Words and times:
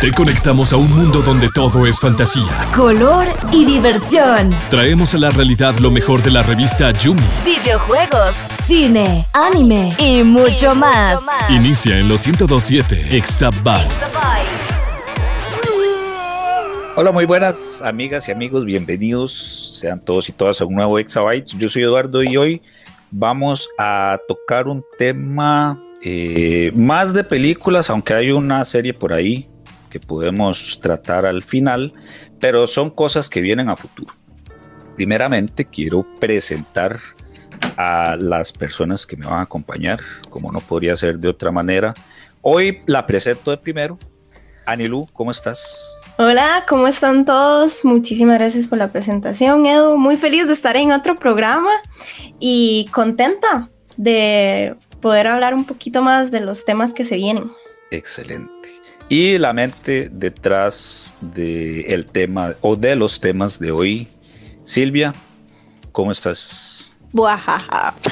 Te 0.00 0.10
conectamos 0.12 0.72
a 0.72 0.78
un 0.78 0.90
mundo 0.90 1.20
donde 1.20 1.50
todo 1.54 1.86
es 1.86 2.00
fantasía, 2.00 2.66
color 2.74 3.26
y 3.52 3.66
diversión. 3.66 4.48
Traemos 4.70 5.12
a 5.14 5.18
la 5.18 5.28
realidad 5.28 5.78
lo 5.78 5.90
mejor 5.90 6.22
de 6.22 6.30
la 6.30 6.42
revista 6.42 6.90
Yumi. 6.90 7.20
Videojuegos, 7.44 8.34
cine, 8.66 9.26
anime 9.34 9.92
y 9.98 10.22
mucho, 10.22 10.74
más. 10.74 11.20
Inicia 11.50 11.98
en 11.98 12.08
los 12.08 12.26
1027 12.26 13.14
Exabytes. 13.14 14.22
Hola, 16.96 17.12
muy 17.12 17.26
buenas 17.26 17.82
amigas 17.82 18.26
y 18.28 18.32
amigos, 18.32 18.64
bienvenidos 18.64 19.76
sean 19.78 20.00
todos 20.00 20.30
y 20.30 20.32
todas 20.32 20.62
a 20.62 20.64
un 20.64 20.76
nuevo 20.76 20.98
Exabytes. 20.98 21.52
Yo 21.58 21.68
soy 21.68 21.82
Eduardo 21.82 22.22
y 22.22 22.38
hoy 22.38 22.62
vamos 23.10 23.68
a 23.78 24.18
tocar 24.26 24.66
un 24.66 24.82
tema 24.96 25.83
eh, 26.06 26.70
más 26.74 27.14
de 27.14 27.24
películas, 27.24 27.88
aunque 27.88 28.12
hay 28.12 28.30
una 28.30 28.62
serie 28.66 28.92
por 28.92 29.14
ahí 29.14 29.48
que 29.88 29.98
podemos 29.98 30.78
tratar 30.82 31.24
al 31.24 31.42
final, 31.42 31.94
pero 32.38 32.66
son 32.66 32.90
cosas 32.90 33.30
que 33.30 33.40
vienen 33.40 33.70
a 33.70 33.76
futuro. 33.76 34.12
Primeramente, 34.96 35.64
quiero 35.64 36.06
presentar 36.20 37.00
a 37.78 38.16
las 38.20 38.52
personas 38.52 39.06
que 39.06 39.16
me 39.16 39.24
van 39.24 39.38
a 39.38 39.42
acompañar, 39.42 39.98
como 40.28 40.52
no 40.52 40.60
podría 40.60 40.94
ser 40.94 41.18
de 41.18 41.28
otra 41.28 41.50
manera. 41.50 41.94
Hoy 42.42 42.82
la 42.84 43.06
presento 43.06 43.50
de 43.50 43.56
primero. 43.56 43.98
Anilu, 44.66 45.06
¿cómo 45.14 45.30
estás? 45.30 46.02
Hola, 46.18 46.66
¿cómo 46.68 46.86
están 46.86 47.24
todos? 47.24 47.82
Muchísimas 47.82 48.38
gracias 48.38 48.68
por 48.68 48.76
la 48.76 48.92
presentación, 48.92 49.64
Edu. 49.64 49.96
Muy 49.96 50.18
feliz 50.18 50.48
de 50.48 50.52
estar 50.52 50.76
en 50.76 50.92
otro 50.92 51.16
programa 51.16 51.70
y 52.38 52.90
contenta 52.92 53.70
de 53.96 54.76
poder 55.04 55.26
hablar 55.26 55.52
un 55.52 55.66
poquito 55.66 56.00
más 56.00 56.30
de 56.30 56.40
los 56.40 56.64
temas 56.64 56.94
que 56.94 57.04
se 57.04 57.16
vienen. 57.16 57.52
Excelente. 57.90 58.70
Y 59.10 59.36
la 59.36 59.52
mente 59.52 60.08
detrás 60.10 61.14
del 61.20 62.06
tema 62.06 62.54
o 62.62 62.74
de 62.74 62.96
los 62.96 63.20
temas 63.20 63.58
de 63.58 63.70
hoy, 63.70 64.08
Silvia, 64.64 65.12
¿cómo 65.92 66.10
estás? 66.10 66.96
Buajaja. 67.12 67.92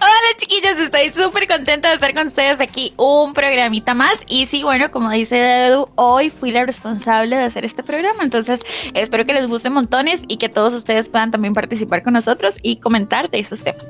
Hola 0.00 0.38
chiquillos, 0.38 0.78
estoy 0.78 1.12
súper 1.12 1.46
contenta 1.46 1.90
de 1.90 1.96
estar 1.96 2.14
con 2.14 2.28
ustedes 2.28 2.58
aquí 2.58 2.94
un 2.96 3.34
programita 3.34 3.92
más. 3.92 4.22
Y 4.28 4.46
sí, 4.46 4.62
bueno, 4.62 4.90
como 4.90 5.10
dice 5.10 5.66
Edu, 5.66 5.90
hoy 5.96 6.30
fui 6.30 6.52
la 6.52 6.64
responsable 6.64 7.36
de 7.36 7.42
hacer 7.42 7.66
este 7.66 7.82
programa. 7.82 8.24
Entonces 8.24 8.60
espero 8.94 9.26
que 9.26 9.34
les 9.34 9.46
guste 9.46 9.68
montones 9.68 10.22
y 10.26 10.38
que 10.38 10.48
todos 10.48 10.72
ustedes 10.72 11.10
puedan 11.10 11.30
también 11.30 11.52
participar 11.52 12.02
con 12.02 12.14
nosotros 12.14 12.54
y 12.62 12.76
comentar 12.76 13.28
de 13.28 13.40
esos 13.40 13.62
temas. 13.62 13.86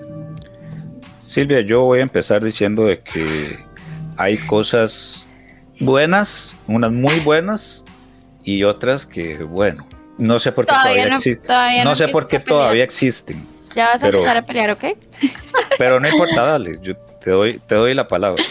Silvia, 1.26 1.60
yo 1.60 1.82
voy 1.82 1.98
a 1.98 2.02
empezar 2.02 2.42
diciendo 2.42 2.86
de 2.86 3.00
que 3.00 3.58
hay 4.16 4.38
cosas 4.38 5.26
buenas, 5.80 6.54
unas 6.68 6.92
muy 6.92 7.18
buenas 7.18 7.84
y 8.44 8.62
otras 8.62 9.04
que, 9.04 9.38
bueno, 9.38 9.86
no 10.18 10.38
sé 10.38 10.52
por 10.52 10.66
qué 10.66 10.72
todavía, 10.72 11.08
existen. 11.08 11.84
No, 11.84 11.94
sé 11.96 12.08
por 12.08 12.28
qué 12.28 12.38
todavía 12.38 12.84
existen. 12.84 13.44
Ya 13.74 13.88
vas 13.88 14.02
a 14.04 14.06
empezar 14.06 14.36
a 14.36 14.42
pelear, 14.42 14.70
¿ok? 14.70 14.84
Pero 15.76 15.98
no 15.98 16.08
importa, 16.08 16.42
dale, 16.46 16.78
yo 16.80 16.96
te 16.96 17.32
doy, 17.32 17.60
te 17.66 17.74
doy 17.74 17.92
la 17.92 18.06
palabra. 18.06 18.42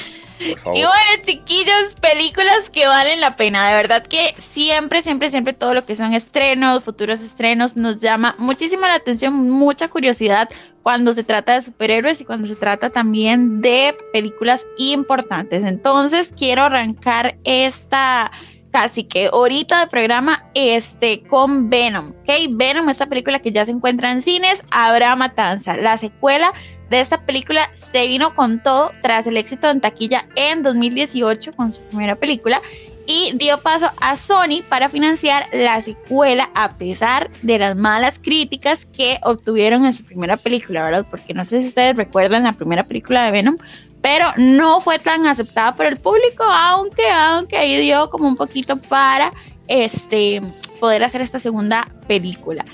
Por 0.49 0.59
favor. 0.59 0.77
Y 0.77 0.81
bueno, 0.81 1.23
chiquillos, 1.25 1.95
películas 2.01 2.69
que 2.69 2.87
valen 2.87 3.21
la 3.21 3.35
pena. 3.35 3.67
De 3.67 3.75
verdad 3.75 4.05
que 4.05 4.35
siempre, 4.53 5.01
siempre, 5.01 5.29
siempre 5.29 5.53
todo 5.53 5.73
lo 5.73 5.85
que 5.85 5.95
son 5.95 6.13
estrenos, 6.13 6.83
futuros 6.83 7.19
estrenos, 7.19 7.75
nos 7.75 8.01
llama 8.01 8.35
muchísimo 8.37 8.81
la 8.81 8.95
atención, 8.95 9.49
mucha 9.49 9.87
curiosidad 9.87 10.49
cuando 10.83 11.15
se 11.15 11.23
trata 11.23 11.53
de 11.53 11.63
superhéroes 11.63 12.21
y 12.21 12.25
cuando 12.25 12.47
se 12.47 12.55
trata 12.55 12.91
también 12.91 13.61
de 13.61 13.95
películas 14.13 14.65
importantes. 14.77 15.63
Entonces 15.63 16.31
quiero 16.37 16.63
arrancar 16.63 17.37
esta 17.43 18.31
casi 18.75 19.05
que 19.05 19.29
horita 19.31 19.79
de 19.79 19.87
programa 19.87 20.43
este 20.53 21.23
con 21.23 21.69
Venom, 21.69 22.09
¿ok? 22.09 22.29
Venom, 22.51 22.89
esta 22.89 23.07
película 23.07 23.39
que 23.39 23.53
ya 23.53 23.63
se 23.63 23.71
encuentra 23.71 24.11
en 24.11 24.21
cines, 24.21 24.61
habrá 24.69 25.15
matanza. 25.15 25.77
La 25.77 25.97
secuela 25.97 26.51
de 26.89 26.99
esta 26.99 27.21
película 27.21 27.69
se 27.91 28.07
vino 28.07 28.35
con 28.35 28.61
todo 28.61 28.91
tras 29.01 29.25
el 29.27 29.37
éxito 29.37 29.69
en 29.69 29.81
taquilla 29.81 30.25
en 30.35 30.63
2018 30.63 31.53
con 31.53 31.71
su 31.71 31.81
primera 31.81 32.15
película 32.15 32.61
y 33.07 33.33
dio 33.35 33.61
paso 33.61 33.89
a 34.01 34.17
Sony 34.17 34.63
para 34.67 34.89
financiar 34.89 35.47
la 35.51 35.81
secuela 35.81 36.49
a 36.55 36.77
pesar 36.77 37.29
de 37.41 37.59
las 37.59 37.75
malas 37.75 38.19
críticas 38.19 38.85
que 38.85 39.19
obtuvieron 39.23 39.85
en 39.85 39.93
su 39.93 40.03
primera 40.03 40.37
película, 40.37 40.83
¿verdad? 40.83 41.05
Porque 41.09 41.33
no 41.33 41.45
sé 41.45 41.61
si 41.61 41.67
ustedes 41.67 41.95
recuerdan 41.95 42.43
la 42.43 42.53
primera 42.53 42.83
película 42.83 43.25
de 43.25 43.31
Venom, 43.31 43.57
pero 44.01 44.25
no 44.37 44.81
fue 44.81 44.99
tan 44.99 45.25
aceptada 45.27 45.75
por 45.75 45.85
el 45.85 45.97
público, 45.97 46.43
aunque, 46.43 47.07
aunque 47.09 47.57
ahí 47.57 47.79
dio 47.79 48.09
como 48.09 48.27
un 48.27 48.35
poquito 48.35 48.77
para 48.77 49.33
este, 49.67 50.41
poder 50.79 51.03
hacer 51.03 51.21
esta 51.21 51.39
segunda 51.39 51.87
película. 52.07 52.65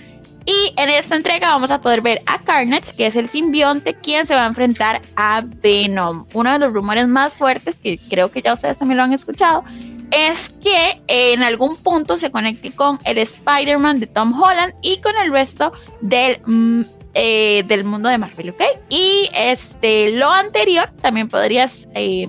Y 0.45 0.73
en 0.77 0.89
esta 0.89 1.15
entrega 1.15 1.51
vamos 1.51 1.69
a 1.69 1.81
poder 1.81 2.01
ver 2.01 2.21
a 2.25 2.39
Carnage, 2.39 2.95
que 2.95 3.05
es 3.05 3.15
el 3.15 3.29
simbionte 3.29 3.93
quien 3.93 4.25
se 4.25 4.33
va 4.33 4.43
a 4.43 4.47
enfrentar 4.47 5.01
a 5.15 5.43
Venom. 5.45 6.25
Uno 6.33 6.51
de 6.51 6.59
los 6.59 6.73
rumores 6.73 7.07
más 7.07 7.33
fuertes, 7.33 7.77
que 7.77 7.99
creo 8.09 8.31
que 8.31 8.41
ya 8.41 8.53
ustedes 8.53 8.77
también 8.77 8.97
lo 8.97 9.03
han 9.03 9.13
escuchado, 9.13 9.63
es 10.11 10.49
que 10.61 11.01
en 11.07 11.43
algún 11.43 11.77
punto 11.77 12.17
se 12.17 12.31
conecte 12.31 12.71
con 12.71 12.99
el 13.05 13.17
Spider-Man 13.17 13.99
de 13.99 14.07
Tom 14.07 14.33
Holland 14.39 14.73
y 14.81 14.99
con 14.99 15.15
el 15.15 15.31
resto 15.31 15.71
del, 16.01 16.41
mm, 16.45 16.81
eh, 17.13 17.63
del 17.67 17.83
mundo 17.83 18.09
de 18.09 18.17
Marvel, 18.17 18.49
¿ok? 18.49 18.63
Y 18.89 19.29
este, 19.35 20.11
lo 20.11 20.29
anterior 20.29 20.91
también 21.01 21.29
podrías 21.29 21.87
eh, 21.93 22.27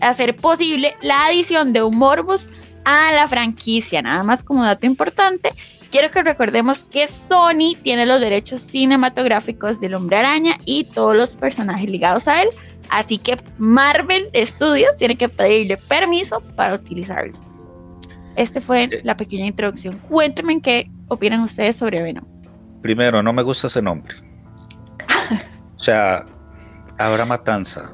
hacer 0.00 0.36
posible 0.36 0.96
la 1.02 1.26
adición 1.26 1.72
de 1.72 1.82
un 1.82 1.96
Morbus 1.98 2.46
a 2.84 3.12
la 3.12 3.28
franquicia, 3.28 4.00
nada 4.00 4.22
más 4.22 4.42
como 4.42 4.64
dato 4.64 4.86
importante. 4.86 5.50
Quiero 5.90 6.10
que 6.10 6.22
recordemos 6.22 6.84
que 6.84 7.08
Sony 7.08 7.74
tiene 7.82 8.04
los 8.04 8.20
derechos 8.20 8.62
cinematográficos 8.62 9.80
del 9.80 9.94
Hombre 9.94 10.18
Araña 10.18 10.58
y 10.66 10.84
todos 10.84 11.16
los 11.16 11.30
personajes 11.30 11.88
ligados 11.88 12.28
a 12.28 12.42
él. 12.42 12.48
Así 12.90 13.18
que 13.18 13.36
Marvel 13.56 14.28
Studios 14.34 14.96
tiene 14.96 15.16
que 15.16 15.28
pedirle 15.28 15.76
permiso 15.76 16.40
para 16.56 16.74
utilizarlos. 16.74 17.38
Este 18.36 18.60
fue 18.60 18.84
eh. 18.84 19.00
la 19.02 19.16
pequeña 19.16 19.46
introducción. 19.46 19.98
Cuéntenme 19.98 20.60
qué 20.60 20.90
opinan 21.08 21.40
ustedes 21.42 21.76
sobre 21.76 22.02
Venom. 22.02 22.24
Primero, 22.82 23.22
no 23.22 23.32
me 23.32 23.42
gusta 23.42 23.66
ese 23.66 23.82
nombre. 23.82 24.14
o 25.76 25.80
sea, 25.80 26.24
habrá 26.98 27.24
matanza. 27.24 27.90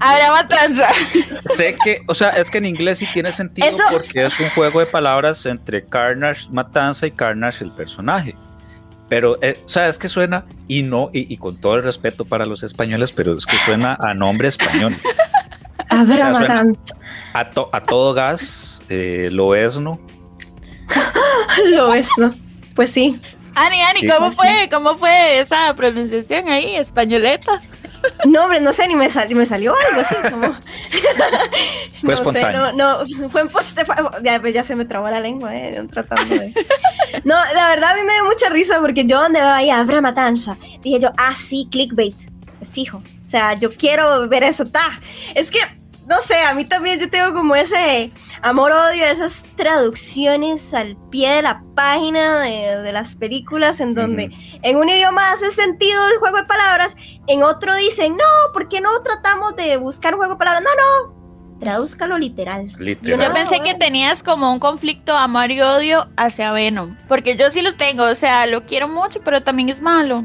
Habrá 0.00 0.32
matanza. 0.32 0.88
Sé 1.54 1.74
que, 1.82 2.02
o 2.06 2.14
sea, 2.14 2.30
es 2.30 2.50
que 2.50 2.58
en 2.58 2.66
inglés 2.66 2.98
sí 2.98 3.08
tiene 3.12 3.32
sentido 3.32 3.68
porque 3.90 4.24
es 4.24 4.38
un 4.40 4.50
juego 4.50 4.80
de 4.80 4.86
palabras 4.86 5.44
entre 5.46 5.84
Carnage, 5.84 6.48
matanza 6.50 7.06
y 7.06 7.10
Carnage, 7.10 7.64
el 7.64 7.72
personaje. 7.72 8.36
Pero, 9.08 9.38
eh, 9.40 9.58
o 9.64 9.68
sea, 9.68 9.88
es 9.88 9.98
que 9.98 10.08
suena, 10.08 10.44
y 10.66 10.82
no, 10.82 11.08
y, 11.12 11.36
con 11.38 11.58
todo 11.58 11.76
el 11.76 11.82
respeto 11.82 12.26
para 12.26 12.44
los 12.44 12.62
españoles, 12.62 13.12
pero 13.12 13.36
es 13.36 13.46
que 13.46 13.56
suena 13.58 13.96
a 13.98 14.12
nombre 14.12 14.48
español. 14.48 14.96
A 15.88 16.04
ver, 16.04 16.20
a, 16.20 16.64
a, 17.32 17.82
todo 17.82 18.12
gas, 18.12 18.82
eh, 18.90 19.30
lo 19.32 19.54
es, 19.54 19.78
¿no? 19.78 19.98
lo 21.70 21.94
es, 21.94 22.10
¿no? 22.18 22.34
Pues 22.74 22.90
sí. 22.90 23.18
Ani, 23.54 23.80
Ani, 23.80 24.06
¿cómo 24.06 24.30
fue? 24.30 24.68
¿Cómo 24.70 24.96
fue 24.98 25.40
esa 25.40 25.74
pronunciación 25.74 26.48
ahí, 26.48 26.76
españoleta? 26.76 27.62
No, 28.26 28.44
hombre, 28.44 28.60
no 28.60 28.72
sé, 28.72 28.88
ni 28.88 28.94
me, 28.94 29.08
me 29.08 29.46
salió 29.46 29.74
algo 29.88 30.00
así 30.00 30.14
como. 30.30 30.48
fue 31.94 32.14
espontáneo. 32.14 32.72
no, 32.72 33.04
no, 33.04 33.28
fue 33.28 33.42
en 33.42 33.48
poste. 33.48 33.84
Ya, 34.22 34.40
pues 34.40 34.54
ya 34.54 34.62
se 34.62 34.74
me 34.74 34.84
trabó 34.84 35.08
la 35.08 35.20
lengua, 35.20 35.54
eh, 35.54 35.86
tratando 35.90 36.34
de. 36.34 36.52
No, 37.24 37.36
la 37.54 37.68
verdad 37.70 37.92
a 37.92 37.94
mí 37.94 38.02
me 38.02 38.12
dio 38.12 38.24
mucha 38.24 38.48
risa 38.48 38.80
porque 38.80 39.04
yo 39.04 39.20
donde 39.20 39.40
vaya 39.40 39.80
habrá 39.80 40.00
matanza. 40.00 40.56
Dije 40.82 41.00
yo, 41.00 41.12
ah, 41.16 41.34
sí, 41.34 41.68
clickbait. 41.70 42.16
Fijo. 42.70 42.98
O 42.98 43.24
sea, 43.24 43.54
yo 43.54 43.72
quiero 43.74 44.28
ver 44.28 44.42
eso. 44.42 44.66
Ta. 44.66 45.00
Es 45.34 45.50
que 45.50 45.58
no 46.08 46.22
sé, 46.22 46.36
a 46.42 46.54
mí 46.54 46.64
también 46.64 46.98
yo 46.98 47.10
tengo 47.10 47.34
como 47.34 47.54
ese 47.54 48.10
amor-odio 48.40 49.04
esas 49.04 49.46
traducciones 49.56 50.72
al 50.72 50.96
pie 51.10 51.30
de 51.30 51.42
la 51.42 51.62
página 51.74 52.40
de, 52.40 52.92
las 52.92 53.14
películas 53.14 53.78
en 53.80 53.94
donde 53.94 54.30
en 54.62 54.76
un 54.78 54.88
idioma 54.88 55.32
hace 55.32 55.50
sentido 55.50 56.08
el 56.08 56.18
juego 56.18 56.38
de 56.38 56.44
palabras, 56.44 56.96
en 57.26 57.42
otro 57.42 57.76
dicen, 57.76 58.12
no, 58.12 58.52
¿por 58.54 58.68
qué 58.68 58.80
no 58.80 58.88
tratamos 59.02 59.54
de 59.56 59.76
buscar 59.76 60.14
un 60.14 60.20
juego 60.20 60.34
de 60.34 60.38
palabras? 60.38 60.64
No, 60.64 60.70
no, 61.10 61.58
tradúzcalo 61.60 62.16
literal. 62.16 62.72
literal. 62.78 63.20
Yo 63.20 63.34
pensé 63.34 63.60
que 63.62 63.74
tenías 63.74 64.22
como 64.22 64.50
un 64.50 64.60
conflicto 64.60 65.14
amor 65.14 65.50
y 65.50 65.60
odio 65.60 66.08
hacia 66.16 66.52
Venom, 66.52 66.96
porque 67.06 67.36
yo 67.36 67.50
sí 67.50 67.60
lo 67.60 67.74
tengo, 67.76 68.04
o 68.04 68.14
sea, 68.14 68.46
lo 68.46 68.64
quiero 68.64 68.88
mucho, 68.88 69.20
pero 69.22 69.42
también 69.42 69.68
es 69.68 69.82
malo. 69.82 70.24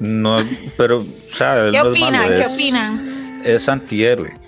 No, 0.00 0.38
pero, 0.76 0.98
o 0.98 1.34
sea, 1.34 1.70
¿qué 1.70 1.80
opinan? 1.80 2.28
¿Qué 2.28 2.46
opinan? 2.52 3.42
Es 3.44 3.68
antihéroe. 3.68 4.47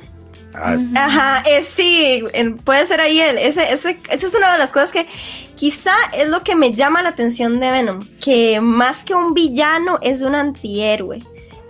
Ah, 0.55 0.77
Ajá, 0.97 1.43
es, 1.49 1.67
sí, 1.67 2.23
puede 2.65 2.87
ser 2.87 3.01
ahí 3.01 3.21
él. 3.21 3.39
Ese, 3.39 3.73
ese, 3.73 4.01
esa 4.11 4.27
es 4.27 4.35
una 4.35 4.53
de 4.53 4.59
las 4.59 4.73
cosas 4.73 4.93
que 4.93 5.07
quizá 5.55 5.95
es 6.13 6.29
lo 6.29 6.43
que 6.43 6.57
me 6.57 6.73
llama 6.73 7.03
la 7.03 7.11
atención 7.11 7.61
de 7.61 7.71
Venom, 7.71 8.01
que 8.21 8.61
más 8.61 9.05
que 9.05 9.15
un 9.15 9.35
villano 9.35 9.99
es 10.03 10.23
un 10.23 10.35
antihéroe. 10.35 11.23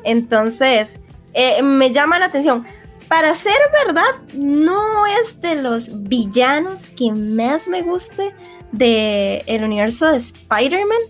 Entonces, 0.04 0.98
eh, 1.34 1.62
me 1.62 1.92
llama 1.92 2.18
la 2.18 2.26
atención. 2.26 2.66
para 3.08 3.34
ser 3.34 3.56
verdad, 3.84 4.04
no 4.34 5.04
es 5.04 5.40
de 5.40 5.56
los 5.56 6.08
villanos 6.08 6.90
que 6.90 7.10
más 7.10 7.66
me 7.66 7.82
guste 7.82 8.32
del 8.70 9.42
el 9.46 9.64
universo 9.64 10.12
de 10.12 10.18
Spider-Man, 10.18 11.00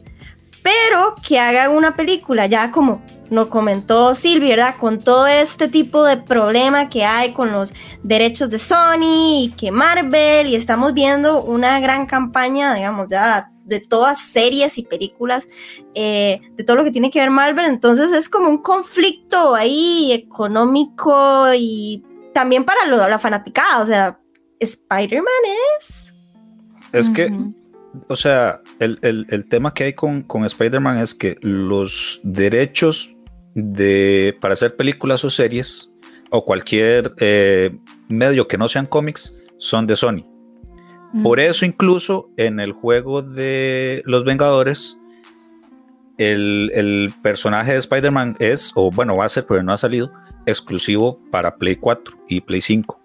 pero 0.62 1.14
que 1.26 1.38
hagan 1.38 1.72
una 1.72 1.96
película 1.96 2.46
ya 2.46 2.70
como 2.70 3.02
lo 3.30 3.48
comentó 3.48 4.14
Silvia, 4.14 4.56
¿verdad? 4.56 4.76
Con 4.76 4.98
todo 4.98 5.26
este 5.26 5.68
tipo 5.68 6.04
de 6.04 6.16
problema 6.16 6.88
que 6.88 7.04
hay 7.04 7.32
con 7.32 7.52
los 7.52 7.72
derechos 8.02 8.50
de 8.50 8.58
Sony 8.58 9.44
y 9.44 9.54
que 9.56 9.70
Marvel, 9.70 10.48
y 10.48 10.56
estamos 10.56 10.92
viendo 10.92 11.42
una 11.42 11.78
gran 11.78 12.06
campaña, 12.06 12.74
digamos, 12.74 13.08
ya 13.08 13.52
de 13.64 13.78
todas 13.78 14.20
series 14.20 14.78
y 14.78 14.82
películas, 14.82 15.48
eh, 15.94 16.40
de 16.56 16.64
todo 16.64 16.76
lo 16.76 16.84
que 16.84 16.90
tiene 16.90 17.10
que 17.10 17.20
ver 17.20 17.30
Marvel, 17.30 17.66
entonces 17.66 18.10
es 18.10 18.28
como 18.28 18.48
un 18.48 18.58
conflicto 18.58 19.54
ahí 19.54 20.10
económico 20.12 21.54
y 21.56 22.04
también 22.34 22.64
para 22.64 22.86
lo, 22.86 23.08
la 23.08 23.18
fanaticada, 23.20 23.80
o 23.80 23.86
sea, 23.86 24.18
Spider-Man 24.58 25.32
es... 25.78 26.12
Es 26.92 27.08
que, 27.10 27.32
o 28.08 28.16
sea, 28.16 28.60
el, 28.78 28.98
el, 29.02 29.26
el, 29.30 29.48
tema 29.48 29.74
que 29.74 29.84
hay 29.84 29.92
con, 29.92 30.22
con 30.22 30.44
Spider-Man 30.44 30.98
es 30.98 31.14
que 31.14 31.36
los 31.40 32.20
derechos 32.22 33.10
de, 33.54 34.36
para 34.40 34.54
hacer 34.54 34.76
películas 34.76 35.24
o 35.24 35.30
series 35.30 35.90
o 36.30 36.44
cualquier 36.44 37.12
eh, 37.18 37.76
medio 38.08 38.48
que 38.48 38.58
no 38.58 38.68
sean 38.68 38.86
cómics 38.86 39.34
son 39.58 39.86
de 39.86 39.96
Sony. 39.96 40.26
Por 41.24 41.40
eso 41.40 41.64
incluso 41.64 42.30
en 42.36 42.60
el 42.60 42.70
juego 42.70 43.20
de 43.20 44.00
Los 44.06 44.24
Vengadores, 44.24 44.96
el, 46.18 46.70
el 46.72 47.12
personaje 47.20 47.72
de 47.72 47.78
Spider-Man 47.78 48.36
es, 48.38 48.70
o 48.76 48.92
bueno, 48.92 49.16
va 49.16 49.24
a 49.24 49.28
ser, 49.28 49.44
pero 49.44 49.60
no 49.64 49.72
ha 49.72 49.76
salido, 49.76 50.12
exclusivo 50.46 51.20
para 51.32 51.56
Play 51.56 51.74
4 51.76 52.16
y 52.28 52.40
Play 52.40 52.60
5. 52.60 53.00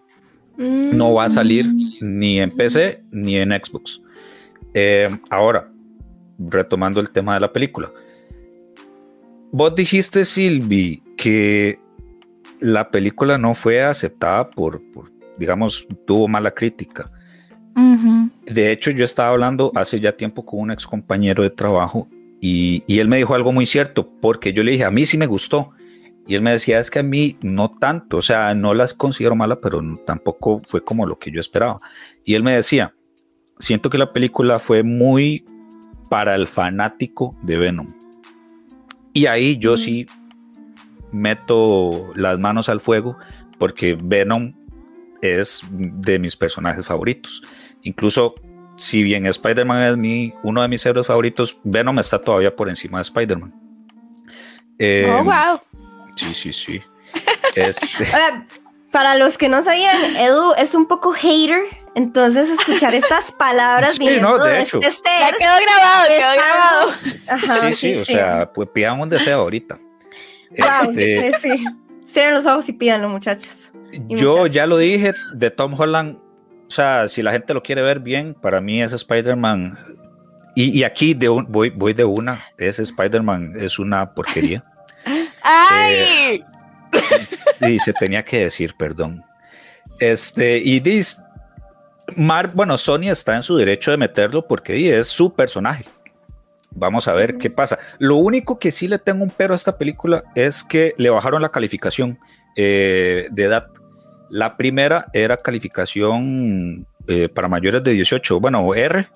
No 0.57 1.13
va 1.13 1.25
a 1.25 1.29
salir 1.29 1.67
ni 1.99 2.39
en 2.39 2.55
PC 2.55 3.03
ni 3.11 3.37
en 3.37 3.49
Xbox. 3.51 4.01
Eh, 4.77 5.09
ahora, 5.29 5.71
retomando 6.37 6.99
el 6.99 7.09
tema 7.09 7.33
de 7.35 7.39
la 7.39 7.53
película. 7.53 7.89
Vos 9.51 9.73
dijiste, 9.73 10.25
Silvi, 10.25 11.01
que 11.15 11.79
la 12.59 12.91
película 12.91 13.37
no 13.37 13.55
fue 13.55 13.81
aceptada 13.81 14.49
por, 14.49 14.81
por 14.91 15.09
digamos, 15.37 15.87
tuvo 16.05 16.27
mala 16.27 16.51
crítica. 16.51 17.09
De 18.45 18.71
hecho, 18.71 18.91
yo 18.91 19.05
estaba 19.05 19.29
hablando 19.29 19.71
hace 19.75 19.99
ya 19.99 20.15
tiempo 20.15 20.45
con 20.45 20.59
un 20.59 20.71
ex 20.71 20.85
compañero 20.85 21.43
de 21.43 21.49
trabajo 21.49 22.07
y, 22.41 22.83
y, 22.85 22.99
él 22.99 23.07
me 23.09 23.17
dijo 23.17 23.33
algo 23.33 23.51
muy 23.51 23.65
cierto, 23.65 24.09
porque 24.21 24.53
yo 24.53 24.63
le 24.63 24.73
dije, 24.73 24.83
a 24.83 24.91
mí 24.91 25.05
sí 25.05 25.17
me 25.17 25.25
gustó. 25.25 25.71
Y 26.27 26.35
él 26.35 26.41
me 26.41 26.51
decía, 26.51 26.79
es 26.79 26.89
que 26.89 26.99
a 26.99 27.03
mí 27.03 27.37
no 27.41 27.69
tanto, 27.69 28.17
o 28.17 28.21
sea, 28.21 28.53
no 28.55 28.73
las 28.73 28.93
considero 28.93 29.35
malas, 29.35 29.59
pero 29.61 29.81
tampoco 30.05 30.61
fue 30.67 30.83
como 30.83 31.05
lo 31.05 31.17
que 31.17 31.31
yo 31.31 31.39
esperaba. 31.39 31.77
Y 32.23 32.35
él 32.35 32.43
me 32.43 32.53
decía, 32.53 32.93
siento 33.59 33.89
que 33.89 33.97
la 33.97 34.11
película 34.13 34.59
fue 34.59 34.83
muy 34.83 35.45
para 36.09 36.35
el 36.35 36.47
fanático 36.47 37.35
de 37.41 37.57
Venom. 37.57 37.87
Y 39.13 39.27
ahí 39.27 39.57
yo 39.57 39.77
sí 39.77 40.07
meto 41.11 42.11
las 42.15 42.37
manos 42.39 42.69
al 42.69 42.81
fuego 42.81 43.17
porque 43.57 43.97
Venom 44.01 44.53
es 45.21 45.61
de 45.71 46.19
mis 46.19 46.35
personajes 46.35 46.85
favoritos. 46.85 47.41
Incluso 47.81 48.35
si 48.75 49.03
bien 49.03 49.25
Spider-Man 49.25 49.83
es 49.83 49.97
mi, 49.97 50.33
uno 50.43 50.61
de 50.61 50.67
mis 50.67 50.85
héroes 50.85 51.07
favoritos, 51.07 51.57
Venom 51.63 51.97
está 51.99 52.19
todavía 52.19 52.55
por 52.55 52.69
encima 52.69 52.97
de 52.97 53.03
Spider-Man. 53.03 53.53
Eh, 54.79 55.09
oh, 55.09 55.23
wow. 55.23 55.61
Sí, 56.15 56.33
sí, 56.33 56.53
sí. 56.53 56.81
Este... 57.55 58.05
para 58.91 59.15
los 59.15 59.37
que 59.37 59.47
no 59.47 59.63
sabían, 59.63 60.17
Edu 60.17 60.53
es 60.57 60.75
un 60.75 60.87
poco 60.87 61.13
hater, 61.13 61.61
entonces 61.95 62.49
escuchar 62.49 62.93
estas 62.93 63.31
palabras 63.39 63.95
sí, 63.95 64.07
no, 64.21 64.37
de, 64.37 64.61
hecho. 64.61 64.79
Este 64.81 65.09
ya 65.19 65.31
quedó 65.31 65.53
grabado, 65.65 66.07
quedó 66.09 66.31
grabado. 66.33 66.91
Ajá, 67.27 67.71
sí, 67.71 67.73
sí, 67.73 67.93
sí, 67.95 68.01
o 68.01 68.05
sea, 68.05 68.51
pues 68.53 68.69
pidan 68.69 68.99
un 68.99 69.09
deseo 69.09 69.39
ahorita. 69.39 69.79
Wow, 70.57 70.91
este... 70.91 71.31
sí, 71.33 71.49
sí. 71.49 71.65
Cierren 72.05 72.35
los 72.35 72.45
ojos 72.45 72.69
y 72.69 72.73
pídanlo, 72.73 73.09
muchachos. 73.09 73.71
Yo 74.07 74.47
ya 74.47 74.67
lo 74.67 74.77
dije, 74.77 75.13
de 75.33 75.49
Tom 75.49 75.73
Holland, 75.79 76.17
o 76.67 76.71
sea, 76.71 77.07
si 77.07 77.21
la 77.21 77.31
gente 77.31 77.53
lo 77.53 77.63
quiere 77.63 77.81
ver 77.81 77.99
bien, 77.99 78.33
para 78.33 78.61
mí 78.61 78.81
es 78.81 78.93
Spider-Man. 78.93 79.77
Y, 80.55 80.79
y, 80.79 80.83
aquí 80.83 81.13
de 81.13 81.29
un, 81.29 81.51
voy, 81.51 81.69
voy 81.69 81.93
de 81.93 82.05
una, 82.05 82.45
ese 82.57 82.83
Spider-Man 82.83 83.53
es 83.59 83.79
una 83.79 84.13
porquería. 84.13 84.63
¡Ay! 85.41 86.41
Eh, 87.61 87.69
y 87.69 87.79
se 87.79 87.91
tenía 87.93 88.23
que 88.23 88.45
decir, 88.45 88.73
perdón. 88.77 89.23
Este, 89.99 90.57
y 90.57 90.79
dice, 90.79 91.17
Mar, 92.15 92.51
bueno, 92.53 92.77
Sony 92.77 93.09
está 93.09 93.35
en 93.35 93.43
su 93.43 93.55
derecho 93.57 93.91
de 93.91 93.97
meterlo 93.97 94.47
porque 94.47 94.97
es 94.97 95.07
su 95.07 95.33
personaje. 95.33 95.85
Vamos 96.71 97.07
a 97.07 97.13
ver 97.13 97.37
qué 97.37 97.49
pasa. 97.49 97.79
Lo 97.99 98.17
único 98.17 98.59
que 98.59 98.71
sí 98.71 98.87
le 98.87 98.99
tengo 98.99 99.23
un 99.23 99.31
pero 99.35 99.53
a 99.53 99.55
esta 99.55 99.77
película 99.77 100.23
es 100.35 100.63
que 100.63 100.93
le 100.97 101.09
bajaron 101.09 101.41
la 101.41 101.49
calificación 101.49 102.19
eh, 102.57 103.27
de 103.31 103.43
edad. 103.43 103.67
La 104.29 104.57
primera 104.57 105.07
era 105.13 105.37
calificación 105.37 106.85
eh, 107.07 107.29
para 107.29 107.47
mayores 107.47 107.83
de 107.83 107.91
18, 107.91 108.39
bueno, 108.39 108.73
R. 108.75 109.07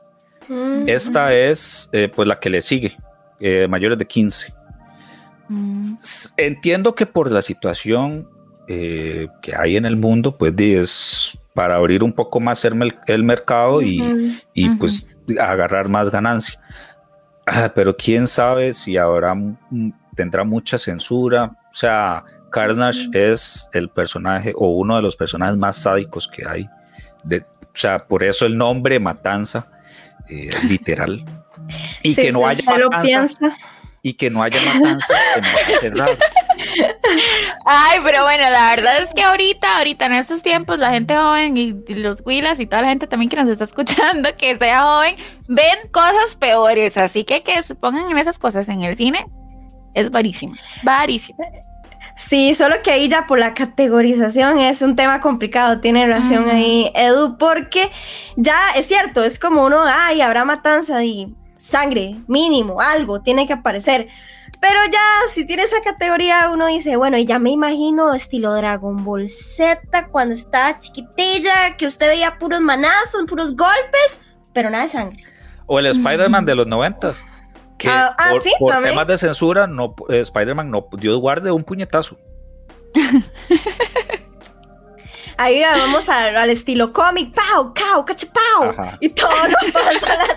Esta 0.87 1.35
es 1.35 1.89
eh, 1.91 2.09
pues 2.13 2.27
la 2.27 2.39
que 2.39 2.49
le 2.49 2.61
sigue, 2.63 2.97
mayores 3.67 3.99
de 3.99 4.05
15. 4.05 4.53
Mm. 5.49 5.95
Entiendo 6.37 6.95
que 6.95 7.05
por 7.05 7.31
la 7.31 7.41
situación 7.41 8.27
que 8.67 9.55
hay 9.57 9.77
en 9.77 9.85
el 9.85 9.97
mundo, 9.97 10.37
pues 10.37 10.53
es 10.57 11.38
para 11.53 11.75
abrir 11.75 12.03
un 12.03 12.13
poco 12.13 12.39
más 12.39 12.63
el, 12.65 12.93
el 13.07 13.23
mercado 13.23 13.81
y, 13.81 14.39
y 14.53 14.75
pues 14.75 15.15
agarrar 15.39 15.89
más 15.89 16.09
ganancia. 16.09 16.59
Ah, 17.45 17.71
pero 17.73 17.95
quién 17.95 18.27
sabe 18.27 18.73
si 18.73 18.97
ahora 18.97 19.35
tendrá 20.15 20.43
mucha 20.43 20.77
censura. 20.77 21.51
O 21.71 21.73
sea, 21.73 22.23
Carnage 22.51 23.09
es 23.13 23.67
el 23.73 23.89
personaje 23.89 24.53
o 24.55 24.69
uno 24.69 24.95
de 24.95 25.01
los 25.01 25.15
personajes 25.15 25.57
más 25.57 25.77
sádicos 25.77 26.27
que 26.27 26.47
hay. 26.47 26.69
De, 27.23 27.39
o 27.39 27.73
sea, 27.73 27.99
por 27.99 28.23
eso 28.23 28.45
el 28.45 28.57
nombre 28.57 28.99
Matanza, 28.99 29.67
eh, 30.27 30.49
literal. 30.67 31.23
Y 32.03 32.15
que 32.15 32.31
no 32.31 32.45
haya 32.45 32.63
matanza. 32.63 33.57
Y 34.01 34.13
que 34.13 34.29
no 34.29 34.41
haya 34.41 34.59
matanza, 34.61 35.13
Ay, 37.65 37.99
pero 38.03 38.23
bueno, 38.23 38.49
la 38.49 38.75
verdad 38.75 39.01
es 39.01 39.13
que 39.13 39.23
ahorita, 39.23 39.77
ahorita 39.77 40.05
en 40.05 40.13
estos 40.13 40.41
tiempos, 40.41 40.79
la 40.79 40.91
gente 40.91 41.15
joven 41.15 41.57
y, 41.57 41.73
los 41.95 42.21
Willas 42.25 42.59
y 42.59 42.65
toda 42.65 42.81
la 42.81 42.89
gente 42.89 43.07
también 43.07 43.29
que 43.29 43.37
nos 43.37 43.49
está 43.49 43.65
escuchando, 43.65 44.29
que 44.37 44.55
sea 44.57 44.81
joven, 44.81 45.15
ven 45.47 45.77
cosas 45.91 46.35
peores. 46.37 46.97
Así 46.97 47.23
que 47.23 47.43
que 47.43 47.61
se 47.63 47.75
pongan 47.75 48.11
en 48.11 48.17
esas 48.17 48.37
cosas 48.37 48.67
en 48.69 48.83
el 48.83 48.95
cine 48.95 49.25
es 49.93 50.11
varísimo, 50.11 50.53
varísimo. 50.83 51.39
Sí, 52.15 52.53
solo 52.53 52.75
que 52.83 52.91
ahí 52.91 53.07
ya 53.07 53.27
por 53.27 53.39
la 53.39 53.53
categorización 53.53 54.59
es 54.59 54.81
un 54.81 54.97
tema 54.97 55.21
complicado, 55.21 55.79
tiene 55.79 56.05
razón 56.05 56.49
ahí 56.49 56.91
Edu, 56.93 57.37
porque 57.37 57.89
ya 58.35 58.71
es 58.75 58.87
cierto, 58.87 59.23
es 59.23 59.39
como 59.39 59.63
uno, 59.65 59.83
ay, 59.85 60.19
habrá 60.19 60.43
matanza 60.43 61.01
y 61.05 61.33
sangre, 61.57 62.15
mínimo, 62.27 62.81
algo, 62.81 63.21
tiene 63.21 63.47
que 63.47 63.53
aparecer. 63.53 64.09
Pero 64.61 64.79
ya, 64.91 64.99
si 65.31 65.45
tiene 65.45 65.63
esa 65.63 65.81
categoría, 65.81 66.49
uno 66.51 66.67
dice, 66.67 66.97
bueno, 66.97 67.17
y 67.17 67.25
ya 67.25 67.39
me 67.39 67.51
imagino 67.51 68.13
estilo 68.13 68.53
Dragon 68.53 69.03
Ball 69.05 69.29
Z 69.29 69.79
cuando 70.11 70.33
estaba 70.33 70.77
chiquitilla, 70.79 71.77
que 71.77 71.85
usted 71.85 72.09
veía 72.09 72.37
puros 72.37 72.59
manazos, 72.59 73.23
puros 73.27 73.55
golpes, 73.55 74.19
pero 74.53 74.69
nada 74.69 74.83
de 74.83 74.89
sangre. 74.89 75.23
O 75.65 75.79
el 75.79 75.85
Spider-Man 75.85 76.45
de 76.45 76.55
los 76.55 76.67
noventas, 76.67 77.25
que 77.77 77.87
ah, 77.87 78.13
ah, 78.17 78.31
por, 78.31 78.41
¿sí? 78.41 78.51
por 78.59 78.83
temas 78.83 79.07
de 79.07 79.17
censura, 79.17 79.65
no, 79.65 79.95
eh, 80.09 80.19
Spider-Man 80.21 80.69
no, 80.69 80.87
Dios 80.97 81.17
guarde 81.19 81.51
un 81.51 81.63
puñetazo. 81.63 82.17
Ahí 85.41 85.61
vamos 85.61 86.09
al, 86.09 86.35
al 86.35 86.49
estilo 86.49 86.91
cómic, 86.91 87.33
pau, 87.33 87.73
cao, 87.73 88.03
cachapau. 88.03 88.75
Y 88.99 89.07
todo 89.07 89.31
lo, 89.47 89.55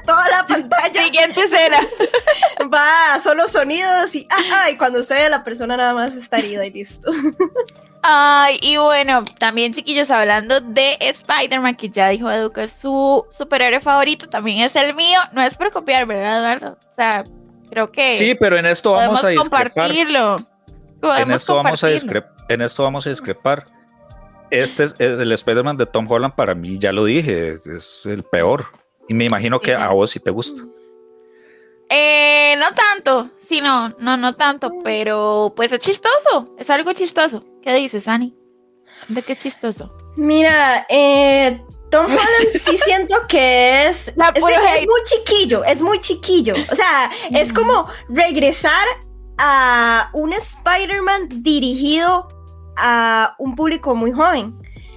toda 0.07 0.29
la 0.31 0.47
pantalla. 0.47 1.03
Siguiente 1.03 1.41
escena. 1.41 1.81
Va, 2.73 3.19
solo 3.19 3.49
sonidos 3.49 4.15
y, 4.15 4.29
ah, 4.31 4.71
y 4.71 4.77
cuando 4.77 5.01
usted 5.01 5.17
ve 5.17 5.25
a 5.25 5.29
la 5.29 5.43
persona 5.43 5.77
nada 5.77 5.93
más 5.93 6.15
está 6.15 6.39
herida 6.39 6.65
y 6.65 6.71
listo. 6.71 7.11
Ay, 8.03 8.61
y 8.63 8.77
bueno, 8.77 9.25
también 9.41 9.75
chiquillos, 9.75 10.09
hablando 10.09 10.61
de 10.61 10.97
Spider-Man, 11.01 11.75
que 11.75 11.89
ya 11.89 12.09
dijo 12.11 12.31
Edu 12.31 12.53
que 12.53 12.63
es 12.63 12.73
su 12.73 13.27
superhéroe 13.33 13.81
favorito, 13.81 14.29
también 14.29 14.61
es 14.61 14.77
el 14.77 14.95
mío. 14.95 15.19
No 15.33 15.43
es 15.43 15.57
por 15.57 15.73
copiar, 15.73 16.07
¿verdad, 16.07 16.39
Eduardo? 16.39 16.79
O 16.81 16.95
sea, 16.95 17.25
creo 17.69 17.91
que. 17.91 18.15
Sí, 18.15 18.37
pero 18.37 18.57
en 18.57 18.67
esto 18.67 18.93
vamos 18.93 19.25
a 19.25 19.31
discrepar. 19.31 19.73
compartirlo. 19.73 20.37
En 21.03 21.33
esto, 21.33 21.57
vamos 21.57 21.83
a 21.83 21.89
en 21.91 22.63
esto 22.63 22.85
vamos 22.85 23.05
a 23.05 23.11
discrepar 23.11 23.82
este 24.53 24.85
es 24.85 24.95
el 24.99 25.33
Spider-Man 25.33 25.79
de 25.79 25.87
Tom 25.87 26.07
Holland 26.11 26.35
para 26.35 26.55
mí, 26.55 26.79
ya 26.79 26.93
lo 26.93 27.07
dije, 27.07 27.55
es, 27.55 28.03
el 28.05 28.23
peor. 28.23 28.67
Y 29.09 29.15
me 29.15 29.25
imagino 29.25 29.59
que 29.59 29.75
a 29.75 29.89
vos 29.89 30.11
sí 30.11 30.21
te 30.21 30.31
gusta. 30.31 30.63
Eh, 31.89 32.55
no 32.59 32.67
tanto, 32.75 33.31
sí, 33.49 33.61
no, 33.61 33.91
no, 33.99 34.17
no 34.17 34.37
tanto, 34.37 34.71
pero 34.85 35.53
pues 35.57 35.73
es 35.73 35.79
chistoso, 35.79 36.55
es 36.59 36.69
algo 36.71 36.93
chistoso. 36.93 37.45
¿Qué 37.63 37.75
dices, 37.75 38.09
Ani? 38.09 38.35
¿De 39.09 39.23
qué 39.23 39.37
chistoso? 39.37 39.95
Mira, 40.17 40.87
eh, 40.89 41.61
Tom 41.91 42.07
Holland 42.07 42.51
sí 42.53 42.77
siento 42.77 43.17
que 43.29 43.87
es, 43.87 44.13
La 44.17 44.29
es, 44.35 44.41
puro 44.41 44.55
es 44.55 44.87
muy 44.87 45.01
chiquillo, 45.05 45.65
es 45.65 45.83
muy 45.83 45.99
chiquillo. 46.01 46.55
O 46.71 46.77
sea, 46.77 47.11
es 47.31 47.53
como 47.53 47.89
regresar 48.09 48.87
a 49.39 50.11
un 50.13 50.33
Spider-Man 50.33 51.43
dirigido 51.43 52.29
a 52.77 53.35
un 53.39 53.55
público 53.55 53.95
muy 53.95 54.13
joven, 54.13 54.55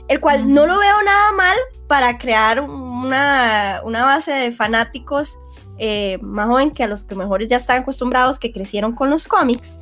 el 0.08 0.20
cual 0.20 0.54
no 0.54 0.66
lo 0.66 0.78
veo 0.78 1.04
nada 1.04 1.32
mal 1.32 1.58
para 1.88 2.18
crear 2.18 2.62
una, 2.62 3.82
una 3.84 4.06
base 4.06 4.32
de 4.32 4.52
fanáticos 4.52 5.40
eh, 5.78 6.18
más 6.22 6.48
joven 6.48 6.72
que 6.72 6.84
a 6.84 6.88
los 6.88 7.04
que 7.04 7.16
mejores 7.16 7.48
ya 7.48 7.58
están 7.58 7.82
acostumbrados, 7.82 8.40
que 8.40 8.52
crecieron 8.52 8.94
con 8.94 9.10
los 9.10 9.28
cómics. 9.28 9.80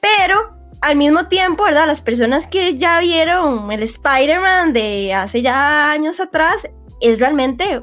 Pero 0.00 0.56
al 0.80 0.96
mismo 0.96 1.28
tiempo, 1.28 1.64
¿verdad? 1.64 1.86
Las 1.86 2.00
personas 2.00 2.46
que 2.46 2.76
ya 2.76 3.00
vieron 3.00 3.70
el 3.72 3.82
Spider-Man 3.82 4.72
de 4.72 5.14
hace 5.14 5.40
ya 5.40 5.90
años 5.90 6.20
atrás, 6.20 6.68
es 7.00 7.18
realmente 7.18 7.82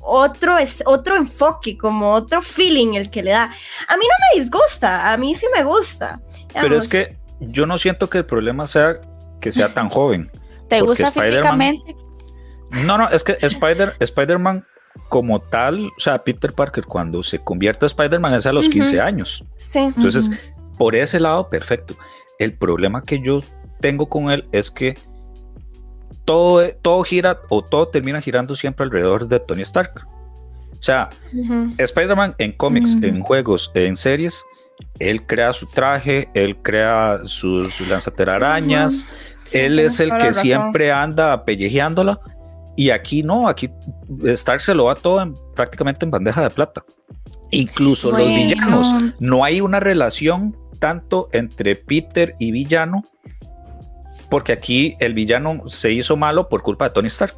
otro, 0.00 0.56
es 0.58 0.82
otro 0.86 1.16
enfoque, 1.16 1.76
como 1.76 2.14
otro 2.14 2.40
feeling 2.40 2.94
el 2.94 3.10
que 3.10 3.22
le 3.22 3.32
da. 3.32 3.44
A 3.44 3.96
mí 3.96 4.04
no 4.04 4.36
me 4.36 4.40
disgusta, 4.40 5.12
a 5.12 5.16
mí 5.16 5.34
sí 5.34 5.46
me 5.54 5.64
gusta. 5.64 6.20
Pero 6.52 6.76
es 6.76 6.88
que 6.88 7.17
yo 7.40 7.66
no 7.66 7.78
siento 7.78 8.08
que 8.10 8.18
el 8.18 8.26
problema 8.26 8.66
sea 8.66 9.00
que 9.40 9.52
sea 9.52 9.72
tan 9.72 9.88
joven. 9.88 10.30
¿Te 10.68 10.80
gusta 10.80 11.10
físicamente? 11.10 11.96
No, 12.84 12.98
no, 12.98 13.08
es 13.08 13.24
que 13.24 13.38
Spider, 13.40 13.94
Spider-Man 13.98 14.64
como 15.08 15.40
tal, 15.40 15.86
o 15.86 16.00
sea, 16.00 16.22
Peter 16.22 16.52
Parker 16.52 16.84
cuando 16.84 17.22
se 17.22 17.38
convierte 17.38 17.84
a 17.84 17.88
Spider-Man 17.88 18.34
es 18.34 18.46
a 18.46 18.52
los 18.52 18.66
Ujú. 18.66 18.74
15 18.74 19.00
años. 19.00 19.44
Sí. 19.56 19.78
Entonces, 19.78 20.30
por 20.76 20.94
ese 20.94 21.20
lado, 21.20 21.48
perfecto. 21.48 21.96
El 22.38 22.54
problema 22.54 23.02
que 23.02 23.20
yo 23.22 23.42
tengo 23.80 24.08
con 24.08 24.30
él 24.30 24.46
es 24.52 24.70
que 24.70 24.98
todo, 26.24 26.68
todo 26.82 27.02
gira 27.04 27.40
o 27.48 27.62
todo 27.62 27.88
termina 27.88 28.20
girando 28.20 28.54
siempre 28.54 28.84
alrededor 28.84 29.28
de 29.28 29.40
Tony 29.40 29.62
Stark. 29.62 30.06
O 30.78 30.82
sea, 30.82 31.08
Ujú. 31.32 31.74
Spider-Man 31.78 32.34
en 32.38 32.52
cómics, 32.52 32.96
en 33.02 33.22
juegos, 33.22 33.70
en 33.74 33.96
series, 33.96 34.44
él 34.98 35.26
crea 35.26 35.52
su 35.52 35.66
traje, 35.66 36.28
él 36.34 36.56
crea 36.62 37.20
sus 37.24 37.80
lanzaterarañas, 37.88 39.06
Sí, 39.44 39.58
él 39.58 39.78
es 39.78 39.98
el 40.00 40.16
que 40.18 40.34
siempre 40.34 40.92
anda 40.92 41.44
pellejeándola. 41.44 42.20
Y 42.76 42.90
aquí 42.90 43.22
no, 43.22 43.48
aquí 43.48 43.70
Stark 44.24 44.60
se 44.60 44.74
lo 44.74 44.84
va 44.84 44.94
todo 44.94 45.22
en- 45.22 45.34
prácticamente 45.54 46.04
en 46.04 46.10
bandeja 46.10 46.42
de 46.42 46.50
plata. 46.50 46.84
Incluso 47.50 48.10
los 48.10 48.26
villanos. 48.28 48.94
No 49.18 49.42
hay 49.44 49.60
una 49.60 49.80
relación 49.80 50.56
tanto 50.78 51.28
entre 51.32 51.74
Peter 51.76 52.36
y 52.38 52.52
villano, 52.52 53.04
porque 54.28 54.52
aquí 54.52 54.96
el 55.00 55.14
villano 55.14 55.62
se 55.68 55.92
hizo 55.92 56.16
malo 56.16 56.48
por 56.48 56.62
culpa 56.62 56.84
de 56.84 56.90
Tony 56.90 57.08
Stark. 57.08 57.34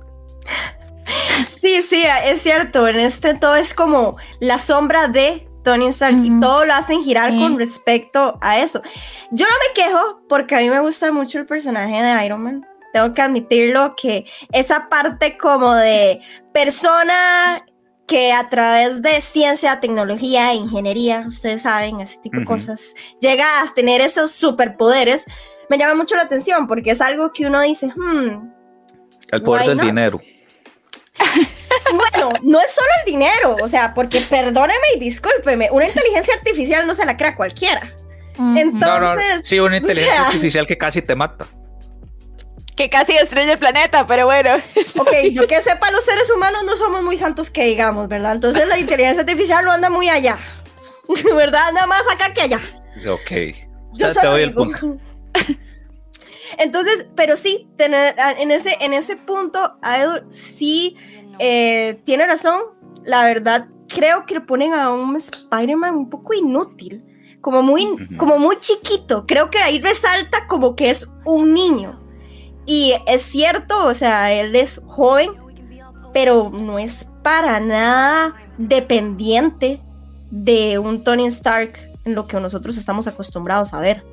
Sí, 1.49 1.80
sí, 1.82 2.04
es 2.25 2.42
cierto. 2.42 2.87
En 2.88 2.99
este 2.99 3.35
todo 3.35 3.54
es 3.56 3.73
como 3.73 4.16
la 4.40 4.59
sombra 4.59 5.09
de 5.09 5.47
Tony 5.70 5.86
Stark 5.88 6.16
y 6.24 6.30
Ujú. 6.32 6.40
todo 6.40 6.64
lo 6.64 6.74
hacen 6.74 7.02
girar 7.04 7.30
Sí. 7.30 7.38
con 7.38 7.56
respecto 7.58 8.38
a 8.40 8.58
eso. 8.58 8.82
Yo 9.30 9.46
no 9.46 9.52
me 9.68 9.72
quejo 9.74 10.20
porque 10.28 10.56
a 10.56 10.58
mí 10.58 10.68
me 10.68 10.80
gusta 10.80 11.12
mucho 11.12 11.38
el 11.38 11.46
personaje 11.46 12.02
de 12.02 12.24
Iron 12.26 12.42
Man. 12.42 12.66
Tengo 12.92 13.14
que 13.14 13.22
admitirlo 13.22 13.94
que 13.96 14.26
esa 14.52 14.88
parte 14.88 15.38
como 15.38 15.72
de 15.76 16.20
persona 16.52 17.64
que 18.08 18.32
a 18.32 18.48
través 18.48 19.00
de 19.02 19.20
ciencia, 19.20 19.78
tecnología, 19.78 20.52
ingeniería, 20.54 21.24
ustedes 21.28 21.62
saben, 21.62 22.00
ese 22.00 22.18
tipo 22.18 22.38
de 22.38 22.42
Ujú. 22.42 22.54
cosas, 22.54 22.92
llega 23.20 23.44
a 23.62 23.66
tener 23.72 24.00
esos 24.00 24.32
superpoderes, 24.32 25.24
me 25.68 25.78
llama 25.78 25.94
mucho 25.94 26.16
la 26.16 26.22
atención 26.22 26.66
porque 26.66 26.90
es 26.90 27.00
algo 27.00 27.32
que 27.32 27.46
uno 27.46 27.60
dice, 27.60 27.86
hmm, 27.94 28.50
El 29.30 29.42
poder 29.44 29.68
del 29.68 29.76
not? 29.76 29.86
dinero. 29.86 30.20
Bueno, 31.92 32.32
no 32.42 32.60
es 32.60 32.70
solo 32.72 32.88
el 33.04 33.12
dinero, 33.12 33.56
o 33.62 33.68
sea, 33.68 33.94
porque 33.94 34.20
perdóneme 34.22 34.86
y 34.96 35.00
discúlpeme, 35.00 35.68
una 35.70 35.86
inteligencia 35.88 36.34
artificial 36.34 36.86
no 36.86 36.94
se 36.94 37.04
la 37.04 37.16
crea 37.16 37.36
cualquiera. 37.36 37.92
Entonces- 38.38 38.72
No, 38.72 38.98
no, 39.00 39.20
sí, 39.42 39.58
una 39.60 39.76
inteligencia 39.76 40.14
sea- 40.16 40.26
artificial 40.26 40.66
que 40.66 40.78
casi 40.78 41.02
te 41.02 41.14
mata. 41.14 41.46
Que 42.76 42.88
casi 42.88 43.12
destruye 43.12 43.52
el 43.52 43.58
planeta, 43.58 44.06
pero 44.06 44.24
bueno. 44.26 44.54
Ok, 44.98 45.10
yo 45.32 45.46
que 45.46 45.60
sepa, 45.60 45.90
los 45.90 46.02
seres 46.04 46.30
humanos 46.30 46.62
no 46.64 46.76
somos 46.76 47.02
muy 47.02 47.16
santos 47.18 47.50
que 47.50 47.64
digamos, 47.66 48.08
¿verdad? 48.08 48.32
Entonces 48.32 48.66
la 48.68 48.78
inteligencia 48.78 49.20
artificial 49.20 49.64
no 49.64 49.72
anda 49.72 49.90
muy 49.90 50.08
allá, 50.08 50.38
¿verdad? 51.36 51.68
Anda 51.68 51.86
más 51.86 52.02
acá 52.10 52.32
que 52.32 52.40
allá. 52.42 52.60
Ok. 53.08 53.30
Yo 53.92 54.08
Ya 54.08 54.14
te 54.14 54.26
doy 54.26 54.42
el 54.42 54.54
punto. 54.54 54.96
Entonces, 56.58 57.06
pero 57.14 57.36
sí, 57.36 57.68
tener- 57.76 58.14
en, 58.38 58.50
ese, 58.50 58.76
en 58.80 58.92
ese 58.92 59.16
punto, 59.16 59.76
sí 60.30 60.96
eh, 61.40 62.00
tiene 62.04 62.26
razón. 62.26 62.61
La 63.04 63.25
verdad, 63.25 63.66
creo 63.88 64.26
que 64.26 64.35
le 64.35 64.40
ponen 64.42 64.75
a 64.75 64.90
un 64.92 65.16
Spider-Man 65.16 65.97
un 65.97 66.11
poco 66.11 66.35
inútil, 66.35 67.02
como 67.40 67.62
muy, 67.62 67.97
como 68.16 68.38
muy 68.38 68.56
chiquito. 68.61 69.25
Creo 69.26 69.50
que 69.50 69.59
ahí 69.59 69.80
resalta 69.80 70.47
como 70.47 70.76
que 70.76 70.90
es 70.90 71.11
un 71.25 71.54
niño. 71.54 71.99
Y 72.66 72.94
es 73.06 73.23
cierto, 73.23 73.87
o 73.87 73.94
sea, 73.94 74.32
él 74.32 74.54
es 74.54 74.80
joven, 74.87 75.30
pero 76.12 76.50
no 76.50 76.78
es 76.78 77.06
para 77.23 77.59
nada 77.59 78.35
dependiente 78.59 79.80
de 80.30 80.78
un 80.78 81.02
Tony 81.02 81.26
Stark 81.26 81.73
en 82.04 82.14
lo 82.14 82.26
que 82.26 82.38
nosotros 82.38 82.76
estamos 82.76 83.06
acostumbrados 83.09 83.73
a 83.75 83.80
ver. 83.80 84.04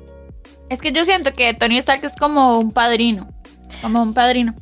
Es 0.70 0.80
que 0.80 0.92
yo 0.92 1.04
siento 1.04 1.32
que 1.32 1.54
Tony 1.54 1.78
Stark 1.78 2.04
es 2.04 2.12
como 2.18 2.58
un 2.58 2.72
padrino. 2.72 3.28
Como 3.82 4.02
un 4.02 4.14
padrino. 4.14 4.54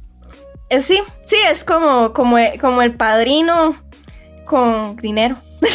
Eh, 0.68 0.80
sí, 0.80 1.00
sí, 1.24 1.36
es 1.48 1.64
como, 1.64 2.12
como, 2.12 2.38
e- 2.38 2.58
como 2.60 2.82
el 2.82 2.94
padrino 2.94 3.76
con 4.44 4.96
dinero. 4.96 5.36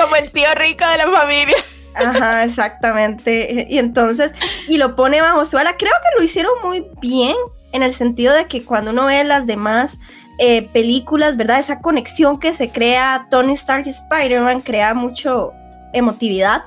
Como 0.00 0.16
el 0.16 0.30
tío 0.32 0.48
rico 0.56 0.84
de 0.88 0.98
la 0.98 1.08
familia. 1.08 1.56
Ajá, 1.94 2.44
exactamente. 2.44 3.66
Y 3.68 3.78
entonces, 3.78 4.34
y 4.66 4.78
lo 4.78 4.96
pone 4.96 5.20
bajo 5.20 5.44
su 5.44 5.58
ala. 5.58 5.76
Creo 5.76 5.92
que 5.92 6.18
lo 6.18 6.24
hicieron 6.24 6.52
muy 6.64 6.86
bien 7.00 7.36
en 7.72 7.82
el 7.82 7.92
sentido 7.92 8.34
de 8.34 8.46
que 8.46 8.64
cuando 8.64 8.90
uno 8.90 9.06
ve 9.06 9.22
las 9.24 9.46
demás 9.46 9.98
eh, 10.38 10.62
películas, 10.72 11.36
¿verdad? 11.36 11.60
Esa 11.60 11.80
conexión 11.80 12.40
que 12.40 12.52
se 12.54 12.70
crea 12.70 13.26
Tony 13.30 13.52
Stark 13.52 13.86
y 13.86 13.90
Spider-Man 13.90 14.62
crea 14.62 14.94
mucho 14.94 15.52
emotividad 15.92 16.64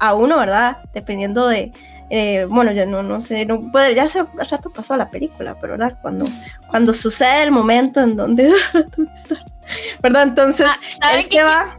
a 0.00 0.14
uno, 0.14 0.38
¿verdad? 0.38 0.78
Dependiendo 0.92 1.46
de, 1.48 1.72
eh, 2.10 2.46
bueno, 2.48 2.72
ya 2.72 2.86
no, 2.86 3.02
no 3.02 3.20
sé, 3.20 3.44
no 3.44 3.60
puede, 3.70 3.94
ya 3.94 4.04
hace 4.04 4.24
rato 4.50 4.70
pasó 4.70 4.96
la 4.96 5.10
película, 5.10 5.56
pero 5.60 5.76
¿verdad? 5.76 5.98
Cuando, 6.00 6.24
cuando 6.68 6.92
sucede 6.92 7.42
el 7.42 7.50
momento 7.50 8.00
en 8.00 8.16
donde 8.16 8.52
¿verdad? 10.02 10.22
Entonces, 10.22 10.68
Ah, 10.70 10.78
¿saben 11.02 11.18
él 11.18 11.24
se 11.24 11.42
va. 11.44 11.76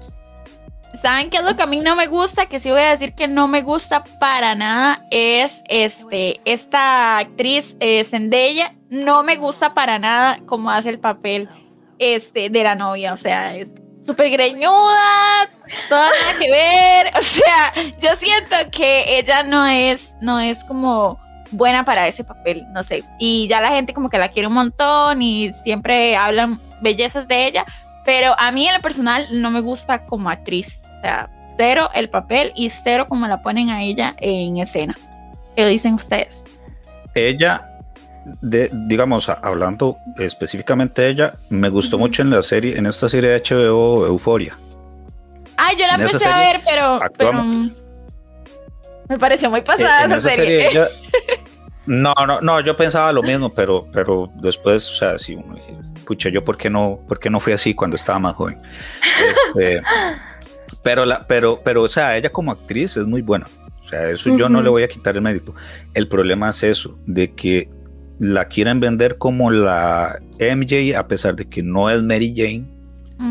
¿Saben 1.01 1.29
qué 1.29 1.37
es 1.37 1.43
lo 1.43 1.55
que 1.55 1.63
a 1.63 1.67
mí 1.67 1.79
no 1.79 1.95
me 1.95 2.07
gusta? 2.07 2.47
Que 2.47 2.59
sí 2.59 2.69
voy 2.69 2.81
a 2.81 2.91
decir 2.91 3.13
que 3.13 3.27
no 3.27 3.47
me 3.47 3.61
gusta 3.61 4.03
para 4.19 4.53
nada. 4.55 4.99
Es 5.11 5.61
este, 5.69 6.41
esta 6.45 7.17
actriz 7.19 7.77
eh, 7.79 8.03
Zendaya. 8.03 8.75
No 8.89 9.23
me 9.23 9.37
gusta 9.37 9.73
para 9.73 9.97
nada 9.97 10.39
cómo 10.45 10.71
hace 10.71 10.89
el 10.89 10.99
papel 10.99 11.47
este, 11.99 12.49
de 12.49 12.63
la 12.63 12.75
novia. 12.75 13.13
O 13.13 13.17
sea, 13.17 13.55
es 13.55 13.71
súper 14.09 14.31
greñuda, 14.31 15.47
toda 15.87 16.09
nada 16.09 16.39
que 16.39 16.49
ver. 16.49 17.11
O 17.15 17.21
sea, 17.21 17.71
yo 18.01 18.15
siento 18.15 18.55
que 18.71 19.19
ella 19.19 19.43
no 19.43 19.67
es, 19.67 20.15
no 20.19 20.39
es 20.39 20.63
como 20.63 21.19
buena 21.51 21.85
para 21.85 22.07
ese 22.07 22.23
papel, 22.23 22.65
no 22.73 22.81
sé. 22.81 23.03
Y 23.19 23.47
ya 23.47 23.61
la 23.61 23.69
gente 23.69 23.93
como 23.93 24.09
que 24.09 24.17
la 24.17 24.29
quiere 24.29 24.47
un 24.47 24.55
montón 24.55 25.21
y 25.21 25.53
siempre 25.63 26.15
hablan 26.15 26.59
bellezas 26.81 27.27
de 27.27 27.45
ella. 27.45 27.65
Pero 28.03 28.33
a 28.39 28.51
mí 28.51 28.67
en 28.67 28.73
lo 28.73 28.81
personal 28.81 29.27
no 29.31 29.51
me 29.51 29.61
gusta 29.61 30.07
como 30.07 30.31
actriz. 30.31 30.81
O 30.97 31.01
sea, 31.01 31.29
cero 31.55 31.91
el 31.93 32.09
papel 32.09 32.51
y 32.55 32.71
cero 32.71 33.05
como 33.07 33.27
la 33.27 33.43
ponen 33.43 33.69
a 33.69 33.83
ella 33.83 34.15
en 34.17 34.57
escena. 34.57 34.97
¿Qué 35.55 35.67
dicen 35.67 35.93
ustedes? 35.93 36.45
Ella, 37.13 37.68
de, 38.41 38.69
digamos, 38.87 39.29
hablando 39.29 39.97
específicamente 40.17 41.01
de 41.03 41.09
ella, 41.09 41.33
me 41.49 41.69
gustó 41.69 41.97
Ujú. 41.97 42.05
mucho 42.07 42.21
en 42.21 42.29
la 42.29 42.41
serie, 42.43 42.77
en 42.77 42.85
esta 42.85 43.07
serie 43.09 43.29
de 43.31 43.41
HBO 43.41 44.05
Euforia. 44.05 44.57
Ay, 45.57 45.75
yo 45.77 45.85
la 45.87 45.95
En 45.95 46.01
empecé 46.01 46.27
a 46.29 46.37
ver, 46.39 46.61
pero, 46.65 46.99
pero 47.17 47.33
mm, 47.33 47.71
me 49.09 49.17
pareció 49.17 49.49
muy 49.49 49.59
Eh, 49.59 49.63
pasada 49.63 50.05
en 50.05 50.11
esa 50.13 50.17
esa 50.29 50.29
serie. 50.31 50.61
serie 50.69 50.69
ella- 50.69 50.87
no, 51.85 52.13
no, 52.25 52.41
no, 52.41 52.59
yo 52.61 52.77
pensaba 52.77 53.11
lo 53.11 53.21
mismo, 53.23 53.53
pero, 53.53 53.87
pero 53.91 54.29
después, 54.35 54.89
o 54.89 54.95
sea, 54.95 55.19
sí, 55.19 55.37
pucha, 56.05 56.29
yo 56.29 56.43
por 56.45 56.57
qué 56.57 56.69
no, 56.69 56.99
por 57.07 57.19
qué 57.19 57.29
no 57.29 57.39
fui 57.39 57.53
así 57.53 57.73
cuando 57.73 57.95
estaba 57.95 58.19
más 58.19 58.35
joven. 58.35 58.57
Este, 59.55 59.81
pero, 60.83 61.05
la, 61.05 61.19
pero, 61.27 61.57
pero, 61.63 61.83
o 61.83 61.87
sea, 61.89 62.15
ella 62.17 62.31
como 62.31 62.51
actriz 62.51 62.95
es 62.97 63.05
muy 63.05 63.21
buena. 63.21 63.47
O 63.81 63.89
sea, 63.89 64.07
eso 64.07 64.37
yo 64.37 64.47
no 64.49 64.61
le 64.61 64.69
voy 64.69 64.83
a 64.83 64.87
quitar 64.87 65.15
el 65.15 65.21
mérito. 65.23 65.55
El 65.95 66.07
problema 66.07 66.49
es 66.49 66.61
eso, 66.61 66.97
de 67.07 67.33
que 67.33 67.67
la 68.19 68.45
quieren 68.45 68.79
vender 68.79 69.17
como 69.17 69.49
la 69.49 70.19
MJ, 70.39 70.95
a 70.97 71.07
pesar 71.07 71.35
de 71.35 71.47
que 71.47 71.63
no 71.63 71.89
es 71.89 72.03
Mary 72.03 72.33
Jane, 72.35 72.65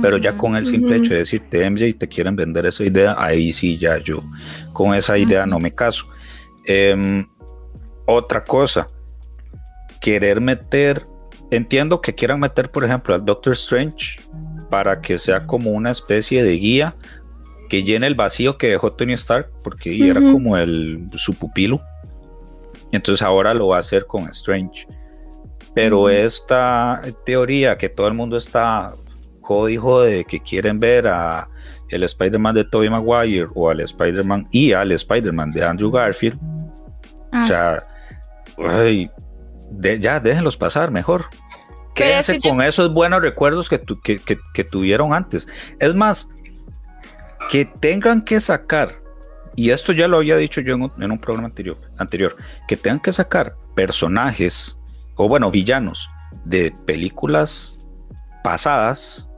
pero 0.02 0.18
ya 0.18 0.37
con 0.37 0.54
el 0.57 0.66
simple 0.66 0.97
hecho 0.97 1.14
de 1.14 1.21
decirte 1.21 1.68
MJ 1.68 1.95
te 1.99 2.09
quieren 2.09 2.37
vender 2.37 2.66
esa 2.66 2.85
idea, 2.85 3.16
ahí 3.18 3.52
sí 3.52 3.78
ya 3.78 3.99
yo 3.99 4.23
con 4.73 4.95
esa 4.95 5.16
idea 5.16 5.47
no 5.47 5.59
me 5.59 5.75
caso. 5.75 6.07
Em, 6.64 7.26
otra 8.07 8.45
cosa, 8.45 8.87
querer 10.00 10.40
meter, 10.40 11.04
entiendo 11.50 12.00
que 12.00 12.14
quieran 12.14 12.40
meter, 12.40 12.71
por 12.71 12.85
ejemplo, 12.85 13.14
al 13.14 13.25
Doctor 13.25 13.54
Strange 13.54 14.21
para 14.71 15.00
que 15.00 15.18
sea 15.18 15.47
como 15.47 15.71
una 15.71 15.90
especie 15.90 16.42
de 16.45 16.52
guía 16.52 16.95
que 17.68 17.83
llene 17.83 18.07
el 18.07 18.14
vacío 18.14 18.57
que 18.57 18.68
dejó 18.68 18.90
Tony 18.92 19.14
Stark, 19.14 19.50
porque 19.62 20.09
era 20.09 20.21
como 20.21 20.57
el, 20.57 21.07
su 21.14 21.35
pupilo. 21.35 21.80
Entonces 22.92 23.23
ahora 23.23 23.54
lo 23.54 23.68
va 23.68 23.76
a 23.76 23.80
hacer 23.80 24.07
con 24.07 24.28
Strange. 24.28 24.87
Pero 25.75 26.09
esta 26.09 27.02
teoría 27.25 27.76
que 27.76 27.88
todo 27.88 28.09
el 28.09 28.14
mundo 28.14 28.37
está 28.37 28.95
jodido 29.40 30.02
de 30.02 30.25
que 30.25 30.40
quieren 30.40 30.80
ver 30.80 31.07
a 31.07 31.49
el 31.88 32.02
Spider-Man 32.02 32.54
de 32.54 32.64
Tobey 32.64 32.90
Maguire 32.90 33.47
o 33.54 33.71
al 33.71 33.80
Spider-Man 33.80 34.49
y 34.50 34.73
al 34.73 34.92
Spider-Man 34.92 35.52
de 35.52 35.64
Andrew 35.64 35.90
Garfield. 35.90 36.38
O 37.33 37.45
sea, 37.45 37.87
ya 40.00 40.21
déjenlos 40.21 40.57
pasar 40.57 40.90
mejor. 40.90 41.26
Quédense 41.95 42.40
con 42.40 42.62
esos 42.62 42.92
buenos 42.92 43.23
recuerdos 43.23 43.68
que, 43.68 43.80
que, 44.54 44.64
tuvieron 44.64 45.12
antes. 45.12 45.49
Es 45.78 45.95
más, 45.95 46.28
que 47.50 47.64
tengan 47.64 48.23
que 48.23 48.40
sacar, 48.40 49.00
y 49.59 49.73
esto 49.73 49.93
ya 49.93 50.07
lo 50.07 50.19
había 50.19 50.37
dicho 50.37 50.61
yo 50.61 50.77
en 50.77 51.11
un, 51.11 51.19
programa 51.19 51.49
anterior, 51.49 51.77
anterior, 51.97 52.37
que 52.69 52.77
tengan 52.77 53.00
que 53.00 53.11
sacar 53.11 53.57
personajes, 53.75 54.79
o 55.17 55.29
bueno, 55.29 55.50
villanos 55.50 56.09
de 56.45 56.73
películas 56.87 57.77
pasadas, 58.45 59.29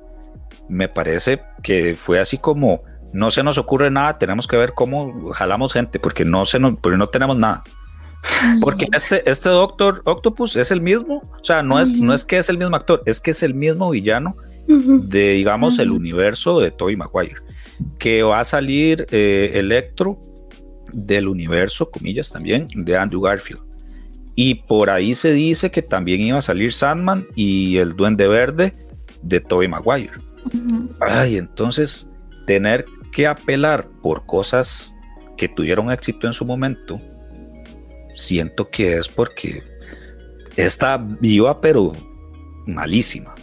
me 0.68 0.90
parece 0.90 1.40
que 1.62 1.94
fue 1.94 2.20
así 2.20 2.36
como, 2.36 2.82
no 3.14 3.30
se 3.30 3.42
nos 3.42 3.56
ocurre 3.56 3.90
nada, 3.90 4.18
tenemos 4.18 4.46
que 4.46 4.58
ver 4.58 4.74
cómo 4.74 5.30
jalamos 5.32 5.72
gente, 5.72 5.98
porque 5.98 6.26
no, 6.26 6.44
se 6.44 6.58
nos, 6.58 6.78
porque 6.78 6.98
no 6.98 7.08
tenemos 7.08 7.38
nada. 7.38 7.62
Porque 8.60 8.88
este, 8.92 9.22
este 9.30 9.48
Doctor 9.48 10.02
Octopus 10.04 10.54
es 10.56 10.70
el 10.70 10.82
mismo, 10.82 11.22
o 11.40 11.42
sea, 11.42 11.62
no 11.62 11.80
es, 11.80 11.94
no 11.94 12.12
es 12.12 12.26
que 12.26 12.36
es 12.36 12.50
el 12.50 12.58
mismo 12.58 12.76
actor, 12.76 13.02
es 13.06 13.18
que 13.18 13.30
es 13.30 13.42
el 13.42 13.54
mismo 13.54 13.88
villano 13.88 14.34
de, 14.66 15.32
digamos, 15.32 15.78
el 15.78 15.90
universo 15.90 16.60
de 16.60 16.70
Tobey 16.70 16.96
Maguire, 16.96 17.36
que 17.98 18.22
va 18.22 18.40
a 18.40 18.44
salir 18.44 19.06
eh, 19.10 19.52
Electro 19.54 20.20
del 20.92 21.28
universo, 21.28 21.90
comillas 21.90 22.30
también, 22.32 22.68
de 22.74 22.96
Andrew 22.96 23.20
Garfield. 23.20 23.62
Y 24.34 24.54
por 24.54 24.90
ahí 24.90 25.14
se 25.14 25.32
dice 25.32 25.70
que 25.70 25.82
también 25.82 26.20
iba 26.20 26.38
a 26.38 26.42
salir 26.42 26.72
Sandman 26.72 27.26
y 27.34 27.76
el 27.76 27.94
Duende 27.94 28.26
Verde 28.26 28.74
de 29.22 29.40
Tobey 29.40 29.68
Maguire. 29.68 30.12
Ay, 31.00 31.36
entonces 31.36 32.08
tener 32.46 32.86
que 33.12 33.26
apelar 33.26 33.88
por 34.02 34.24
cosas 34.24 34.96
que 35.36 35.48
tuvieron 35.48 35.90
éxito 35.90 36.26
en 36.26 36.32
su 36.32 36.44
momento 36.44 37.00
siento 38.14 38.70
que 38.70 38.96
es 38.96 39.08
porque 39.08 39.62
está 40.56 40.96
viva, 40.96 41.60
pero 41.60 41.92
malísima. 42.66 43.34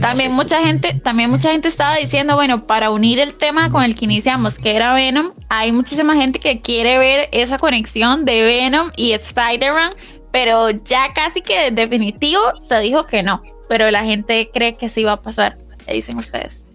También 0.00 0.32
mucha 0.32 0.62
gente, 0.64 1.00
también 1.02 1.30
mucha 1.30 1.52
gente 1.52 1.68
estaba 1.68 1.96
diciendo, 1.96 2.34
bueno, 2.34 2.66
para 2.66 2.90
unir 2.90 3.18
el 3.18 3.34
tema 3.34 3.70
con 3.70 3.82
el 3.84 3.94
que 3.94 4.04
iniciamos, 4.04 4.58
que 4.58 4.74
era 4.74 4.94
Venom, 4.94 5.32
hay 5.48 5.72
muchísima 5.72 6.14
gente 6.16 6.40
que 6.40 6.60
quiere 6.60 6.98
ver 6.98 7.28
esa 7.32 7.58
conexión 7.58 8.24
de 8.24 8.42
Venom 8.42 8.90
y 8.96 9.12
Spider-Man, 9.12 9.90
pero 10.32 10.70
ya 10.70 11.12
casi 11.14 11.42
que 11.42 11.70
definitivo 11.70 12.40
se 12.66 12.80
dijo 12.80 13.06
que 13.06 13.22
no, 13.22 13.42
pero 13.68 13.90
la 13.90 14.04
gente 14.04 14.50
cree 14.52 14.74
que 14.74 14.88
sí 14.88 15.04
va 15.04 15.12
a 15.12 15.22
pasar. 15.22 15.56
¿Qué 15.86 15.94
dicen 15.94 16.18
ustedes? 16.18 16.66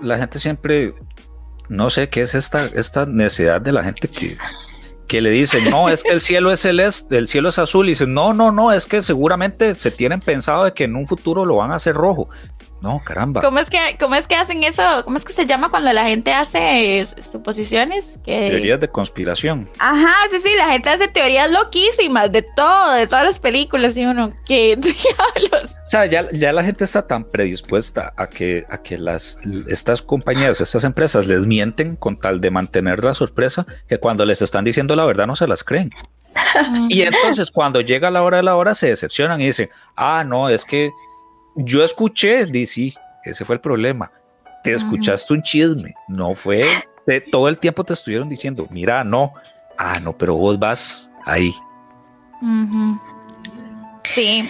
La 0.00 0.18
gente 0.18 0.38
siempre, 0.38 0.92
no 1.68 1.90
sé 1.90 2.08
qué 2.08 2.22
es 2.22 2.34
esta, 2.34 2.66
esta 2.66 3.06
necesidad 3.06 3.60
de 3.60 3.72
la 3.72 3.82
gente 3.82 4.08
que 4.08 4.36
que 5.06 5.20
le 5.20 5.30
dicen, 5.30 5.70
no, 5.70 5.88
es 5.88 6.02
que 6.02 6.12
el 6.12 6.20
cielo 6.20 6.50
es 6.50 6.60
celeste, 6.60 7.18
el 7.18 7.28
cielo 7.28 7.50
es 7.50 7.58
azul, 7.58 7.86
y 7.86 7.90
dicen, 7.90 8.14
no, 8.14 8.32
no, 8.32 8.50
no, 8.52 8.72
es 8.72 8.86
que 8.86 9.02
seguramente 9.02 9.74
se 9.74 9.90
tienen 9.90 10.20
pensado 10.20 10.64
de 10.64 10.72
que 10.72 10.84
en 10.84 10.96
un 10.96 11.06
futuro 11.06 11.44
lo 11.44 11.56
van 11.56 11.72
a 11.72 11.76
hacer 11.76 11.94
rojo. 11.94 12.28
No, 12.84 13.00
caramba. 13.02 13.40
¿Cómo 13.40 13.60
es 13.60 13.70
que, 13.70 13.78
cómo 13.98 14.14
es 14.14 14.26
que 14.26 14.36
hacen 14.36 14.62
eso? 14.62 14.82
¿Cómo 15.04 15.16
es 15.16 15.24
que 15.24 15.32
se 15.32 15.46
llama 15.46 15.70
cuando 15.70 15.90
la 15.94 16.04
gente 16.04 16.34
hace 16.34 17.08
suposiciones? 17.32 18.18
Que... 18.22 18.50
Teorías 18.50 18.78
de 18.78 18.88
conspiración. 18.88 19.70
Ajá, 19.78 20.12
sí, 20.30 20.36
sí, 20.44 20.50
la 20.58 20.70
gente 20.70 20.90
hace 20.90 21.08
teorías 21.08 21.50
loquísimas 21.50 22.30
de 22.30 22.42
todo, 22.42 22.92
de 22.92 23.06
todas 23.06 23.24
las 23.24 23.40
películas, 23.40 23.96
y 23.96 24.04
uno, 24.04 24.34
¿qué 24.44 24.76
diablos? 24.76 25.76
O 25.82 25.86
sea, 25.86 26.04
ya, 26.04 26.30
ya 26.30 26.52
la 26.52 26.62
gente 26.62 26.84
está 26.84 27.06
tan 27.06 27.24
predispuesta 27.24 28.12
a 28.18 28.26
que, 28.26 28.66
a 28.68 28.76
que 28.76 28.98
las, 28.98 29.38
estas 29.66 30.02
compañías, 30.02 30.60
estas 30.60 30.84
empresas 30.84 31.26
les 31.26 31.46
mienten 31.46 31.96
con 31.96 32.18
tal 32.18 32.42
de 32.42 32.50
mantener 32.50 33.02
la 33.02 33.14
sorpresa, 33.14 33.64
que 33.88 33.96
cuando 33.96 34.26
les 34.26 34.42
están 34.42 34.62
diciendo 34.62 34.94
la 34.94 35.06
verdad 35.06 35.26
no 35.26 35.36
se 35.36 35.46
las 35.46 35.64
creen. 35.64 35.90
y 36.90 37.00
entonces 37.00 37.50
cuando 37.50 37.80
llega 37.80 38.10
la 38.10 38.22
hora 38.22 38.36
de 38.36 38.42
la 38.42 38.56
hora 38.56 38.74
se 38.74 38.88
decepcionan 38.88 39.40
y 39.40 39.46
dicen, 39.46 39.70
ah, 39.96 40.22
no, 40.26 40.50
es 40.50 40.66
que 40.66 40.90
yo 41.56 41.84
escuché, 41.84 42.44
sí, 42.66 42.94
ese 43.24 43.44
fue 43.44 43.56
el 43.56 43.60
problema. 43.60 44.10
Te 44.62 44.72
escuchaste 44.72 45.34
un 45.34 45.42
chisme, 45.42 45.94
no 46.08 46.34
fue, 46.34 46.64
todo 47.30 47.48
el 47.48 47.58
tiempo 47.58 47.84
te 47.84 47.92
estuvieron 47.92 48.28
diciendo, 48.28 48.66
mira, 48.70 49.04
no, 49.04 49.32
ah, 49.76 50.00
no, 50.00 50.16
pero 50.16 50.34
vos 50.36 50.58
vas 50.58 51.10
ahí. 51.24 51.54
Sí. 54.14 54.48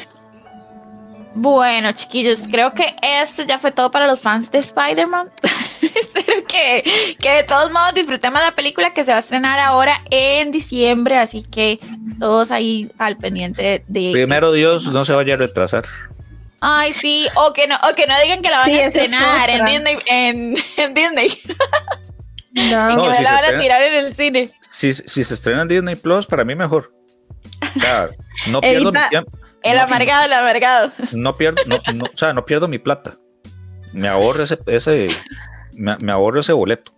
Bueno, 1.36 1.90
chiquillos, 1.92 2.46
creo 2.48 2.72
que 2.74 2.94
esto 3.02 3.42
ya 3.42 3.58
fue 3.58 3.72
todo 3.72 3.90
para 3.90 4.06
los 4.06 4.20
fans 4.20 4.50
de 4.52 4.58
Spider-Man. 4.58 5.32
Espero 5.82 6.46
que, 6.46 7.16
que 7.18 7.30
de 7.30 7.42
todos 7.42 7.72
modos 7.72 7.92
disfrutemos 7.94 8.40
la 8.40 8.54
película 8.54 8.92
que 8.92 9.04
se 9.04 9.10
va 9.10 9.16
a 9.16 9.20
estrenar 9.20 9.58
ahora 9.58 10.00
en 10.10 10.52
diciembre, 10.52 11.18
así 11.18 11.42
que 11.42 11.80
todos 12.20 12.52
ahí 12.52 12.90
al 12.98 13.16
pendiente 13.16 13.84
de... 13.88 14.10
Primero 14.12 14.52
Dios, 14.52 14.86
no 14.92 15.04
se 15.04 15.12
vaya 15.12 15.34
a 15.34 15.38
retrasar. 15.38 15.84
Ay, 16.66 16.94
sí, 16.94 17.28
o 17.34 17.52
que 17.52 17.66
no, 17.66 17.76
o 17.76 17.94
que 17.94 18.06
no 18.06 18.14
digan 18.22 18.40
que 18.40 18.48
la 18.50 18.60
van 18.60 18.70
a 18.70 18.84
estrenar 18.84 19.50
en 19.50 19.64
Disney. 19.66 19.98
En, 20.06 20.54
Disney. 20.94 21.42
No, 22.52 22.90
y 23.06 23.10
que 23.10 23.16
si 23.18 23.22
la 23.22 23.32
van 23.34 23.54
a 23.54 23.60
tirar 23.60 23.82
en 23.82 23.94
el 24.06 24.14
cine. 24.14 24.50
Si, 24.60 24.94
si, 24.94 25.24
se 25.24 25.34
estrena 25.34 25.60
en 25.60 25.68
Disney 25.68 25.94
Plus, 25.94 26.26
para 26.26 26.42
mí 26.42 26.54
mejor. 26.54 26.90
no 28.46 28.62
pierdo 28.62 28.92
mi 28.92 29.08
tiempo. 29.10 29.38
El 29.62 29.78
amargado, 29.78 30.24
el 30.24 30.32
amargado. 30.32 30.92
No 31.12 31.36
pierdo, 31.36 31.62
no, 31.66 31.76
o 31.76 32.16
sea, 32.16 32.32
no 32.32 32.46
pierdo 32.46 32.66
mi 32.66 32.78
plata. 32.78 33.14
Me 33.92 34.08
ahorro 34.08 34.44
ese, 34.44 34.58
ese 34.66 35.08
me, 35.74 35.98
me 36.02 36.12
ahorro 36.12 36.40
ese 36.40 36.54
boleto. 36.54 36.92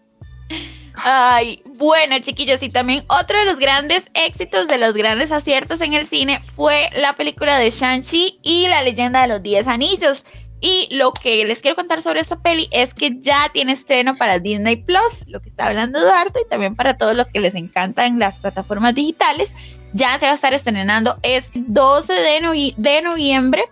Ay, 1.05 1.63
bueno, 1.77 2.19
chiquillos, 2.21 2.63
y 2.63 2.69
también 2.69 3.05
otro 3.09 3.39
de 3.39 3.45
los 3.45 3.59
grandes 3.59 4.05
éxitos, 4.15 4.67
de 4.67 4.79
los 4.79 4.95
grandes 4.95 5.31
aciertos 5.31 5.81
en 5.81 5.95
el 5.95 6.07
cine 6.07 6.41
fue 6.55 6.89
la 6.97 7.15
película 7.15 7.59
de 7.59 7.71
Shang-Chi 7.71 8.39
y 8.43 8.69
la 8.69 8.83
leyenda 8.83 9.23
de 9.23 9.29
los 9.29 9.43
10 9.43 9.67
anillos. 9.67 10.25
Y 10.61 10.89
lo 10.91 11.13
que 11.13 11.45
les 11.45 11.61
quiero 11.61 11.77
contar 11.77 12.01
sobre 12.01 12.21
esta 12.21 12.41
peli 12.41 12.67
es 12.71 12.95
que 12.95 13.21
ya 13.21 13.51
tiene 13.53 13.73
estreno 13.73 14.17
para 14.17 14.39
Disney 14.39 14.77
Plus, 14.77 15.27
lo 15.27 15.41
que 15.41 15.51
está 15.51 15.67
hablando 15.67 15.99
Eduardo, 15.99 16.41
y 16.41 16.49
también 16.49 16.75
para 16.75 16.97
todos 16.97 17.15
los 17.15 17.27
que 17.27 17.41
les 17.41 17.55
encantan 17.55 18.19
las 18.19 18.39
plataformas 18.39 18.95
digitales. 18.95 19.55
Ya 19.93 20.19
se 20.19 20.27
va 20.27 20.33
a 20.33 20.35
estar 20.35 20.55
estrenando, 20.55 21.19
es 21.23 21.51
12 21.55 22.13
de, 22.13 22.75
de 22.77 23.03
noviembre 23.03 23.65